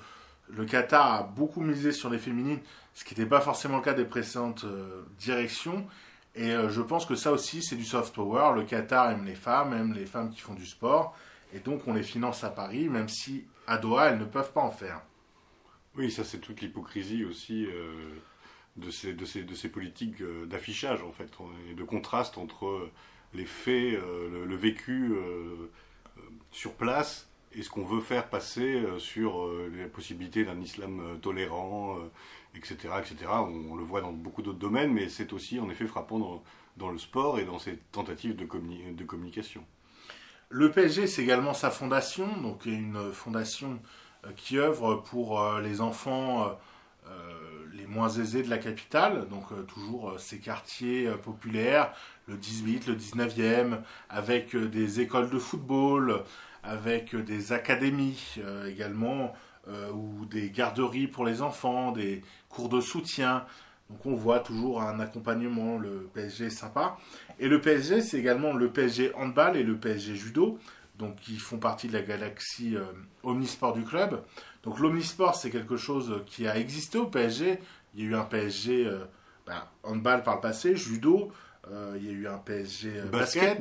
le 0.50 0.64
Qatar 0.64 1.12
a 1.12 1.22
beaucoup 1.24 1.60
misé 1.60 1.90
sur 1.90 2.10
les 2.10 2.18
féminines, 2.18 2.60
ce 2.94 3.04
qui 3.04 3.14
n'était 3.14 3.28
pas 3.28 3.40
forcément 3.40 3.78
le 3.78 3.82
cas 3.82 3.94
des 3.94 4.04
précédentes 4.04 4.64
euh, 4.64 5.02
directions. 5.18 5.86
Et 6.36 6.52
euh, 6.52 6.68
je 6.68 6.80
pense 6.80 7.06
que 7.06 7.14
ça 7.14 7.32
aussi, 7.32 7.62
c'est 7.62 7.76
du 7.76 7.84
soft 7.84 8.14
power. 8.14 8.54
Le 8.54 8.62
Qatar 8.62 9.10
aime 9.10 9.24
les 9.24 9.34
femmes, 9.34 9.72
aime 9.72 9.92
les 9.92 10.06
femmes 10.06 10.30
qui 10.30 10.40
font 10.40 10.54
du 10.54 10.66
sport. 10.66 11.16
Et 11.52 11.58
donc, 11.58 11.88
on 11.88 11.94
les 11.94 12.02
finance 12.02 12.44
à 12.44 12.50
Paris, 12.50 12.88
même 12.88 13.08
si 13.08 13.46
à 13.66 13.78
Doha, 13.78 14.10
elles 14.10 14.18
ne 14.18 14.24
peuvent 14.24 14.52
pas 14.52 14.60
en 14.60 14.70
faire. 14.70 15.00
Oui, 15.96 16.10
ça, 16.10 16.24
c'est 16.24 16.38
toute 16.38 16.60
l'hypocrisie 16.60 17.24
aussi. 17.24 17.66
Euh, 17.66 18.14
de 18.76 18.90
ces, 18.90 19.68
politiques 19.68 20.20
euh, 20.20 20.46
d'affichage, 20.46 21.02
en 21.02 21.12
fait, 21.12 21.30
et 21.70 21.74
de 21.74 21.84
contraste 21.84 22.38
entre 22.38 22.90
les 23.34 23.46
faits, 23.46 23.94
euh, 23.94 24.46
le, 24.46 24.56
vécu 24.56 25.12
euh, 25.14 25.70
sur 26.50 26.74
place 26.74 27.28
et 27.52 27.62
ce 27.62 27.70
qu'on 27.70 27.84
veut 27.84 28.00
faire 28.00 28.28
passer 28.28 28.84
sur 28.98 29.48
la 29.74 29.86
possibilité 29.86 30.44
d'un 30.44 30.60
islam 30.60 31.18
tolérant, 31.22 31.96
etc., 32.54 32.76
etc. 32.98 33.30
On, 33.30 33.76
le 33.76 33.82
voit 33.82 34.02
dans 34.02 34.12
beaucoup 34.12 34.42
d'autres 34.42 34.58
domaines, 34.58 34.92
mais 34.92 35.08
c'est 35.08 35.32
aussi 35.32 35.58
en 35.58 35.70
effet 35.70 35.86
frappant 35.86 36.42
dans, 36.76 36.90
le 36.90 36.98
sport 36.98 37.38
et 37.38 37.46
dans 37.46 37.58
ces 37.58 37.78
tentatives 37.92 38.36
de 38.36 38.44
communication. 39.04 39.64
Le 40.50 40.70
PSG, 40.70 41.06
c'est 41.06 41.22
également 41.22 41.54
sa 41.54 41.70
fondation, 41.70 42.26
donc 42.42 42.66
une 42.66 43.10
fondation 43.12 43.80
qui 44.36 44.58
œuvre 44.58 44.96
pour 44.96 45.42
les 45.60 45.80
enfants 45.80 46.58
les 47.86 47.94
moins 47.94 48.08
aisés 48.08 48.42
de 48.42 48.50
la 48.50 48.58
capitale, 48.58 49.26
donc 49.28 49.44
euh, 49.52 49.62
toujours 49.62 50.10
euh, 50.10 50.18
ces 50.18 50.38
quartiers 50.38 51.06
euh, 51.06 51.16
populaires, 51.16 51.92
le 52.28 52.36
18, 52.36 52.86
le 52.88 52.94
19e, 52.94 53.78
avec 54.08 54.56
des 54.56 55.00
écoles 55.00 55.30
de 55.30 55.38
football, 55.38 56.22
avec 56.62 57.14
des 57.14 57.52
académies 57.52 58.34
également, 58.68 59.32
ou 59.94 60.26
des 60.26 60.50
garderies 60.50 61.06
pour 61.06 61.24
les 61.24 61.40
enfants, 61.40 61.92
des 61.92 62.24
cours 62.48 62.68
de 62.68 62.80
soutien. 62.80 63.44
Donc 63.88 64.04
on 64.06 64.16
voit 64.16 64.40
toujours 64.40 64.82
un 64.82 64.98
accompagnement, 64.98 65.78
le 65.78 66.10
PSG 66.14 66.50
sympa. 66.50 66.98
Et 67.38 67.46
le 67.46 67.60
PSG, 67.60 68.00
c'est 68.00 68.18
également 68.18 68.52
le 68.52 68.70
PSG 68.72 69.14
handball 69.14 69.56
et 69.56 69.62
le 69.62 69.76
PSG 69.76 70.16
judo, 70.16 70.58
donc 70.98 71.20
qui 71.20 71.36
font 71.36 71.58
partie 71.58 71.86
de 71.86 71.92
la 71.92 72.02
galaxie 72.02 72.76
omnisport 73.22 73.72
du 73.72 73.84
club. 73.84 74.20
Donc 74.66 74.80
l'omnisport, 74.80 75.36
c'est 75.36 75.50
quelque 75.50 75.76
chose 75.76 76.24
qui 76.26 76.48
a 76.48 76.58
existé 76.58 76.98
au 76.98 77.06
PSG. 77.06 77.60
Il 77.96 78.04
y 78.04 78.06
a 78.06 78.10
eu 78.10 78.14
un 78.14 78.24
PSG 78.24 78.86
euh, 78.86 79.04
ben, 79.46 79.62
handball 79.82 80.22
par 80.22 80.36
le 80.36 80.40
passé, 80.42 80.76
judo. 80.76 81.32
Euh, 81.70 81.96
il 81.98 82.06
y 82.06 82.08
a 82.10 82.12
eu 82.12 82.28
un 82.28 82.36
PSG 82.36 82.92
euh, 82.94 83.04
basket, 83.06 83.58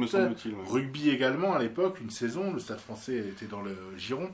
rugby 0.68 1.10
également 1.10 1.56
à 1.56 1.60
l'époque, 1.60 2.00
une 2.02 2.10
saison. 2.10 2.54
Le 2.54 2.60
Stade 2.60 2.80
Français 2.80 3.18
était 3.18 3.46
dans 3.46 3.62
le 3.62 3.76
giron. 3.98 4.30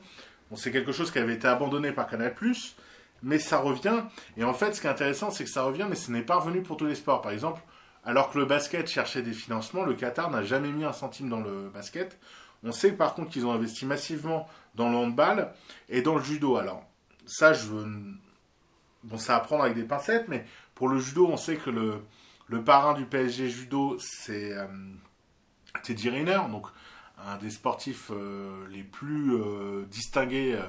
Bon, 0.49 0.57
c'est 0.57 0.71
quelque 0.71 0.91
chose 0.91 1.11
qui 1.11 1.19
avait 1.19 1.35
été 1.35 1.47
abandonné 1.47 1.91
par 1.91 2.07
Canal+, 2.07 2.33
mais 3.21 3.37
ça 3.37 3.59
revient. 3.59 4.01
Et 4.37 4.43
en 4.43 4.53
fait, 4.53 4.73
ce 4.73 4.81
qui 4.81 4.87
est 4.87 4.89
intéressant, 4.89 5.29
c'est 5.29 5.43
que 5.43 5.49
ça 5.49 5.63
revient, 5.63 5.85
mais 5.87 5.95
ce 5.95 6.11
n'est 6.11 6.23
pas 6.23 6.37
revenu 6.37 6.63
pour 6.63 6.77
tous 6.77 6.87
les 6.87 6.95
sports. 6.95 7.21
Par 7.21 7.31
exemple, 7.31 7.61
alors 8.03 8.31
que 8.31 8.39
le 8.39 8.45
basket 8.45 8.87
cherchait 8.87 9.21
des 9.21 9.33
financements, 9.33 9.83
le 9.83 9.93
Qatar 9.93 10.31
n'a 10.31 10.41
jamais 10.41 10.71
mis 10.71 10.83
un 10.83 10.93
centime 10.93 11.29
dans 11.29 11.39
le 11.39 11.69
basket. 11.69 12.19
On 12.63 12.71
sait 12.71 12.91
par 12.91 13.13
contre 13.13 13.29
qu'ils 13.29 13.45
ont 13.45 13.51
investi 13.51 13.85
massivement 13.85 14.49
dans 14.75 14.89
le 14.89 14.97
handball 14.97 15.53
et 15.89 16.01
dans 16.01 16.15
le 16.15 16.23
judo. 16.23 16.57
Alors, 16.57 16.83
ça, 17.27 17.53
je 17.53 17.67
veux. 17.67 17.87
Bon, 19.03 19.17
ça 19.17 19.35
à 19.35 19.39
prendre 19.39 19.63
avec 19.63 19.75
des 19.75 19.83
pincettes, 19.83 20.27
mais 20.27 20.45
pour 20.75 20.87
le 20.87 20.99
judo, 20.99 21.27
on 21.27 21.37
sait 21.37 21.57
que 21.57 21.69
le, 21.69 22.63
parrain 22.63 22.93
du 22.93 23.05
PSG 23.05 23.49
judo, 23.49 23.97
c'est 23.99 24.53
euh, 24.53 24.67
Teddy 25.83 26.09
Riner, 26.09 26.41
donc 26.51 26.67
un 27.17 27.37
des 27.37 27.49
sportifs 27.49 28.11
euh, 28.11 28.67
les 28.69 28.83
plus 28.83 29.33
euh, 29.33 29.85
distingués 29.89 30.59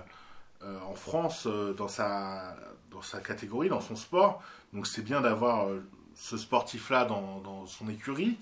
en 0.63 0.95
France 0.95 1.49
dans, 1.77 1.89
sa, 1.89 2.55
dans 2.91 3.01
catégorie, 3.21 3.69
dans 3.69 3.81
son 3.81 3.97
sport. 3.97 4.41
Donc, 4.73 4.87
c'est 4.87 5.03
bien 5.03 5.21
d'avoir 5.21 5.67
ce 6.15 6.37
sportif-là 6.37 7.05
dans, 7.05 7.67
son 7.67 7.89
écurie. 7.89 8.39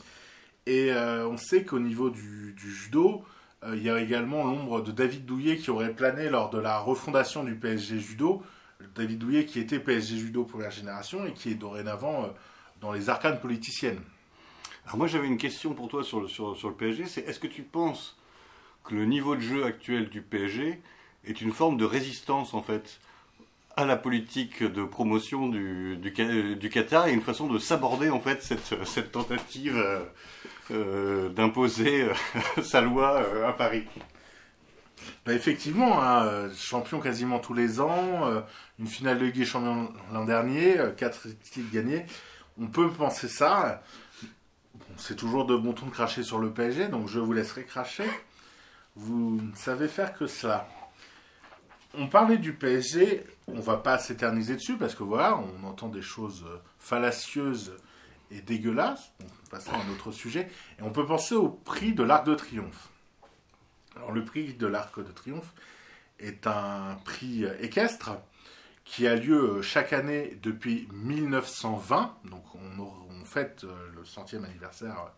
Et 0.66 0.92
on 0.92 1.38
sait 1.38 1.64
qu'au 1.64 1.78
niveau 1.78 2.10
du, 2.10 2.52
du 2.52 2.70
judo, 2.70 3.24
il 3.72 3.82
y 3.82 3.88
a 3.88 3.98
également 3.98 4.44
l'ombre 4.44 4.82
de 4.82 4.92
David 4.92 5.24
Douillet 5.24 5.56
qui 5.56 5.70
aurait 5.70 5.94
plané 5.94 6.28
lors 6.28 6.50
de 6.50 6.58
la 6.58 6.78
refondation 6.78 7.42
du 7.42 7.54
PSG 7.54 8.00
Judo. 8.00 8.42
David 8.94 9.18
Douillet 9.18 9.44
qui 9.44 9.60
était 9.60 9.78
PSG 9.78 10.16
Judo 10.16 10.44
première 10.44 10.70
génération 10.70 11.24
et 11.26 11.32
qui 11.32 11.50
est 11.50 11.54
dorénavant 11.54 12.24
euh, 12.24 12.28
dans 12.80 12.92
les 12.92 13.08
arcanes 13.08 13.40
politiciennes. 13.40 14.00
Alors 14.84 14.96
moi 14.96 15.06
j'avais 15.06 15.26
une 15.26 15.38
question 15.38 15.74
pour 15.74 15.88
toi 15.88 16.02
sur 16.02 16.20
le, 16.20 16.72
PSG, 16.72 17.06
c'est 17.06 17.20
est-ce 17.22 17.38
que 17.38 17.46
tu 17.46 17.62
penses 17.62 18.18
que 18.84 18.94
le 18.94 19.04
niveau 19.04 19.36
de 19.36 19.40
jeu 19.40 19.64
actuel 19.64 20.08
du 20.08 20.22
PSG 20.22 20.80
est 21.24 21.40
une 21.40 21.52
forme 21.52 21.76
de 21.76 21.84
résistance 21.84 22.54
en 22.54 22.62
fait 22.62 23.00
à 23.76 23.84
la 23.84 23.96
politique 23.96 24.62
de 24.62 24.82
promotion 24.82 25.48
du, 25.48 26.12
Qatar 26.72 27.06
et 27.06 27.12
une 27.12 27.22
façon 27.22 27.46
de 27.46 27.58
s'aborder 27.58 28.10
en 28.10 28.20
fait 28.20 28.42
cette, 28.42 29.12
tentative 29.12 29.76
euh, 29.76 30.00
euh, 30.70 31.28
d'imposer 31.28 32.08
sa 32.62 32.80
loi 32.80 33.22
à 33.46 33.52
Paris? 33.52 33.84
Bah 35.24 35.32
effectivement, 35.32 36.02
hein, 36.02 36.48
champion 36.56 37.00
quasiment 37.00 37.38
tous 37.38 37.54
les 37.54 37.80
ans, 37.80 38.42
une 38.78 38.86
finale 38.86 39.18
de 39.18 39.26
Ligue 39.26 39.36
des 39.36 39.44
Champions 39.44 39.92
l'an 40.12 40.24
dernier, 40.24 40.76
quatre 40.96 41.28
titres 41.42 41.70
gagnés. 41.72 42.06
On 42.60 42.66
peut 42.66 42.90
penser 42.90 43.28
ça. 43.28 43.82
c'est 44.96 45.16
toujours 45.16 45.46
de 45.46 45.56
bon 45.56 45.72
ton 45.72 45.86
de 45.86 45.90
cracher 45.90 46.22
sur 46.22 46.38
le 46.38 46.50
PSG, 46.50 46.88
donc 46.88 47.08
je 47.08 47.18
vous 47.18 47.32
laisserai 47.32 47.64
cracher. 47.64 48.04
Vous 48.96 49.40
ne 49.40 49.54
savez 49.54 49.88
faire 49.88 50.14
que 50.14 50.26
cela. 50.26 50.68
On 51.94 52.06
parlait 52.06 52.38
du 52.38 52.52
PSG, 52.52 53.24
on 53.48 53.60
va 53.60 53.76
pas 53.76 53.98
s'éterniser 53.98 54.54
dessus 54.54 54.76
parce 54.76 54.94
que 54.94 55.02
voilà, 55.02 55.38
on 55.38 55.66
entend 55.66 55.88
des 55.88 56.02
choses 56.02 56.44
fallacieuses 56.78 57.72
et 58.30 58.40
dégueulasse. 58.42 59.12
passons 59.50 59.72
à 59.72 59.78
un 59.78 59.92
autre 59.92 60.12
sujet. 60.12 60.48
Et 60.78 60.82
on 60.82 60.90
peut 60.90 61.06
penser 61.06 61.34
au 61.34 61.48
prix 61.48 61.92
de 61.92 62.02
l'Arc 62.02 62.26
de 62.26 62.34
Triomphe. 62.34 62.89
Le 64.12 64.24
prix 64.24 64.54
de 64.54 64.66
l'Arc 64.66 64.98
de 64.98 65.10
Triomphe 65.10 65.52
est 66.18 66.46
un 66.46 66.96
prix 67.04 67.44
équestre 67.60 68.12
qui 68.84 69.06
a 69.06 69.14
lieu 69.14 69.62
chaque 69.62 69.92
année 69.92 70.36
depuis 70.42 70.88
1920. 70.92 72.16
Donc, 72.24 72.44
on, 72.54 73.24
fête 73.24 73.62
euh, 73.62 73.88
le 73.94 74.04
centième 74.04 74.44
anniversaire 74.44 75.12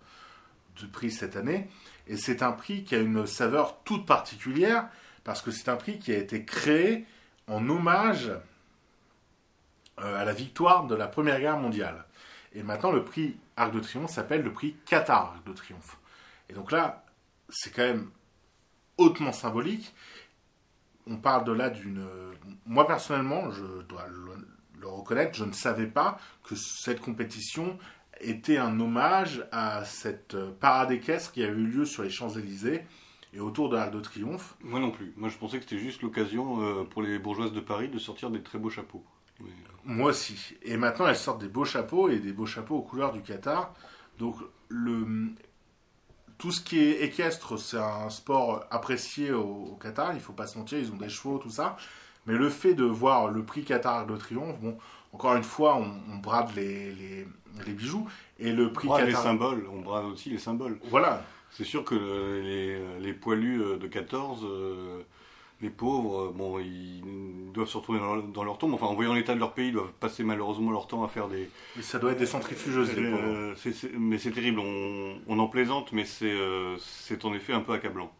du 0.76 0.86
prix 0.86 1.10
cette 1.10 1.34
année. 1.34 1.70
Et 2.06 2.18
c'est 2.18 2.42
un 2.42 2.52
prix 2.52 2.84
qui 2.84 2.94
a 2.94 2.98
une 2.98 3.26
saveur 3.26 3.82
toute 3.84 4.04
particulière 4.04 4.88
parce 5.24 5.40
que 5.40 5.50
c'est 5.50 5.70
un 5.70 5.76
prix 5.76 5.98
qui 5.98 6.12
a 6.12 6.18
été 6.18 6.44
créé 6.44 7.06
en 7.46 7.66
hommage 7.70 8.30
euh, 9.98 10.20
à 10.20 10.26
la 10.26 10.34
victoire 10.34 10.86
de 10.86 10.94
la 10.94 11.06
Première 11.06 11.40
Guerre 11.40 11.56
mondiale. 11.56 12.04
Et 12.54 12.62
maintenant, 12.62 12.92
le 12.92 13.02
prix 13.02 13.38
Arc 13.56 13.72
de 13.72 13.80
Triomphe 13.80 14.10
s'appelle 14.10 14.42
le 14.42 14.52
prix 14.52 14.76
Qatar 14.84 15.32
Arc 15.36 15.46
de 15.46 15.52
Triomphe. 15.54 15.96
Et 16.50 16.52
donc 16.52 16.72
là, 16.72 17.04
c'est 17.48 17.70
quand 17.70 17.82
même 17.82 18.10
hautement 18.98 19.32
symbolique. 19.32 19.94
On 21.06 21.16
parle 21.16 21.44
de 21.44 21.52
là 21.52 21.70
d'une... 21.70 22.04
Moi, 22.66 22.86
personnellement, 22.86 23.50
je 23.50 23.64
dois 23.88 24.06
le, 24.08 24.86
reconnaître, 24.86 25.36
je 25.36 25.44
ne 25.44 25.52
savais 25.52 25.86
pas 25.86 26.18
que 26.44 26.54
cette 26.56 27.00
compétition 27.00 27.78
était 28.20 28.56
un 28.56 28.78
hommage 28.80 29.46
à 29.52 29.84
cette 29.84 30.36
parade 30.60 30.92
équestre 30.92 31.32
qui 31.32 31.42
a 31.42 31.48
eu 31.48 31.54
lieu 31.66 31.84
sur 31.84 32.02
les 32.02 32.10
Champs-Élysées 32.10 32.82
et 33.32 33.40
autour 33.40 33.68
de 33.68 33.76
l'Arc 33.76 33.92
de 33.92 34.00
Triomphe. 34.00 34.56
Moi 34.60 34.78
non 34.80 34.90
plus. 34.90 35.12
Moi 35.16 35.28
je 35.28 35.38
pensais 35.38 35.58
que 35.58 35.64
c'était 35.64 35.78
juste 35.78 36.02
l'occasion 36.02 36.62
euh, 36.62 36.84
pour 36.84 37.02
les 37.02 37.18
bourgeoises 37.18 37.52
de 37.52 37.60
Paris 37.60 37.88
de 37.88 37.98
sortir 37.98 38.30
des 38.30 38.42
très 38.42 38.58
beaux 38.58 38.70
chapeaux. 38.70 39.04
Mais- 39.40 39.50
Moi 39.84 40.10
aussi. 40.10 40.54
Et 40.62 40.76
maintenant, 40.76 41.06
elles 41.06 41.16
sortent 41.16 41.40
des 41.40 41.48
beaux 41.48 41.64
chapeaux 41.64 42.08
et 42.08 42.18
des 42.18 42.32
beaux 42.32 42.46
chapeaux 42.46 42.76
aux 42.76 42.82
couleurs 42.82 43.12
du 43.12 43.22
Qatar. 43.22 43.74
Donc, 44.18 44.36
le, 44.68 45.30
tout 46.42 46.50
ce 46.50 46.60
qui 46.60 46.80
est 46.80 47.02
équestre, 47.04 47.56
c'est 47.56 47.78
un 47.78 48.10
sport 48.10 48.64
apprécié 48.72 49.30
au, 49.30 49.68
au 49.72 49.78
Qatar. 49.80 50.12
Il 50.14 50.20
faut 50.20 50.32
pas 50.32 50.48
se 50.48 50.58
mentir, 50.58 50.76
ils 50.78 50.90
ont 50.90 50.96
des 50.96 51.08
chevaux, 51.08 51.38
tout 51.38 51.50
ça. 51.50 51.76
Mais 52.26 52.34
le 52.34 52.48
fait 52.50 52.74
de 52.74 52.82
voir 52.84 53.28
le 53.28 53.44
prix 53.44 53.62
Qatar 53.64 54.06
de 54.06 54.16
Triomphe, 54.16 54.58
bon, 54.60 54.76
encore 55.12 55.36
une 55.36 55.44
fois, 55.44 55.76
on, 55.76 55.92
on 56.12 56.16
brade 56.16 56.48
les, 56.56 56.90
les, 56.92 57.28
les 57.64 57.72
bijoux. 57.72 58.08
Et 58.40 58.50
le 58.52 58.66
On 58.66 58.72
prix 58.72 58.88
brade 58.88 59.02
les 59.06 59.12
Qatar. 59.12 59.22
symboles, 59.22 59.68
on 59.72 59.82
brade 59.82 60.06
aussi 60.06 60.30
les 60.30 60.38
symboles. 60.38 60.80
Voilà. 60.90 61.22
C'est 61.50 61.64
sûr 61.64 61.84
que 61.84 61.94
le- 61.94 62.40
les, 62.40 62.98
les 63.00 63.12
poilus 63.12 63.78
de 63.78 63.86
14, 63.86 64.40
euh, 64.44 65.02
les 65.62 65.70
pauvres, 65.70 66.24
euh, 66.28 66.32
bon, 66.34 66.58
ils 66.58 67.02
doivent 67.54 67.68
se 67.68 67.76
retrouver 67.78 67.98
dans 68.00 68.14
leur, 68.16 68.24
dans 68.24 68.44
leur 68.44 68.58
tombe. 68.58 68.74
Enfin, 68.74 68.86
en 68.86 68.94
voyant 68.94 69.14
l'état 69.14 69.34
de 69.34 69.38
leur 69.40 69.52
pays, 69.54 69.68
ils 69.68 69.72
doivent 69.72 69.92
passer 70.00 70.24
malheureusement 70.24 70.70
leur 70.72 70.86
temps 70.86 71.04
à 71.04 71.08
faire 71.08 71.28
des. 71.28 71.48
Mais 71.76 71.82
ça 71.82 71.98
doit 71.98 72.12
être 72.12 72.18
des 72.18 72.26
centrifugeuses, 72.26 72.94
les 72.96 73.10
pauvres. 73.10 73.22
Euh, 73.24 73.54
c'est- 73.56 73.92
mais 73.98 74.18
c'est 74.18 74.32
terrible, 74.32 74.58
on, 74.60 75.18
on 75.28 75.38
en 75.38 75.46
plaisante, 75.48 75.92
mais 75.92 76.04
c'est 76.04 76.30
euh, 76.32 76.76
c'est 76.78 77.24
en 77.24 77.32
effet 77.32 77.52
un 77.52 77.60
peu 77.60 77.72
accablant. 77.72 78.12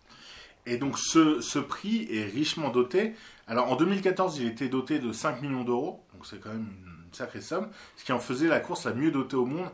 Et 0.65 0.77
donc 0.77 0.97
ce, 0.99 1.41
ce 1.41 1.59
prix 1.59 2.07
est 2.11 2.25
richement 2.25 2.71
doté. 2.71 3.15
Alors 3.49 3.71
en 3.73 3.77
2014, 3.77 4.39
il 4.39 4.47
était 4.47 4.69
doté 4.69 5.01
de 5.01 5.11
5 5.13 5.43
millions 5.43 5.65
d'euros, 5.65 6.05
donc 6.15 6.25
c'est 6.25 6.41
quand 6.41 6.51
même 6.51 6.69
une 6.87 7.13
sacrée 7.13 7.41
somme, 7.41 7.69
ce 7.97 8.05
qui 8.05 8.13
en 8.13 8.21
faisait 8.21 8.47
la 8.47 8.61
course 8.61 8.85
la 8.85 8.95
mieux 8.95 9.11
dotée 9.11 9.35
au 9.37 9.45
monde. 9.47 9.69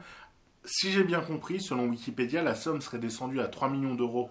Si 0.65 0.91
j'ai 0.91 1.05
bien 1.05 1.21
compris, 1.21 1.61
selon 1.61 1.85
Wikipédia, 1.89 2.43
la 2.43 2.55
somme 2.55 2.81
serait 2.81 2.99
descendue 2.99 3.41
à 3.41 3.49
3 3.49 3.69
millions 3.69 3.95
d'euros 3.95 4.31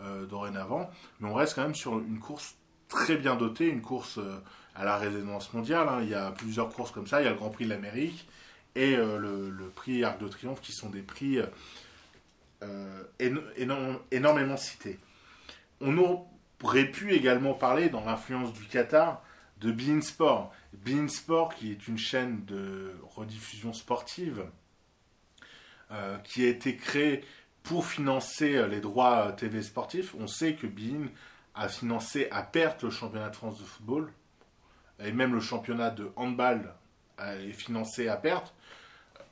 euh, 0.00 0.26
dorénavant, 0.26 0.88
mais 1.18 1.28
on 1.28 1.34
reste 1.34 1.56
quand 1.56 1.62
même 1.62 1.74
sur 1.74 1.98
une 1.98 2.20
course 2.20 2.54
très 2.88 3.16
bien 3.16 3.36
dotée, 3.36 3.68
une 3.68 3.82
course 3.82 4.18
euh, 4.18 4.38
à 4.74 4.84
la 4.84 4.96
résonance 4.96 5.52
mondiale. 5.52 5.88
hein. 5.88 6.00
Il 6.02 6.08
y 6.08 6.14
a 6.14 6.30
plusieurs 6.32 6.68
courses 6.70 6.90
comme 6.90 7.06
ça, 7.06 7.20
il 7.20 7.24
y 7.24 7.26
a 7.26 7.30
le 7.30 7.36
Grand 7.36 7.50
Prix 7.50 7.64
de 7.64 7.70
l'Amérique 7.70 8.28
et 8.74 8.96
euh, 8.96 9.18
le, 9.18 9.68
prix 9.70 10.04
Arc 10.04 10.20
de 10.20 10.28
Triomphe 10.28 10.60
qui 10.60 10.72
sont 10.72 10.88
des 10.90 11.02
prix 11.02 11.40
euh, 12.62 13.02
éno- 13.18 13.42
éno- 13.56 14.00
énormément 14.10 14.56
cités. 14.56 14.98
On 15.80 15.96
aurait 15.98 16.90
pu 16.90 17.12
également 17.12 17.54
parler, 17.54 17.88
dans 17.88 18.04
l'influence 18.04 18.52
du 18.52 18.64
Qatar, 18.64 19.22
de 19.60 19.70
Bein 19.72 20.00
Sport. 20.00 20.52
Bein 20.72 21.08
Sport, 21.08 21.54
qui 21.54 21.70
est 21.72 21.86
une 21.88 21.98
chaîne 21.98 22.44
de 22.46 22.94
rediffusion 23.14 23.72
sportive, 23.72 24.44
qui 26.24 26.44
a 26.44 26.48
été 26.48 26.76
créée 26.76 27.24
pour 27.62 27.86
financer 27.86 28.66
les 28.68 28.80
droits 28.80 29.32
TV 29.32 29.62
sportifs. 29.62 30.14
On 30.18 30.26
sait 30.26 30.54
que 30.54 30.66
Bein 30.66 31.08
a 31.58 31.68
financé 31.68 32.28
à 32.30 32.42
perte 32.42 32.84
le 32.84 32.90
championnat 32.90 33.30
de 33.30 33.36
France 33.36 33.58
de 33.58 33.64
football, 33.64 34.12
et 35.04 35.12
même 35.12 35.34
le 35.34 35.40
championnat 35.40 35.90
de 35.90 36.10
handball 36.16 36.72
est 37.18 37.52
financé 37.52 38.08
à 38.08 38.16
perte. 38.16 38.54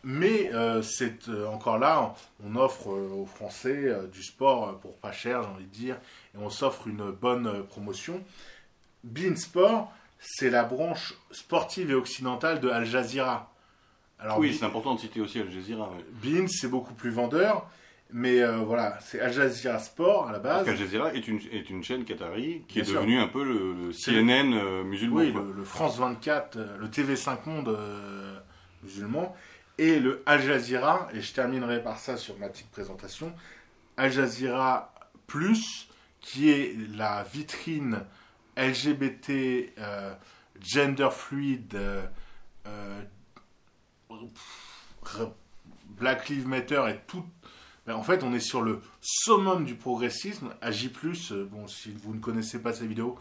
Mais 0.08 0.54
euh, 0.54 0.82
c'est 0.82 1.28
euh, 1.28 1.48
encore 1.48 1.78
là, 1.78 2.14
on 2.44 2.54
offre 2.54 2.92
euh, 2.92 3.10
aux 3.12 3.26
Français 3.26 3.92
du 4.12 4.22
sport 4.22 4.78
pour 4.78 4.96
pas 4.98 5.10
cher, 5.10 5.42
j'ai 5.42 5.48
envie 5.48 5.64
de 5.64 5.72
dire, 5.72 5.96
et 6.34 6.38
on 6.38 6.48
s'offre 6.48 6.86
une 6.86 7.10
bonne 7.10 7.64
promotion. 7.64 8.22
Bein 9.02 9.34
Sport, 9.34 9.92
c'est 10.20 10.50
la 10.50 10.62
branche 10.62 11.14
sportive 11.32 11.90
et 11.90 11.94
occidentale 11.94 12.60
de 12.60 12.68
Al 12.68 12.84
Jazeera. 12.84 13.52
Alors, 14.20 14.38
oui, 14.38 14.56
c'est 14.56 14.64
important 14.64 14.94
de 14.94 15.00
citer 15.00 15.20
aussi 15.20 15.40
Al 15.40 15.50
Jazeera. 15.50 15.90
ouais. 15.90 16.04
Bein, 16.22 16.46
c'est 16.46 16.68
beaucoup 16.68 16.94
plus 16.94 17.10
vendeur, 17.10 17.68
mais 18.12 18.40
euh, 18.42 18.58
voilà, 18.58 18.98
c'est 19.00 19.20
Al 19.20 19.32
Jazeera 19.32 19.78
Sport 19.78 20.28
à 20.28 20.32
la 20.32 20.40
Parce 20.40 20.58
base. 20.58 20.66
qu'Al 20.66 20.76
Jazeera 20.76 21.12
est 21.14 21.26
une, 21.28 21.40
est 21.50 21.68
une 21.70 21.82
chaîne 21.82 22.04
qatari 22.04 22.62
qui 22.68 22.74
Bien 22.74 22.82
est 22.82 22.86
sûr. 22.86 23.00
devenue 23.00 23.18
un 23.18 23.28
peu 23.28 23.42
le, 23.44 23.90
CNN 23.92 24.52
euh, 24.54 24.84
musulman. 24.84 25.16
Oui, 25.16 25.32
le, 25.32 25.52
le 25.52 25.64
France 25.64 25.98
24, 25.98 26.56
euh, 26.56 26.76
le 26.78 26.88
TV5 26.88 27.38
Monde 27.46 27.68
euh, 27.68 28.38
musulman, 28.82 29.34
et 29.78 29.98
le 29.98 30.22
Al 30.26 30.40
Jazeera, 30.40 31.08
et 31.12 31.20
je 31.20 31.32
terminerai 31.34 31.82
par 31.82 31.98
ça 31.98 32.16
sur 32.16 32.38
ma 32.38 32.48
petite 32.48 32.70
présentation, 32.70 33.32
Al 33.96 34.10
Jazeera 34.12 34.94
Plus, 35.26 35.88
qui 36.20 36.50
est 36.50 36.76
la 36.96 37.24
vitrine 37.24 38.00
LGBT, 38.56 39.72
gender 40.60 41.08
fluide, 41.10 41.76
pff, 44.08 45.20
Black 45.98 46.28
Lives 46.28 46.46
Matter 46.48 46.82
et 46.88 46.98
tout. 47.06 47.24
Ben, 47.86 47.94
en 47.94 48.02
fait, 48.02 48.22
on 48.24 48.32
est 48.32 48.40
sur 48.40 48.62
le 48.62 48.80
summum 49.00 49.64
du 49.64 49.74
progressisme. 49.74 50.54
À 50.60 50.70
J+, 50.72 50.90
euh, 51.30 51.44
bon, 51.44 51.68
si 51.68 51.92
vous 51.92 52.14
ne 52.14 52.20
connaissez 52.20 52.60
pas 52.60 52.72
ces 52.72 52.86
vidéos, 52.86 53.18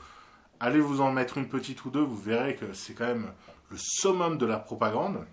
allez 0.59 0.79
vous 0.79 1.01
en 1.01 1.11
mettre 1.11 1.37
une 1.37 1.47
petite 1.47 1.85
ou 1.85 1.89
deux, 1.89 2.01
vous 2.01 2.17
verrez 2.17 2.55
que 2.55 2.73
c'est 2.73 2.93
quand 2.93 3.05
même 3.05 3.31
le 3.69 3.77
summum 3.77 4.37
de 4.37 4.45
la 4.45 4.57
propagande. 4.57 5.25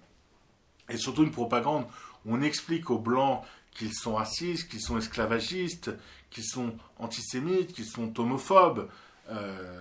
Et 0.89 0.97
surtout 0.97 1.23
une 1.23 1.31
propagande 1.31 1.85
où 2.27 2.35
on 2.35 2.43
explique 2.43 2.91
aux 2.91 2.99
Blancs 2.99 3.43
qu'ils 3.71 3.95
sont 3.95 4.15
racistes, 4.15 4.69
qu'ils 4.69 4.83
sont 4.83 4.99
esclavagistes, 4.99 5.91
qu'ils 6.31 6.45
sont 6.45 6.75
antisémites, 6.99 7.73
qu'ils 7.73 7.87
sont 7.87 8.19
homophobes. 8.21 8.89
Euh, 9.31 9.81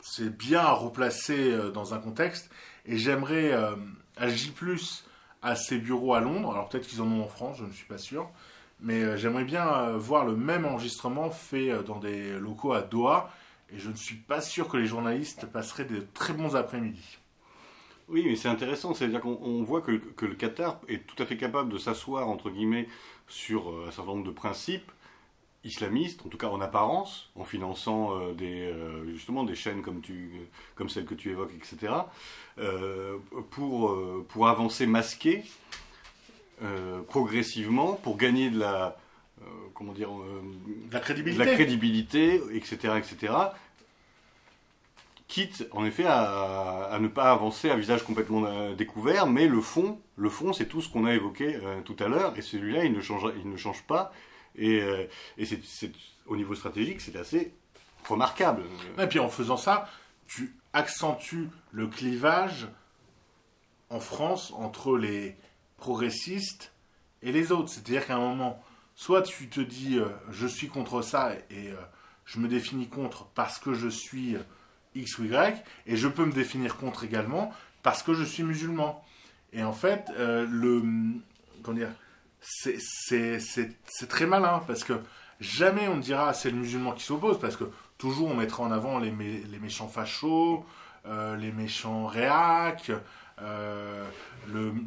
c'est 0.00 0.36
bien 0.36 0.60
à 0.60 0.72
replacer 0.72 1.52
euh, 1.52 1.70
dans 1.70 1.94
un 1.94 1.98
contexte. 1.98 2.50
Et 2.86 2.98
j'aimerais 2.98 3.52
euh, 3.52 3.76
à 5.42 5.56
ses 5.56 5.78
bureaux 5.78 6.14
à 6.14 6.20
Londres, 6.20 6.52
alors 6.52 6.68
peut-être 6.68 6.86
qu'ils 6.86 7.02
en 7.02 7.10
ont 7.10 7.22
en 7.22 7.28
France, 7.28 7.58
je 7.58 7.64
ne 7.64 7.72
suis 7.72 7.86
pas 7.86 7.98
sûr, 7.98 8.30
mais 8.82 9.02
euh, 9.02 9.16
j'aimerais 9.16 9.44
bien 9.44 9.66
euh, 9.66 9.96
voir 9.96 10.26
le 10.26 10.36
même 10.36 10.66
enregistrement 10.66 11.30
fait 11.30 11.70
euh, 11.70 11.82
dans 11.82 11.98
des 11.98 12.32
locaux 12.38 12.72
à 12.72 12.82
Doha, 12.82 13.30
et 13.72 13.78
je 13.78 13.88
ne 13.88 13.94
suis 13.94 14.16
pas 14.16 14.40
sûr 14.40 14.68
que 14.68 14.76
les 14.76 14.86
journalistes 14.86 15.46
passeraient 15.46 15.84
de 15.84 16.04
très 16.12 16.32
bons 16.34 16.56
après-midi. 16.56 17.18
Oui, 18.08 18.24
mais 18.26 18.36
c'est 18.36 18.48
intéressant, 18.48 18.92
c'est-à-dire 18.92 19.20
qu'on 19.20 19.38
on 19.40 19.62
voit 19.62 19.80
que, 19.80 19.92
le 19.92 20.34
Qatar 20.34 20.80
est 20.88 21.06
tout 21.06 21.20
à 21.22 21.24
fait 21.24 21.36
capable 21.36 21.72
de 21.72 21.78
s'asseoir, 21.78 22.28
entre 22.28 22.50
guillemets, 22.50 22.88
sur 23.28 23.72
un 23.86 23.90
certain 23.90 24.10
nombre 24.10 24.26
de 24.26 24.32
principes 24.32 24.90
islamistes, 25.64 26.20
en 26.26 26.28
tout 26.28 26.36
cas 26.36 26.48
en 26.48 26.60
apparence, 26.60 27.30
en 27.36 27.44
finançant 27.44 28.18
justement 29.06 29.44
des 29.44 29.54
chaînes 29.54 29.80
comme, 29.80 30.02
tu, 30.02 30.32
comme 30.74 30.90
celle 30.90 31.06
que 31.06 31.14
tu 31.14 31.30
évoques, 31.30 31.54
etc., 31.54 31.94
pour, 33.50 34.48
avancer 34.48 34.86
masqué, 34.86 35.44
progressivement, 37.08 37.94
pour 37.94 38.16
gagner 38.16 38.50
de 38.50 38.58
la, 38.58 38.96
euh, 39.40 39.44
comment 39.74 39.92
dire, 39.92 40.10
euh, 40.10 40.42
La 40.90 40.98
de 41.00 41.04
crédibilité 41.04 41.44
la 41.44 41.54
crédibilité, 41.54 42.40
etc., 42.52 42.94
etc., 42.98 43.32
quitte 45.28 45.66
en 45.72 45.84
effet 45.84 46.04
à, 46.04 46.84
à 46.92 46.98
ne 46.98 47.08
pas 47.08 47.30
avancer 47.32 47.70
à 47.70 47.76
visage 47.76 48.02
complètement 48.02 48.44
euh, 48.44 48.74
découvert, 48.74 49.26
mais 49.26 49.46
le 49.48 49.60
fond, 49.62 49.98
le 50.16 50.28
fond, 50.28 50.52
c'est 50.52 50.66
tout 50.66 50.82
ce 50.82 50.90
qu'on 50.90 51.06
a 51.06 51.14
évoqué 51.14 51.56
euh, 51.56 51.80
tout 51.80 51.96
à 52.00 52.08
l'heure, 52.08 52.34
et 52.36 52.42
celui-là, 52.42 52.84
il 52.84 52.92
ne 52.92 53.00
change, 53.00 53.24
il 53.42 53.48
ne 53.50 53.56
change 53.56 53.82
pas, 53.84 54.12
et, 54.56 54.82
euh, 54.82 55.06
et 55.38 55.46
c'est, 55.46 55.64
c'est- 55.64 55.92
au 56.26 56.36
niveau 56.36 56.54
stratégique, 56.54 57.00
c'est 57.00 57.16
assez 57.16 57.52
remarquable. 58.08 58.64
Et 58.98 59.06
puis 59.06 59.18
en 59.18 59.28
faisant 59.28 59.56
ça, 59.56 59.88
tu 60.28 60.54
accentues 60.72 61.48
le 61.72 61.86
clivage 61.88 62.68
en 63.90 64.00
France 64.00 64.52
entre 64.56 64.96
les 64.96 65.34
progressistes 65.82 66.70
et 67.22 67.32
les 67.32 67.50
autres. 67.50 67.68
C'est-à-dire 67.68 68.06
qu'à 68.06 68.14
un 68.16 68.20
moment, 68.20 68.62
soit 68.94 69.22
tu 69.22 69.48
te 69.48 69.60
dis 69.60 69.98
euh, 69.98 70.06
je 70.30 70.46
suis 70.46 70.68
contre 70.68 71.02
ça 71.02 71.34
et 71.50 71.68
euh, 71.70 71.76
je 72.24 72.38
me 72.38 72.46
définis 72.46 72.88
contre 72.88 73.26
parce 73.34 73.58
que 73.58 73.74
je 73.74 73.88
suis 73.88 74.36
euh, 74.36 74.42
X 74.94 75.18
ou 75.18 75.24
Y, 75.24 75.62
et 75.86 75.96
je 75.96 76.08
peux 76.08 76.24
me 76.24 76.32
définir 76.32 76.76
contre 76.76 77.02
également 77.04 77.52
parce 77.82 78.02
que 78.02 78.14
je 78.14 78.22
suis 78.22 78.44
musulman. 78.44 79.02
Et 79.52 79.64
en 79.64 79.72
fait, 79.72 80.04
c'est 82.40 84.08
très 84.08 84.26
malin 84.26 84.62
parce 84.66 84.84
que 84.84 85.00
jamais 85.40 85.88
on 85.88 85.96
dira 85.98 86.32
c'est 86.34 86.50
le 86.50 86.58
musulman 86.58 86.92
qui 86.92 87.04
s'oppose 87.04 87.38
parce 87.40 87.56
que 87.56 87.64
toujours 87.98 88.28
on 88.30 88.34
mettra 88.34 88.62
en 88.62 88.70
avant 88.70 88.98
les, 88.98 89.10
mé- 89.10 89.44
les 89.50 89.58
méchants 89.58 89.88
fachos, 89.88 90.64
les 91.06 91.52
méchants 91.52 92.06
réacs, 92.06 92.92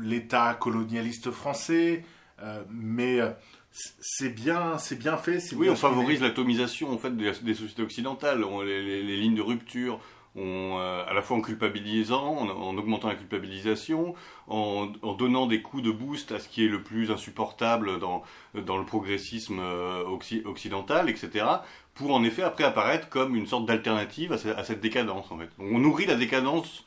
l'État 0.01 0.53
colonialiste 0.55 1.31
français, 1.31 2.03
euh, 2.41 2.63
mais 2.71 3.19
euh, 3.19 3.29
c'est 3.71 4.29
bien, 4.29 4.77
c'est 4.77 4.97
bien 4.97 5.17
fait. 5.17 5.39
Oui, 5.53 5.63
bien 5.63 5.71
on 5.73 5.75
favorise 5.75 6.21
l'atomisation 6.21 6.91
en 6.91 6.97
fait 6.97 7.15
des, 7.15 7.31
des 7.41 7.53
sociétés 7.53 7.81
occidentales, 7.83 8.43
On- 8.43 8.61
les, 8.61 8.81
les- 8.83 9.03
les 9.03 9.17
lignes 9.17 9.35
de 9.35 9.41
rupture, 9.41 9.99
on, 10.37 10.77
euh, 10.79 11.05
à 11.07 11.13
la 11.13 11.21
fois 11.21 11.37
en 11.37 11.41
culpabilisant, 11.41 12.21
en, 12.37 12.49
en 12.49 12.77
augmentant 12.77 13.07
la 13.07 13.15
culpabilisation, 13.15 14.15
en, 14.47 14.91
en 15.01 15.13
donnant 15.13 15.47
des 15.47 15.61
coups 15.61 15.81
de 15.83 15.91
boost 15.91 16.31
à 16.33 16.39
ce 16.39 16.49
qui 16.49 16.65
est 16.65 16.67
le 16.69 16.83
plus 16.83 17.09
insupportable 17.09 17.99
dans, 17.99 18.21
dans 18.53 18.77
le 18.77 18.85
progressisme 18.85 19.59
euh, 19.59 20.03
occi- 20.05 20.45
occidental, 20.45 21.09
etc. 21.09 21.45
Pour 21.93 22.13
en 22.13 22.23
effet 22.25 22.43
après 22.43 22.65
apparaître 22.65 23.07
comme 23.07 23.35
une 23.37 23.47
sorte 23.47 23.65
d'alternative 23.65 24.33
à, 24.33 24.37
ce- 24.37 24.49
à 24.49 24.65
cette 24.65 24.81
décadence 24.81 25.31
en 25.31 25.37
fait. 25.37 25.49
Donc, 25.57 25.67
on 25.71 25.79
nourrit 25.79 26.05
la 26.05 26.15
décadence 26.15 26.83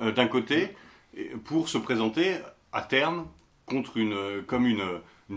euh, 0.00 0.12
d'un 0.12 0.26
côté 0.26 0.74
pour 1.44 1.68
se 1.68 1.78
présenter 1.78 2.36
à 2.72 2.82
terme 2.82 3.26
contre 3.66 3.96
une, 3.96 4.42
comme 4.46 4.66
une, 4.66 4.82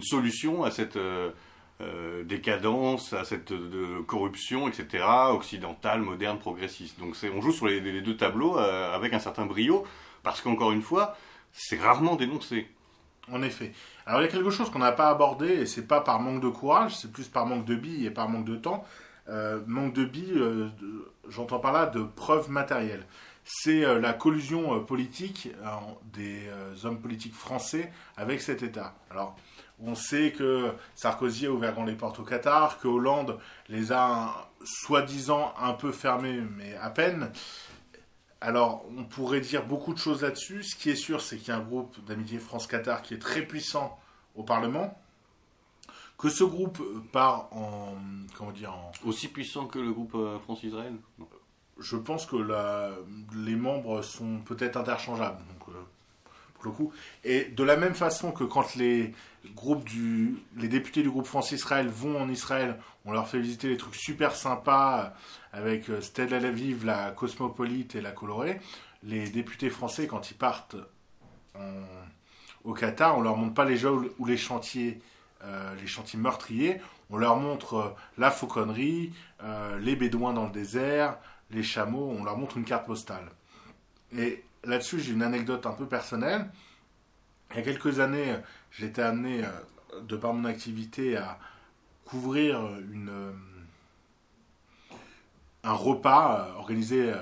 solution 0.02 0.64
à 0.64 0.72
cette, 0.72 0.98
euh, 0.98 1.32
euh, 1.82 2.24
décadence, 2.24 3.14
à 3.14 3.24
cette 3.24 3.54
corruption, 4.06 4.68
etc., 4.68 5.06
occidentale, 5.30 6.02
moderne, 6.02 6.40
progressiste. 6.40 7.00
Donc 7.00 7.16
on 7.36 7.42
joue 7.42 7.52
sur 7.52 7.68
les, 7.68 8.02
deux 8.02 8.18
tableaux 8.18 8.58
avec 8.58 9.14
un 9.14 9.20
certain 9.20 9.46
brio, 9.46 9.86
parce 10.24 10.42
qu'encore 10.42 10.72
une 10.72 10.82
fois, 10.82 11.16
c'est 11.54 11.80
rarement 11.80 12.16
dénoncé. 12.16 12.68
En 13.32 13.42
effet. 13.44 13.74
Alors 14.06 14.22
il 14.22 14.24
y 14.24 14.28
a 14.28 14.32
quelque 14.32 14.50
chose 14.50 14.70
qu'on 14.70 14.80
n'a 14.80 14.94
pas 14.94 15.10
abordé, 15.10 15.48
et 15.48 15.66
c'est 15.66 15.88
pas 15.88 16.02
par 16.02 16.20
manque 16.20 16.42
de 16.42 16.50
courage, 16.50 16.96
c'est 16.96 17.12
plus 17.12 17.28
par 17.28 17.46
manque 17.46 17.66
de 17.66 17.76
billes 17.76 18.06
et 18.06 18.12
par 18.12 18.30
manque 18.30 18.46
de 18.46 18.56
temps. 18.56 18.84
Manque 19.68 19.94
de 19.94 20.06
billes, 20.06 20.42
j'entends 21.30 21.60
par 21.60 21.74
là 21.74 21.86
de 21.86 22.02
preuves 22.02 22.50
matérielles. 22.50 23.06
C'est 23.50 24.00
la 24.00 24.12
collusion 24.12 24.84
politique 24.84 25.50
des 26.12 26.50
hommes 26.84 27.00
politiques 27.00 27.34
français 27.34 27.94
avec 28.18 28.42
cet 28.42 28.62
État. 28.62 28.94
Alors, 29.10 29.38
on 29.80 29.96
sait 29.96 30.34
que 30.34 30.74
Sarkozy 30.96 31.46
a 31.46 31.52
ouvert 31.52 31.86
les 31.86 31.96
portes 31.96 32.20
au 32.20 32.24
Qatar, 32.24 32.78
que 32.78 32.90
Hollande 32.90 33.40
les 33.70 33.94
a 33.94 34.50
soi-disant 34.66 35.54
un 35.60 35.72
peu 35.74 35.94
fermées, 35.94 36.42
mais 36.58 36.76
à 36.76 36.90
peine. 36.90 37.32
Alors, 38.42 38.86
on 38.98 39.06
pourrait 39.06 39.40
dire 39.40 39.66
beaucoup 39.66 39.94
de 39.94 40.00
choses 40.00 40.24
là-dessus. 40.24 40.64
Ce 40.64 40.76
qui 40.76 40.90
est 40.90 40.96
sûr, 40.96 41.22
c'est 41.22 41.38
qu'il 41.38 41.48
y 41.48 41.52
a 41.52 41.58
un 41.58 41.64
groupe 41.64 42.04
d'amitié 42.06 42.40
France-Qatar 42.40 43.02
qui 43.02 43.14
est 43.14 43.20
très 43.20 43.44
puissant 43.44 43.98
au 44.36 44.44
Parlement. 44.44 45.00
Que 46.18 46.30
ce 46.30 46.44
groupe 46.44 46.82
part 47.12 47.48
en. 47.52 47.96
Comment 48.36 48.52
dire 48.52 48.74
Aussi 49.06 49.28
puissant 49.28 49.68
que 49.68 49.80
le 49.80 49.94
groupe 49.94 50.16
euh, 50.16 50.40
France-Israël? 50.40 50.96
Je 51.80 51.96
pense 51.96 52.26
que 52.26 52.36
les 53.36 53.56
membres 53.56 54.02
sont 54.02 54.40
peut-être 54.40 54.78
interchangeables. 54.78 55.42
Euh, 55.70 55.74
pour 56.56 56.66
le 56.66 56.72
coup. 56.72 56.92
Et 57.24 57.46
de 57.46 57.64
la 57.64 57.78
même 57.78 57.94
façon 57.94 58.32
que 58.32 58.44
quand 58.44 58.76
les, 58.76 59.14
groupes 59.56 59.88
les 60.56 60.68
députés 60.68 61.04
du 61.04 61.10
groupe 61.12 61.28
France-Israël 61.28 61.88
vont 61.88 62.20
en 62.20 62.30
Israël, 62.30 62.80
on 63.06 63.12
leur 63.12 63.28
fait 63.28 63.40
visiter 63.40 63.70
des 63.70 63.78
trucs 63.78 63.94
super 63.94 64.36
sympas 64.36 65.14
avec 65.54 65.90
euh, 65.90 66.02
Stella 66.02 66.38
Aviv, 66.38 66.84
la 66.84 67.12
Cosmopolite 67.12 67.94
et 67.94 68.02
la 68.02 68.12
Colorée. 68.12 68.60
Les 69.04 69.30
députés 69.30 69.70
français, 69.70 70.08
quand 70.08 70.32
ils 70.32 70.38
partent 70.38 70.76
au 72.64 72.74
Qatar, 72.74 73.18
on 73.18 73.22
leur 73.22 73.38
montre 73.38 73.54
pas 73.54 73.66
les 73.66 73.78
jeux 73.78 74.14
ou 74.18 74.26
les 74.26 74.38
chantiers, 74.38 75.00
euh, 75.44 75.76
les 75.80 75.88
chantiers 75.88 76.20
meurtriers. 76.20 76.82
On 77.12 77.18
leur 77.18 77.38
montre 77.38 77.96
la 78.18 78.32
fauconnerie, 78.32 79.14
les 79.80 79.96
bédouins 79.96 80.34
dans 80.34 80.46
le 80.46 80.52
désert, 80.52 81.18
les 81.52 81.64
chameaux. 81.64 82.16
On 82.18 82.24
leur 82.24 82.38
montre 82.38 82.58
une 82.58 82.66
carte 82.66 82.86
postale. 82.86 83.30
Et 84.18 84.44
là-dessus, 84.64 85.00
j'ai 85.00 85.14
une 85.14 85.24
anecdote 85.24 85.66
un 85.66 85.74
peu 85.74 85.86
personnelle. 85.86 86.50
Il 87.52 87.58
y 87.58 87.60
a 87.60 87.64
quelques 87.64 88.00
années, 88.00 88.36
j'étais 88.72 89.02
amené, 89.02 89.44
euh, 89.44 90.02
de 90.02 90.18
par 90.18 90.34
mon 90.34 90.46
activité, 90.46 91.18
à 91.18 91.40
couvrir 92.06 92.60
euh, 92.60 93.32
un 95.64 95.74
repas 95.74 96.40
euh, 96.40 96.54
organisé 96.56 97.14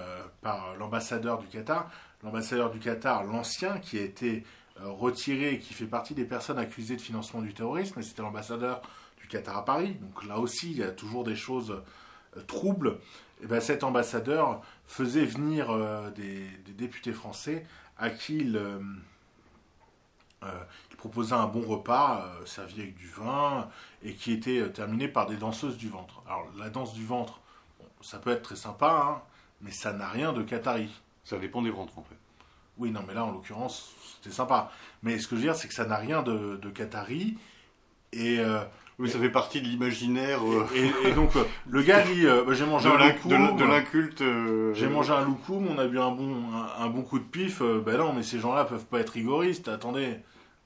par 0.41 0.76
l'ambassadeur 0.76 1.39
du 1.39 1.47
Qatar. 1.47 1.89
L'ambassadeur 2.23 2.71
du 2.71 2.80
Qatar, 2.80 3.23
l'ancien, 3.23 3.78
qui 3.80 3.99
a 3.99 4.01
été 4.01 4.43
retiré 4.78 5.53
et 5.53 5.59
qui 5.59 5.73
fait 5.73 5.86
partie 5.86 6.13
des 6.13 6.26
personnes 6.26 6.57
accusées 6.57 6.97
de 6.97 7.01
financement 7.01 7.41
du 7.41 7.53
terrorisme, 7.53 8.01
c'était 8.01 8.21
l'ambassadeur 8.21 8.82
du 9.17 9.28
Qatar 9.28 9.57
à 9.57 9.63
Paris. 9.63 9.95
Donc 10.01 10.26
là 10.26 10.39
aussi, 10.39 10.71
il 10.71 10.78
y 10.78 10.84
a 10.84 10.91
toujours 10.91 11.23
des 11.23 11.36
choses 11.36 11.82
troubles. 12.47 12.99
Et 13.44 13.48
ben, 13.48 13.60
cet 13.60 13.84
ambassadeur 13.84 14.62
faisait 14.88 15.26
venir 15.26 15.68
des, 16.16 16.48
députés 16.78 17.14
français 17.14 17.66
à 17.98 18.10
qui 18.10 18.38
il, 18.38 18.60
euh, 20.46 20.64
il 20.92 20.98
proposait 20.98 21.34
un 21.34 21.48
bon 21.48 21.62
repas 21.62 22.26
euh, 22.26 22.46
servi 22.46 22.82
avec 22.82 22.96
du 22.96 23.08
vin 23.08 23.70
et 24.04 24.14
qui 24.14 24.32
était 24.32 24.60
euh, 24.60 24.70
terminé 24.70 25.08
par 25.08 25.28
des 25.28 25.38
danseuses 25.38 25.78
du 25.78 25.90
ventre. 25.90 26.22
Alors 26.28 26.48
la 26.58 26.70
danse 26.70 26.94
du 26.94 27.06
ventre, 27.06 27.40
ça 28.02 28.20
peut 28.20 28.32
être 28.32 28.42
très 28.44 28.56
sympa, 28.56 29.06
hein, 29.08 29.22
mais 29.62 29.72
ça 29.72 29.94
n'a 29.94 30.08
rien 30.08 30.34
de 30.34 30.44
Qatari. 30.44 30.90
Ça 31.24 31.38
dépend 31.38 31.62
des 31.62 31.70
ventres 31.70 31.98
en 31.98 32.04
fait. 32.04 32.18
Oui, 32.78 32.92
non, 32.92 33.02
mais 33.08 33.14
là 33.14 33.26
en 33.26 33.32
l'occurrence, 33.32 33.94
c'était 34.16 34.36
sympa. 34.36 34.72
Mais 35.02 35.18
ce 35.18 35.28
que 35.28 35.36
je 35.36 35.42
veux 35.42 35.48
dire, 35.48 35.56
c'est 35.56 35.68
que 35.68 35.74
ça 35.74 35.86
n'a 35.86 35.98
rien 35.98 36.22
de, 36.24 36.58
de 36.62 36.70
Qatari. 36.70 37.38
Et. 38.14 38.40
Oui, 39.00 39.10
ça 39.10 39.20
fait 39.20 39.30
partie 39.30 39.62
de 39.62 39.68
l'imaginaire. 39.68 40.39
Et, 41.06 41.12
donc, 41.12 41.32
le 41.68 41.82
gars 41.82 42.02
dit 42.02 42.26
bah, 42.26 42.54
J'ai 42.54 42.66
mangé 42.66 42.89
un 42.89 42.98
loukoum. 42.98 43.58
De 43.58 43.66
l'inculte. 43.66 44.24
J'ai 44.74 44.88
mangé 44.88 45.12
un 45.12 45.26
loukoum, 45.26 45.68
on 45.68 45.78
a 45.78 45.88
bu 45.88 46.00
un 46.00 46.12
bon, 46.12 46.43
un, 46.78 46.88
bon 46.88 47.02
coup 47.02 47.20
de 47.20 47.26
pif. 47.26 47.62
ben 47.62 47.98
non, 47.98 48.14
mais 48.14 48.24
ces 48.24 48.39
gens-là 48.39 48.66
peuvent 48.66 48.86
pas 48.86 49.00
être 49.00 49.12
rigoristes. 49.12 49.68
Attendez. 49.68 50.18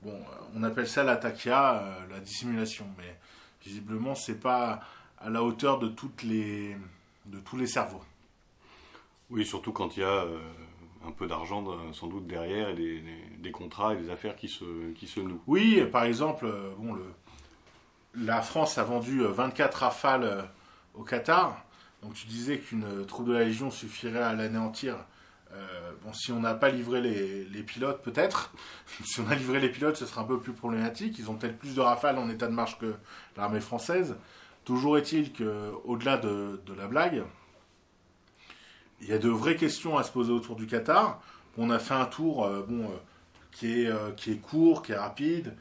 Bon, 0.01 0.11
euh, 0.11 0.35
on 0.55 0.63
appelle 0.63 0.87
ça 0.87 1.03
la 1.03 1.19
euh, 1.19 2.07
la 2.09 2.19
dissimulation, 2.19 2.85
mais 2.97 3.17
visiblement, 3.63 4.15
c'est 4.15 4.39
pas 4.39 4.79
à 5.19 5.29
la 5.29 5.43
hauteur 5.43 5.79
de, 5.79 5.89
toutes 5.89 6.23
les, 6.23 6.75
de 7.25 7.39
tous 7.39 7.57
les 7.57 7.67
cerveaux. 7.67 8.01
Oui, 9.29 9.45
surtout 9.45 9.73
quand 9.73 9.97
il 9.97 10.01
y 10.01 10.03
a 10.03 10.23
euh, 10.23 10.39
un 11.05 11.11
peu 11.11 11.27
d'argent 11.27 11.65
sans 11.91 12.07
doute 12.07 12.27
derrière 12.27 12.69
et 12.69 12.75
des, 12.75 13.03
des, 13.37 13.51
contrats 13.51 13.93
et 13.93 13.97
des 13.97 14.09
affaires 14.09 14.37
qui 14.37 14.47
se, 14.47 14.91
qui 14.93 15.07
se 15.07 15.19
nouent. 15.19 15.41
Oui, 15.45 15.83
par 15.91 16.05
exemple, 16.05 16.49
bon, 16.77 16.93
le, 16.93 17.03
la 18.15 18.41
France 18.41 18.77
a 18.77 18.83
vendu 18.83 19.21
24 19.21 19.75
rafales 19.75 20.49
au 20.93 21.03
Qatar. 21.03 21.63
Donc 22.01 22.13
tu 22.13 22.27
disais 22.27 22.59
qu'une 22.59 23.05
troupe 23.05 23.27
de 23.27 23.33
la 23.33 23.43
Légion 23.43 23.71
suffirait 23.71 24.21
à 24.21 24.33
l'anéantir 24.33 24.95
euh, 25.53 25.91
bon, 26.03 26.13
si 26.13 26.31
on 26.31 26.39
n'a 26.39 26.53
pas 26.53 26.69
livré 26.69 27.01
les, 27.01 27.63
pilotes, 27.63 28.01
peut-être. 28.03 28.53
si 29.03 29.19
on 29.21 29.29
a 29.29 29.35
livré 29.35 29.59
les 29.59 29.69
pilotes, 29.69 29.97
ce 29.97 30.05
sera 30.05 30.21
un 30.21 30.25
peu 30.25 30.39
plus 30.39 30.53
problématique. 30.53 31.17
Ils 31.19 31.29
ont 31.29 31.35
peut-être 31.35 31.57
plus 31.57 31.75
de 31.75 31.81
rafales 31.81 32.17
en 32.17 32.29
état 32.29 32.47
de 32.47 32.53
marche 32.53 32.77
que 32.77 32.93
l'armée 33.37 33.61
française. 33.61 34.15
Toujours 34.65 34.97
est-il 34.97 35.33
qu'au-delà 35.33 36.17
de, 36.17 36.59
la 36.77 36.87
blague, 36.87 37.23
il 39.01 39.07
y 39.07 39.13
a 39.13 39.17
de 39.17 39.29
vraies 39.29 39.55
questions 39.55 39.97
à 39.97 40.03
se 40.03 40.11
poser 40.11 40.31
autour 40.31 40.55
du 40.55 40.67
Qatar. 40.67 41.21
On 41.57 41.69
a 41.71 41.79
fait 41.79 41.95
un 41.95 42.05
tour 42.05 42.45
euh, 42.45 42.61
bon, 42.67 42.91
euh, 43.63 44.11
qui 44.11 44.31
est 44.31 44.41
court, 44.41 44.83
qui 44.83 44.91
est 44.91 44.97
rapide. 44.97 45.55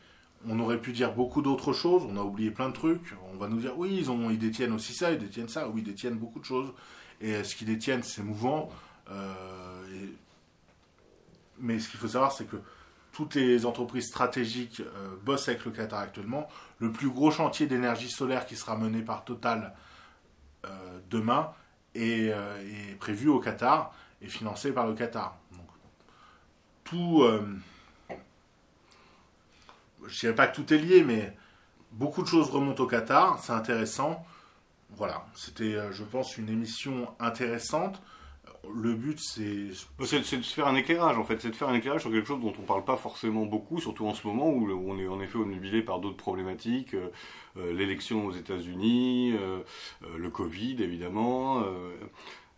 On 0.47 0.59
aurait 0.61 0.80
pu 0.80 0.93
dire 0.93 1.14
beaucoup 1.14 1.43
d'autres 1.43 1.72
choses. 1.72 2.03
On 2.09 2.16
a 2.16 2.22
oublié 2.22 2.51
plein 2.51 2.68
de 2.68 2.74
trucs. 2.74 3.14
On 3.32 3.36
va 3.36 3.49
nous 3.49 3.59
dire 3.59 3.76
oui, 3.76 4.05
ils, 4.07 4.39
détiennent 4.39 4.72
aussi 4.72 4.95
ça, 4.95 5.11
ils 5.11 5.18
détiennent 5.18 5.49
ça. 5.49 5.68
Oui, 5.68 5.80
ils 5.80 5.84
détiennent 5.84 6.18
beaucoup 6.18 6.39
de 6.39 6.45
choses. 6.45 6.72
Et 7.20 7.43
ce 7.43 7.57
qu'ils 7.57 7.66
détiennent, 7.66 8.03
c'est 8.03 8.22
mouvant. 8.22 8.70
Euh, 9.11 10.07
mais 11.59 11.80
ce 11.80 11.89
qu'il 11.89 11.99
faut 11.99 12.09
savoir, 12.09 12.32
c'est 12.32 12.45
que 12.45 12.57
toutes 13.11 13.34
les 13.34 13.66
entreprises 13.66 14.07
stratégiques 14.07 14.80
euh, 14.80 15.16
bossent 15.24 15.49
avec 15.49 15.64
le 15.64 15.72
Qatar 15.72 16.01
actuellement. 16.01 16.47
Le 16.78 16.93
plus 16.93 17.11
gros 17.11 17.32
chantier 17.32 17.66
d'énergie 17.66 18.09
solaire 18.11 18.47
qui 18.47 18.55
sera 18.55 18.76
mené 18.76 19.03
par 19.03 19.24
Total 19.24 19.74
euh, 20.64 21.01
demain 21.11 21.53
est, 21.97 22.32
prévu 23.01 23.28
au 23.28 23.41
Qatar 23.41 23.93
et 24.22 24.28
financé 24.28 24.70
par 24.70 24.86
le 24.86 24.95
Qatar. 24.95 25.36
Tout. 26.84 27.24
Je 30.09 30.17
ne 30.17 30.21
dirais 30.21 30.35
pas 30.35 30.47
que 30.47 30.57
tout 30.57 30.73
est 30.73 30.79
lié, 30.79 31.05
mais 31.05 31.37
beaucoup 31.93 32.23
de 32.23 32.29
choses 32.29 32.51
remontent 32.51 32.83
au 32.83 32.87
Qatar. 32.87 33.39
C'est 33.39 33.53
intéressant. 33.53 34.25
Voilà, 34.97 35.27
c'était, 35.35 35.77
je 35.93 36.03
pense, 36.03 36.39
une 36.39 36.49
émission 36.49 37.09
intéressante 37.21 38.01
le 38.75 38.95
but, 38.95 39.19
c'est... 39.21 39.69
c'est... 40.05 40.39
de 40.39 40.43
faire 40.43 40.67
un 40.67 40.75
éclairage, 40.75 41.19
en 41.19 41.25
fait. 41.25 41.41
C'est 41.41 41.51
de 41.51 41.57
faire 41.57 41.69
un 41.69 41.75
éclairage 41.75 42.03
sur 42.03 42.11
quelque 42.11 42.27
chose 42.27 42.41
dont 42.41 42.53
on 42.57 42.63
ne 42.63 42.67
parle 42.67 42.85
pas 42.85 42.97
forcément 42.97 43.47
beaucoup, 43.47 43.81
surtout 43.81 44.07
en 44.07 44.15
ce 44.15 44.27
moment 44.27 44.49
où 44.49 44.71
on 44.71 44.99
est 44.99 45.07
en 45.07 45.21
effet 45.21 45.39
omnubilé 45.39 45.83
par 45.83 46.01
d'autres 46.01 46.17
problématiques. 46.17 46.95
Euh, 46.95 47.11
euh, 47.57 47.73
l'élection 47.73 48.27
aux 48.27 48.33
États-Unis, 48.33 49.35
euh, 49.39 49.61
le 50.17 50.31
Covid, 50.31 50.77
évidemment. 50.81 51.63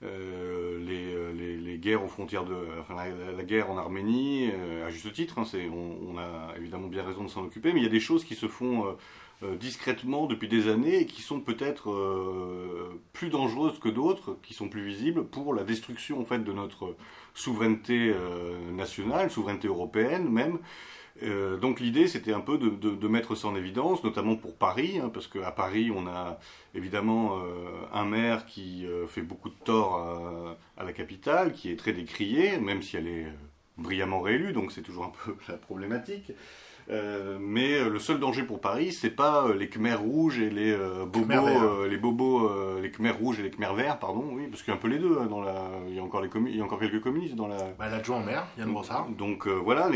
Les, 0.02 1.78
guerres 1.78 2.04
aux 2.04 2.08
frontières 2.08 2.44
de, 2.44 2.56
enfin, 2.80 2.94
la, 2.94 3.44
guerre 3.44 3.70
en 3.70 3.78
Arménie, 3.78 4.50
à 4.84 4.90
juste 4.90 5.12
titre, 5.12 5.38
hein, 5.38 5.44
on, 5.72 6.14
on, 6.14 6.18
a 6.18 6.54
évidemment 6.58 6.88
bien 6.88 7.02
raison 7.02 7.24
de 7.24 7.28
s'en 7.28 7.44
occuper, 7.44 7.72
mais 7.72 7.80
il 7.80 7.84
y 7.84 7.86
a 7.86 7.90
des 7.90 8.00
choses 8.00 8.24
qui 8.24 8.34
se 8.34 8.48
font 8.48 8.96
euh, 9.42 9.56
discrètement 9.56 10.26
depuis 10.26 10.48
des 10.48 10.68
années 10.68 11.00
et 11.00 11.06
qui 11.06 11.22
sont 11.22 11.40
peut-être 11.40 11.90
euh, 11.90 13.00
plus 13.14 13.30
dangereuses 13.30 13.78
que 13.78 13.88
d'autres, 13.88 14.36
qui 14.42 14.52
sont 14.52 14.68
plus 14.68 14.84
visibles 14.84 15.24
pour 15.24 15.54
la 15.54 15.64
destruction 15.64 16.20
en 16.20 16.26
fait 16.26 16.40
de 16.40 16.52
notre 16.52 16.94
souveraineté 17.32 18.12
euh, 18.14 18.70
nationale, 18.70 19.30
souveraineté 19.30 19.66
européenne 19.66 20.28
même. 20.28 20.58
Donc 21.60 21.80
l'idée 21.80 22.08
c'était 22.08 22.32
un 22.32 22.40
peu 22.40 22.58
de, 22.58 23.08
mettre 23.08 23.34
ça 23.34 23.48
en 23.48 23.56
évidence, 23.56 24.02
notamment 24.04 24.36
pour 24.36 24.56
Paris, 24.56 24.98
hein, 24.98 25.10
parce 25.12 25.26
qu'à 25.26 25.50
Paris 25.50 25.90
on 25.94 26.06
a 26.06 26.38
évidemment 26.74 27.38
un 27.92 28.04
maire 28.04 28.46
qui 28.46 28.86
fait 29.08 29.22
beaucoup 29.22 29.48
de 29.48 29.58
tort 29.64 30.56
à, 30.76 30.84
la 30.84 30.92
capitale, 30.92 31.52
qui 31.52 31.70
est 31.70 31.76
très 31.76 31.92
décrié, 31.92 32.58
même 32.58 32.82
si 32.82 32.96
elle 32.96 33.08
est 33.08 33.26
brillamment 33.76 34.20
réélue, 34.20 34.52
donc 34.52 34.72
c'est 34.72 34.82
toujours 34.82 35.04
un 35.04 35.12
peu 35.24 35.36
la 35.48 35.56
problématique. 35.56 36.32
Euh, 36.90 37.38
mais 37.40 37.74
euh, 37.74 37.88
le 37.88 38.00
seul 38.00 38.18
danger 38.18 38.42
pour 38.42 38.60
Paris, 38.60 38.90
c'est 38.90 39.10
pas 39.10 39.46
euh, 39.46 39.54
les 39.54 39.68
Khmers 39.68 40.00
rouges 40.00 40.40
et 40.40 40.50
les 40.50 40.72
euh, 40.72 41.04
bobos, 41.06 41.46
euh, 41.46 41.88
les 41.88 41.96
bobos, 41.96 42.50
les 42.82 42.90
Khmers 42.90 43.16
rouges 43.16 43.38
et 43.38 43.42
les 43.44 43.50
Khmers 43.50 43.74
verts, 43.74 43.98
pardon, 44.00 44.24
oui, 44.32 44.48
parce 44.50 44.62
qu'il 44.62 44.72
y 44.72 44.74
a 44.74 44.76
un 44.76 44.80
peu 44.80 44.88
les 44.88 44.98
deux. 44.98 45.18
hein, 45.20 45.26
dans 45.26 45.40
la, 45.40 45.70
il 45.88 45.94
y 45.94 46.00
a 46.00 46.02
encore 46.02 46.20
les 46.20 46.28
il 46.48 46.56
y 46.56 46.60
a 46.60 46.64
encore 46.64 46.80
quelques 46.80 47.00
communistes 47.00 47.36
dans 47.36 47.46
la. 47.46 47.58
Bah, 47.78 47.88
L'adjoint 47.88 48.20
au 48.20 48.24
maire, 48.24 48.46
Yann 48.58 48.72
Brossard. 48.72 49.08
Donc 49.10 49.46
euh, 49.46 49.52
voilà, 49.52 49.88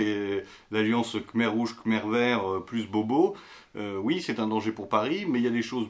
l'alliance 0.71 1.17
Khmer 1.33 1.47
rouge, 1.47 1.75
Khmer 1.83 2.03
vert 2.09 2.63
plus 2.65 2.87
bobo, 2.87 3.35
euh, 3.77 3.99
oui, 4.01 4.21
c'est 4.21 4.39
un 4.39 4.47
danger 4.47 4.71
pour 4.71 4.89
Paris, 4.89 5.27
mais 5.29 5.41
il 5.41 5.45
y 5.45 5.49
a 5.49 5.51
des 5.51 5.63
choses 5.63 5.89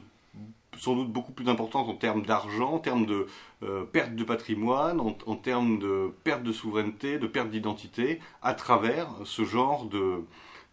sans 0.77 0.95
doute 0.95 1.09
beaucoup 1.11 1.31
plus 1.31 1.47
importantes 1.47 1.87
en 1.87 1.93
termes 1.93 2.23
d'argent, 2.23 2.73
en 2.73 2.79
termes 2.79 3.05
de 3.05 3.27
euh, 3.63 3.83
perte 3.83 4.13
de 4.15 4.23
patrimoine, 4.23 4.99
en, 4.99 5.15
en 5.25 5.35
termes 5.35 5.79
de 5.79 6.11
perte 6.23 6.43
de 6.43 6.51
souveraineté, 6.51 7.17
de 7.17 7.27
perte 7.27 7.49
d'identité, 7.49 8.19
à 8.41 8.53
travers 8.55 9.07
ce 9.23 9.45
genre 9.45 9.85
de, 9.85 10.21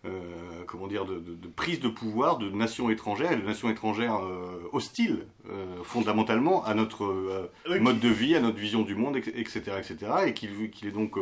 euh, 0.04 0.64
comment 0.66 0.88
dire, 0.88 1.04
de, 1.04 1.14
de- 1.14 1.34
de 1.34 1.48
prise 1.48 1.78
de 1.80 1.88
pouvoir 1.88 2.38
de 2.38 2.50
nations 2.50 2.90
étrangères 2.90 3.32
et 3.32 3.36
de 3.36 3.42
nations 3.42 3.70
étrangères 3.70 4.16
euh, 4.16 4.68
hostiles 4.72 5.26
euh, 5.48 5.82
fondamentalement 5.84 6.64
à 6.64 6.74
notre 6.74 7.48
mode 7.80 8.00
de 8.00 8.08
vie, 8.08 8.34
à 8.34 8.40
notre 8.40 8.58
vision 8.58 8.82
du 8.82 8.94
monde, 8.96 9.16
etc., 9.16 9.60
etc., 9.78 9.96
et 10.26 10.34
qu'il 10.34 10.50
est 10.88 10.90
donc 10.90 11.14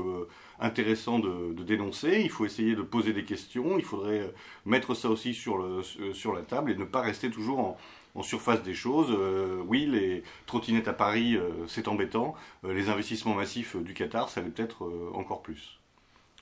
intéressant 0.59 1.19
de, 1.19 1.53
de 1.53 1.63
dénoncer. 1.63 2.21
Il 2.23 2.31
faut 2.31 2.45
essayer 2.45 2.75
de 2.75 2.83
poser 2.83 3.13
des 3.13 3.25
questions. 3.25 3.79
Il 3.79 3.85
faudrait 3.85 4.33
mettre 4.67 4.95
ça 4.95 5.09
aussi 5.09 5.35
sur, 5.35 5.59
le, 5.59 5.83
sur 6.13 6.33
la 6.35 6.43
table 6.43 6.71
et 6.71 6.77
ne 6.77 6.85
pas 6.85 7.01
rester 7.01 7.31
toujours 7.31 7.59
en, 7.61 7.79
en 8.15 8.23
surface 8.23 8.63
des 8.63 8.75
choses. 8.75 9.09
Euh, 9.11 9.63
oui, 9.67 9.87
les 9.87 10.23
trottinettes 10.47 10.89
à 10.89 10.93
Paris, 10.93 11.37
euh, 11.37 11.51
c'est 11.67 11.89
embêtant. 11.89 12.35
Euh, 12.65 12.73
les 12.75 12.89
investissements 12.89 13.35
massifs 13.35 13.77
du 13.77 13.95
Qatar, 13.95 14.29
ça 14.29 14.41
l'est 14.41 14.51
peut-être 14.51 14.91
encore 15.15 15.43
plus. 15.43 15.79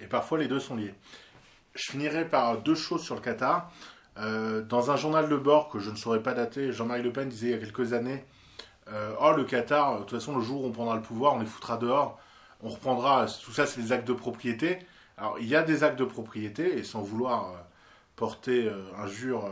Et 0.00 0.06
parfois, 0.06 0.38
les 0.38 0.46
deux 0.46 0.60
sont 0.60 0.76
liés. 0.76 0.94
Je 1.78 1.92
finirai 1.92 2.24
par 2.28 2.58
deux 2.58 2.74
choses 2.74 3.04
sur 3.04 3.14
le 3.14 3.20
Qatar. 3.20 3.70
Euh, 4.18 4.62
dans 4.62 4.90
un 4.90 4.96
journal 4.96 5.28
de 5.28 5.36
bord 5.36 5.68
que 5.68 5.78
je 5.78 5.90
ne 5.90 5.96
saurais 5.96 6.20
pas 6.24 6.34
dater, 6.34 6.72
Jean-Marie 6.72 7.04
Le 7.04 7.12
Pen 7.12 7.28
disait 7.28 7.46
il 7.46 7.50
y 7.52 7.54
a 7.54 7.58
quelques 7.58 7.92
années 7.92 8.24
euh, 8.88 9.12
Oh, 9.20 9.30
le 9.36 9.44
Qatar, 9.44 9.94
de 9.94 9.98
toute 10.00 10.18
façon, 10.18 10.36
le 10.36 10.42
jour 10.42 10.64
où 10.64 10.66
on 10.66 10.72
prendra 10.72 10.96
le 10.96 11.02
pouvoir, 11.02 11.34
on 11.34 11.38
les 11.38 11.46
foutra 11.46 11.76
dehors. 11.76 12.18
On 12.64 12.68
reprendra. 12.70 13.26
Tout 13.44 13.52
ça, 13.52 13.64
c'est 13.64 13.80
des 13.80 13.92
actes 13.92 14.08
de 14.08 14.12
propriété. 14.12 14.80
Alors, 15.16 15.38
il 15.38 15.46
y 15.46 15.54
a 15.54 15.62
des 15.62 15.84
actes 15.84 15.98
de 16.00 16.04
propriété, 16.04 16.78
et 16.78 16.82
sans 16.82 17.00
vouloir 17.00 17.50
euh, 17.52 17.56
porter 18.16 18.68
injure 18.98 19.48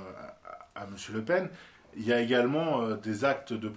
à, 0.75 0.83
M. 0.83 0.97
Le 1.13 1.23
Pen, 1.25 1.49
il 1.97 2.05
y 2.05 2.13
a 2.13 2.21
également 2.21 2.91
des 2.97 3.25
actes 3.25 3.53
de- 3.53 3.73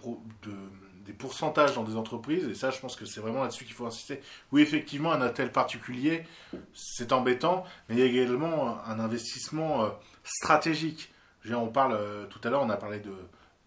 des 1.09 1.15
pourcentages 1.15 1.73
dans 1.73 1.83
des 1.83 1.95
entreprises, 1.95 2.47
et 2.47 2.53
ça, 2.53 2.69
je 2.69 2.79
pense 2.79 2.95
que 2.95 3.03
c'est 3.05 3.19
vraiment 3.19 3.41
là-dessus 3.41 3.65
qu'il 3.65 3.73
faut 3.73 3.87
insister. 3.87 4.21
Oui, 4.51 4.61
effectivement, 4.61 5.11
un 5.11 5.25
hôtel 5.25 5.51
particulier, 5.51 6.23
c'est 6.71 7.11
embêtant, 7.11 7.63
mais 7.87 7.95
il 7.95 7.99
y 7.99 8.03
a 8.03 8.05
également 8.05 8.77
un 8.85 8.99
investissement 8.99 9.85
euh, 9.85 9.89
stratégique. 10.23 11.11
Dire, 11.45 11.59
on 11.61 11.69
parle, 11.69 11.93
euh, 11.93 12.25
tout 12.27 12.39
à 12.43 12.51
l'heure, 12.51 12.61
on 12.61 12.69
a 12.69 12.77
parlé 12.77 12.99
de, 12.99 13.09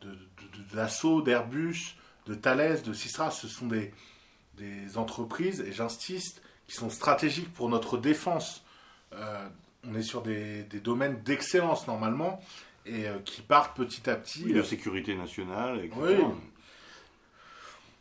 de, 0.03 0.11
de, 0.11 0.15
de- 0.15 0.69
de 0.71 0.77
Dassault, 0.77 1.21
d'Airbus, 1.23 1.97
de 2.27 2.35
Thales, 2.37 2.81
de 2.83 2.93
Sistra. 2.93 3.33
Ce 3.33 3.49
sont 3.49 3.67
des, 3.67 3.93
des 4.57 4.97
entreprises, 4.97 5.61
et 5.63 5.73
j'insiste, 5.73 6.43
qui 6.69 6.77
sont 6.77 6.91
stratégiques 6.91 7.53
pour 7.53 7.69
notre 7.69 7.99
défense. 7.99 8.63
Euh, 9.15 9.49
on 9.85 9.97
est 9.97 10.03
sur 10.03 10.23
des, 10.23 10.63
des 10.63 10.79
domaines 10.79 11.21
d'excellence 11.25 11.89
normalement, 11.89 12.41
et 12.87 13.09
euh, 13.09 13.19
qui 13.25 13.43
partent 13.43 13.77
petit 13.77 14.09
à 14.09 14.15
petit. 14.15 14.45
Oui, 14.47 14.53
de 14.53 14.63
sécurité 14.63 15.17
nationale, 15.17 15.81
etc. 15.85 16.01
Oui. 16.01 16.25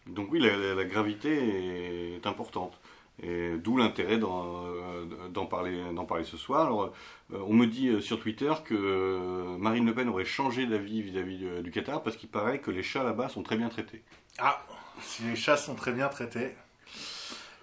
Donc 0.08 0.32
oui, 0.32 0.40
la, 0.40 0.84
gravité 0.86 2.16
est 2.16 2.26
importante. 2.26 2.80
Et 3.24 3.56
d'où 3.58 3.78
l'intérêt 3.78 4.18
d'en 4.18 4.66
euh, 4.66 5.46
parler, 5.50 5.80
parler 6.08 6.24
ce 6.24 6.38
soir. 6.38 6.66
Alors, 6.66 6.94
euh, 7.34 7.44
on 7.46 7.54
me 7.54 7.68
dit 7.68 7.90
euh, 7.90 8.02
sur 8.02 8.20
Twitter 8.20 8.52
que 8.66 9.58
Marine 9.60 9.86
Le 9.86 9.94
Pen 9.94 10.10
aurait 10.10 10.26
changé 10.26 10.66
d'avis 10.66 11.04
vis-à-vis 11.04 11.38
du, 11.38 11.62
du 11.62 11.72
Qatar 11.72 12.02
parce 12.02 12.16
qu'il 12.16 12.30
paraît 12.30 12.60
que 12.60 12.72
les 12.72 12.82
chats 12.82 13.04
là-bas 13.04 13.30
sont 13.30 13.44
très 13.44 13.58
bien 13.58 13.70
traités. 13.70 14.04
Ah, 14.40 14.66
si 15.02 15.24
les 15.24 15.36
chats 15.36 15.58
sont 15.58 15.76
très 15.76 15.92
bien 15.92 16.08
traités, 16.08 16.56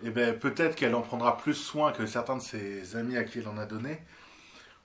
eh 0.05 0.11
ben, 0.11 0.39
peut-être 0.39 0.77
qu'elle 0.77 0.95
en 0.95 1.03
prendra 1.03 1.37
plus 1.37 1.55
soin 1.55 1.91
que 1.91 2.07
certains 2.07 2.37
de 2.37 2.43
ses 2.43 2.95
amis 2.95 3.17
à 3.17 3.25
qui 3.25 3.41
elle 3.41 3.49
en 3.49 3.59
a 3.59 3.67
donné. 3.67 3.99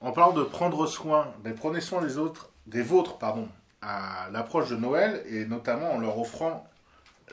En 0.01 0.11
parlant 0.11 0.33
de 0.33 0.43
prendre 0.43 0.87
soin, 0.87 1.31
ben, 1.43 1.53
prenez 1.53 1.81
soin 1.81 2.01
des 2.01 2.17
autres, 2.17 2.49
des 2.65 2.81
vôtres, 2.81 3.19
pardon, 3.19 3.47
à 3.81 4.29
l'approche 4.31 4.69
de 4.69 4.75
Noël 4.75 5.23
et 5.27 5.45
notamment 5.45 5.93
en 5.93 5.99
leur 5.99 6.17
offrant 6.17 6.67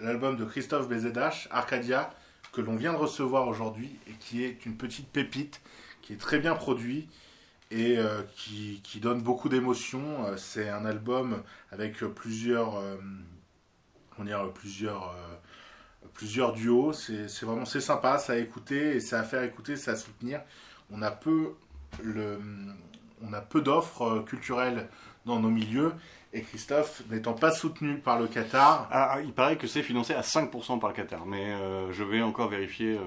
l'album 0.00 0.36
de 0.36 0.44
Christophe 0.44 0.88
Bézédache, 0.88 1.48
Arcadia, 1.50 2.10
que 2.52 2.60
l'on 2.60 2.76
vient 2.76 2.92
de 2.92 2.98
recevoir 2.98 3.48
aujourd'hui 3.48 3.98
et 4.06 4.12
qui 4.12 4.44
est 4.44 4.66
une 4.66 4.76
petite 4.76 5.08
pépite, 5.08 5.60
qui 6.02 6.12
est 6.12 6.16
très 6.16 6.38
bien 6.38 6.54
produit 6.54 7.08
et 7.70 7.98
euh, 7.98 8.22
qui, 8.36 9.00
donne 9.00 9.22
beaucoup 9.22 9.48
d'émotions. 9.48 10.26
Euh, 10.26 10.36
C'est 10.36 10.68
un 10.68 10.84
album 10.84 11.42
avec 11.70 11.98
plusieurs, 12.00 12.76
euh, 12.76 12.96
on 14.18 14.24
dirait, 14.24 14.42
plusieurs, 14.52 15.14
plusieurs 16.14 16.52
duos. 16.52 16.92
C'est 16.92 17.28
c'est 17.28 17.46
vraiment 17.46 17.64
c'est 17.64 17.80
sympa, 17.80 18.18
ça 18.18 18.34
à 18.34 18.36
écouter 18.36 18.96
et 18.96 19.00
ça 19.00 19.20
à 19.20 19.22
faire 19.22 19.42
écouter, 19.42 19.76
ça 19.76 19.92
à 19.92 19.96
soutenir. 19.96 20.42
On 20.90 21.02
a 21.02 21.10
peu 21.10 21.54
le, 22.02 22.38
on 23.22 23.32
a 23.32 23.40
peu 23.40 23.60
d'offres 23.60 24.24
culturelles 24.26 24.88
dans 25.24 25.38
nos 25.38 25.50
milieux. 25.50 25.92
Et 26.32 26.42
Christophe, 26.42 27.02
n'étant 27.10 27.32
pas 27.32 27.50
soutenu 27.50 27.98
par 27.98 28.20
le 28.20 28.28
Qatar, 28.28 28.88
Ah, 28.92 29.14
ah, 29.14 29.20
il 29.20 29.32
paraît 29.32 29.56
que 29.56 29.66
c'est 29.66 29.82
financé 29.82 30.14
à 30.14 30.20
5% 30.22 30.78
par 30.78 30.90
le 30.90 30.94
Qatar, 30.94 31.26
mais 31.26 31.52
euh, 31.52 31.90
je 31.92 32.04
vais 32.04 32.22
encore 32.22 32.48
vérifier 32.48 32.96
euh, 32.96 33.00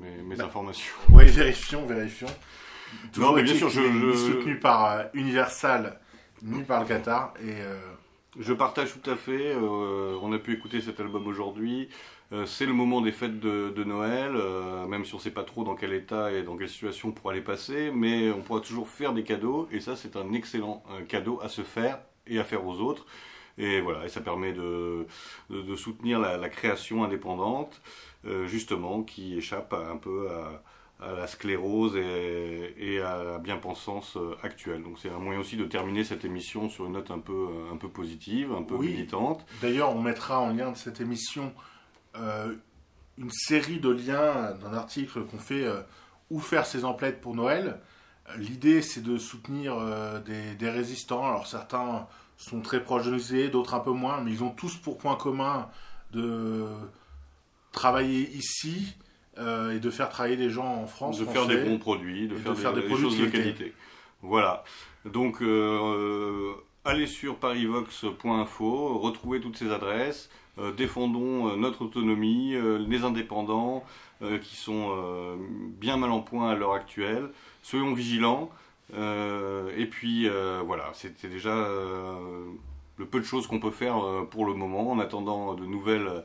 mes, 0.00 0.22
mes 0.22 0.36
Bah, 0.36 0.44
informations. 0.46 0.94
Oui, 1.10 1.24
vérifions, 1.26 1.84
vérifions. 1.84 2.26
Non, 3.18 3.32
mais 3.34 3.42
bien 3.42 3.54
sûr, 3.54 3.68
je- 3.68 3.80
ni 3.82 4.12
je- 4.12 4.16
soutenu 4.16 4.58
par 4.58 4.84
euh, 4.92 5.02
Universal 5.12 6.00
ni 6.42 6.62
par 6.62 6.80
le 6.80 6.86
Qatar. 6.86 7.34
Et 7.44 7.52
Je 8.38 8.52
partage 8.54 8.94
tout 8.98 9.10
à 9.10 9.16
fait. 9.16 9.54
on 9.56 10.32
a 10.32 10.38
pu 10.38 10.54
écouter 10.54 10.80
cet 10.80 10.98
album 11.00 11.26
aujourd'hui. 11.26 11.90
C'est 12.46 12.64
le 12.64 12.72
moment 12.72 13.02
des 13.02 13.12
fêtes 13.12 13.38
de, 13.40 13.68
de 13.76 13.84
Noël, 13.84 14.32
même 14.88 15.04
si 15.04 15.12
on 15.14 15.18
ne 15.18 15.22
sait 15.22 15.32
pas 15.32 15.44
trop 15.44 15.64
dans 15.64 15.74
quel 15.74 15.92
état 15.92 16.32
et 16.32 16.42
dans 16.42 16.56
quelle 16.56 16.68
situation 16.70 17.10
pour 17.12 17.30
aller 17.30 17.42
passer, 17.42 17.90
mais 17.94 18.30
on 18.30 18.40
pourra 18.40 18.60
toujours 18.60 18.88
faire 18.88 19.12
des 19.12 19.22
cadeaux, 19.24 19.68
et 19.70 19.80
ça 19.80 19.96
c'est 19.96 20.16
un 20.16 20.32
excellent 20.32 20.82
cadeau 21.08 21.40
à 21.42 21.48
se 21.48 21.60
faire 21.62 21.98
et 22.30 22.38
à 22.38 22.44
faire 22.44 22.64
aux 22.66 22.80
autres. 22.80 23.04
Et 23.58 23.80
voilà, 23.82 24.06
et 24.06 24.08
ça 24.08 24.20
permet 24.22 24.52
de, 24.52 25.06
de, 25.50 25.60
de 25.60 25.76
soutenir 25.76 26.18
la, 26.18 26.38
la 26.38 26.48
création 26.48 27.04
indépendante, 27.04 27.82
euh, 28.24 28.46
justement, 28.46 29.02
qui 29.02 29.36
échappe 29.36 29.72
à- 29.74 29.90
un 29.90 29.96
peu 29.98 30.28
à, 30.30 30.62
à 31.04 31.12
la 31.12 31.26
sclérose 31.26 31.96
et, 31.96 32.74
et 32.78 33.00
à 33.00 33.22
la 33.22 33.38
bien-pensance 33.38 34.16
euh, 34.16 34.34
actuelle. 34.42 34.82
Donc 34.82 34.98
c'est 34.98 35.10
un 35.10 35.18
moyen 35.18 35.40
aussi 35.40 35.56
de 35.56 35.64
terminer 35.64 36.04
cette 36.04 36.24
émission 36.24 36.70
sur 36.70 36.86
une 36.86 36.92
note 36.92 37.10
un 37.10 37.18
peu, 37.18 37.48
euh, 37.50 37.72
un 37.72 37.76
peu 37.76 37.88
positive, 37.88 38.52
un 38.52 38.62
peu 38.62 38.76
Oui. 38.76 38.88
militante. 38.88 39.44
d'ailleurs, 39.60 39.94
on 39.94 40.00
mettra 40.00 40.40
en 40.40 40.50
lien 40.54 40.70
de 40.72 40.76
cette 40.76 41.00
émission 41.00 41.52
euh, 42.16 42.54
une 43.18 43.30
série 43.30 43.80
de 43.80 43.90
liens 43.90 44.52
d'un 44.52 44.72
article 44.72 45.24
qu'on 45.24 45.38
fait 45.38 45.64
euh, 45.64 45.80
Où 46.30 46.38
faire 46.40 46.64
ses 46.64 46.84
emplettes 46.84 47.20
pour 47.20 47.34
Noël. 47.34 47.80
L'idée, 48.38 48.82
c'est 48.82 49.02
de 49.02 49.16
soutenir 49.18 49.76
euh, 49.78 50.20
des, 50.20 50.54
des 50.54 50.70
résistants. 50.70 51.26
Alors 51.26 51.46
certains 51.46 52.06
sont 52.36 52.60
très 52.60 52.82
proches 52.82 53.06
de 53.06 53.10
nous, 53.10 53.50
d'autres 53.50 53.74
un 53.74 53.80
peu 53.80 53.92
moins, 53.92 54.20
mais 54.20 54.30
ils 54.30 54.42
ont 54.42 54.50
tous 54.50 54.76
pour 54.76 54.98
point 54.98 55.16
commun 55.16 55.68
de 56.12 56.66
travailler 57.72 58.28
ici 58.30 58.94
euh, 59.38 59.76
et 59.76 59.80
de 59.80 59.90
faire 59.90 60.08
travailler 60.08 60.36
des 60.36 60.50
gens 60.50 60.66
en 60.66 60.86
France. 60.86 61.18
de 61.18 61.24
faire 61.24 61.46
des 61.46 61.62
bons 61.62 61.78
produits, 61.78 62.28
de 62.28 62.36
faire, 62.36 62.52
de 62.52 62.56
des, 62.56 62.62
faire 62.62 62.72
des 62.72 62.80
des 62.80 62.86
produits 62.86 63.04
choses 63.04 63.18
de 63.18 63.26
qualité. 63.26 63.74
Voilà. 64.22 64.64
Donc, 65.04 65.40
euh, 65.40 66.52
allez 66.84 67.06
sur 67.06 67.36
parivox.info, 67.36 68.98
retrouvez 68.98 69.40
toutes 69.40 69.56
ces 69.56 69.70
adresses, 69.70 70.30
euh, 70.58 70.72
défendons 70.72 71.56
notre 71.56 71.82
autonomie, 71.82 72.54
les 72.86 73.04
indépendants 73.04 73.84
qui 74.42 74.56
sont 74.56 75.38
bien 75.78 75.96
mal 75.96 76.10
en 76.10 76.20
point 76.20 76.50
à 76.50 76.54
l'heure 76.54 76.74
actuelle. 76.74 77.30
Soyons 77.62 77.92
vigilants. 77.92 78.50
euh, 78.94 79.70
et 79.76 79.86
puis, 79.86 80.28
euh, 80.28 80.62
voilà, 80.64 80.90
c'était 80.94 81.28
déjà 81.28 81.50
euh, 81.50 82.44
le 82.98 83.06
peu 83.06 83.20
de 83.20 83.24
choses 83.24 83.46
qu'on 83.46 83.60
peut 83.60 83.70
faire 83.70 83.96
pour 84.30 84.46
le 84.46 84.54
moment, 84.54 84.90
en 84.90 84.98
attendant 84.98 85.54
de 85.54 85.64
nouvelles, 85.64 86.24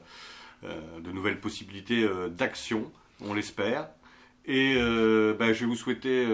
de 0.64 1.12
nouvelles 1.12 1.40
possibilités 1.40 2.06
d'action, 2.30 2.92
on 3.22 3.34
l'espère. 3.34 3.90
Et 4.46 4.76
bah, 4.76 5.54
je 5.54 5.62
vais 5.62 5.66
vous 5.68 5.76
souhaiter 5.76 6.28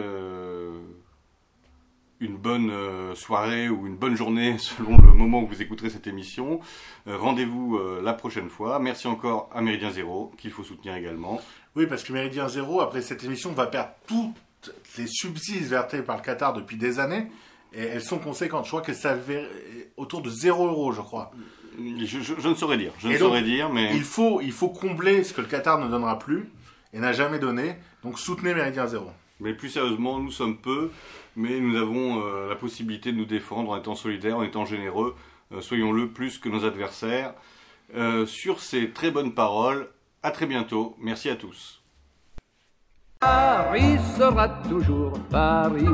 une 2.19 2.37
bonne 2.37 2.71
soirée 3.15 3.69
ou 3.69 3.85
une 3.85 3.97
bonne 3.97 4.15
journée 4.15 4.57
selon 4.57 4.97
le 4.97 5.13
moment 5.13 5.43
où 5.43 5.47
vous 5.47 5.61
écouterez 5.61 5.91
cette 5.91 6.07
émission. 6.07 6.59
Rendez-vous 7.05 7.79
la 8.01 8.13
prochaine 8.13 8.49
fois. 8.49 8.79
Merci 8.79 9.05
encore 9.05 9.47
à 9.53 9.61
Méridien 9.61 9.91
Zéro, 9.91 10.31
qu'il 10.39 10.49
faut 10.49 10.63
soutenir 10.63 10.95
également. 10.95 11.39
Oui, 11.75 11.85
parce 11.85 12.03
que 12.03 12.13
Méridien 12.13 12.47
Zéro, 12.47 12.81
après 12.81 13.03
cette 13.03 13.23
émission, 13.23 13.51
va 13.51 13.67
perdre 13.67 13.91
toutes 14.07 14.33
les 14.97 15.07
subsides 15.07 15.65
versés 15.65 16.01
par 16.01 16.17
le 16.17 16.21
Qatar 16.21 16.53
depuis 16.53 16.77
des 16.77 16.99
années, 16.99 17.27
et 17.73 17.83
elles 17.83 18.03
sont 18.03 18.19
conséquentes. 18.19 18.65
Je 18.65 18.69
crois 18.69 18.81
que 18.81 18.93
ça 18.93 19.13
euh, 19.13 19.47
autour 19.97 20.21
de 20.21 20.29
0 20.29 20.67
euros, 20.67 20.91
je 20.91 21.01
crois. 21.01 21.31
Je, 21.77 22.47
ne 22.49 22.55
saurais 22.55 22.77
dire. 22.77 22.91
Je 22.99 23.07
ne 23.07 23.17
saurais 23.17 23.43
dire, 23.43 23.69
mais 23.69 23.95
il 23.95 24.03
faut, 24.03 24.41
il 24.41 24.51
faut 24.51 24.69
combler 24.69 25.23
ce 25.23 25.33
que 25.33 25.41
le 25.41 25.47
Qatar 25.47 25.79
ne 25.79 25.87
donnera 25.87 26.19
plus 26.19 26.49
et 26.93 26.99
n'a 26.99 27.13
jamais 27.13 27.39
donné. 27.39 27.75
Donc 28.03 28.19
soutenez 28.19 28.53
Méridien 28.53 28.87
Zéro. 28.87 29.09
Mais 29.39 29.53
plus 29.53 29.69
sérieusement, 29.69 30.19
nous 30.19 30.31
sommes 30.31 30.57
peu, 30.57 30.91
mais 31.35 31.59
nous 31.59 31.77
avons 31.77 32.21
euh, 32.23 32.49
la 32.49 32.55
possibilité 32.55 33.11
de 33.11 33.17
nous 33.17 33.25
défendre 33.25 33.71
en 33.71 33.77
étant 33.77 33.95
solidaires, 33.95 34.37
en 34.37 34.43
étant 34.43 34.65
généreux. 34.65 35.15
Euh, 35.53 35.61
Soyons-le 35.61 36.09
plus 36.09 36.37
que 36.37 36.49
nos 36.49 36.65
adversaires. 36.65 37.33
Sur 38.25 38.61
ces 38.61 38.91
très 38.91 39.11
bonnes 39.11 39.33
paroles, 39.33 39.89
à 40.23 40.31
très 40.31 40.45
bientôt. 40.45 40.95
Merci 40.97 41.29
à 41.29 41.35
tous. 41.35 41.80
Paris 43.21 43.99
sera 44.17 44.49
toujours 44.67 45.13
Paris, 45.29 45.85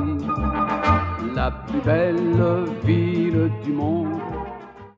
la 1.35 1.51
plus 1.51 1.81
belle 1.81 2.63
ville 2.85 3.51
du 3.65 3.73
monde. 3.73 4.46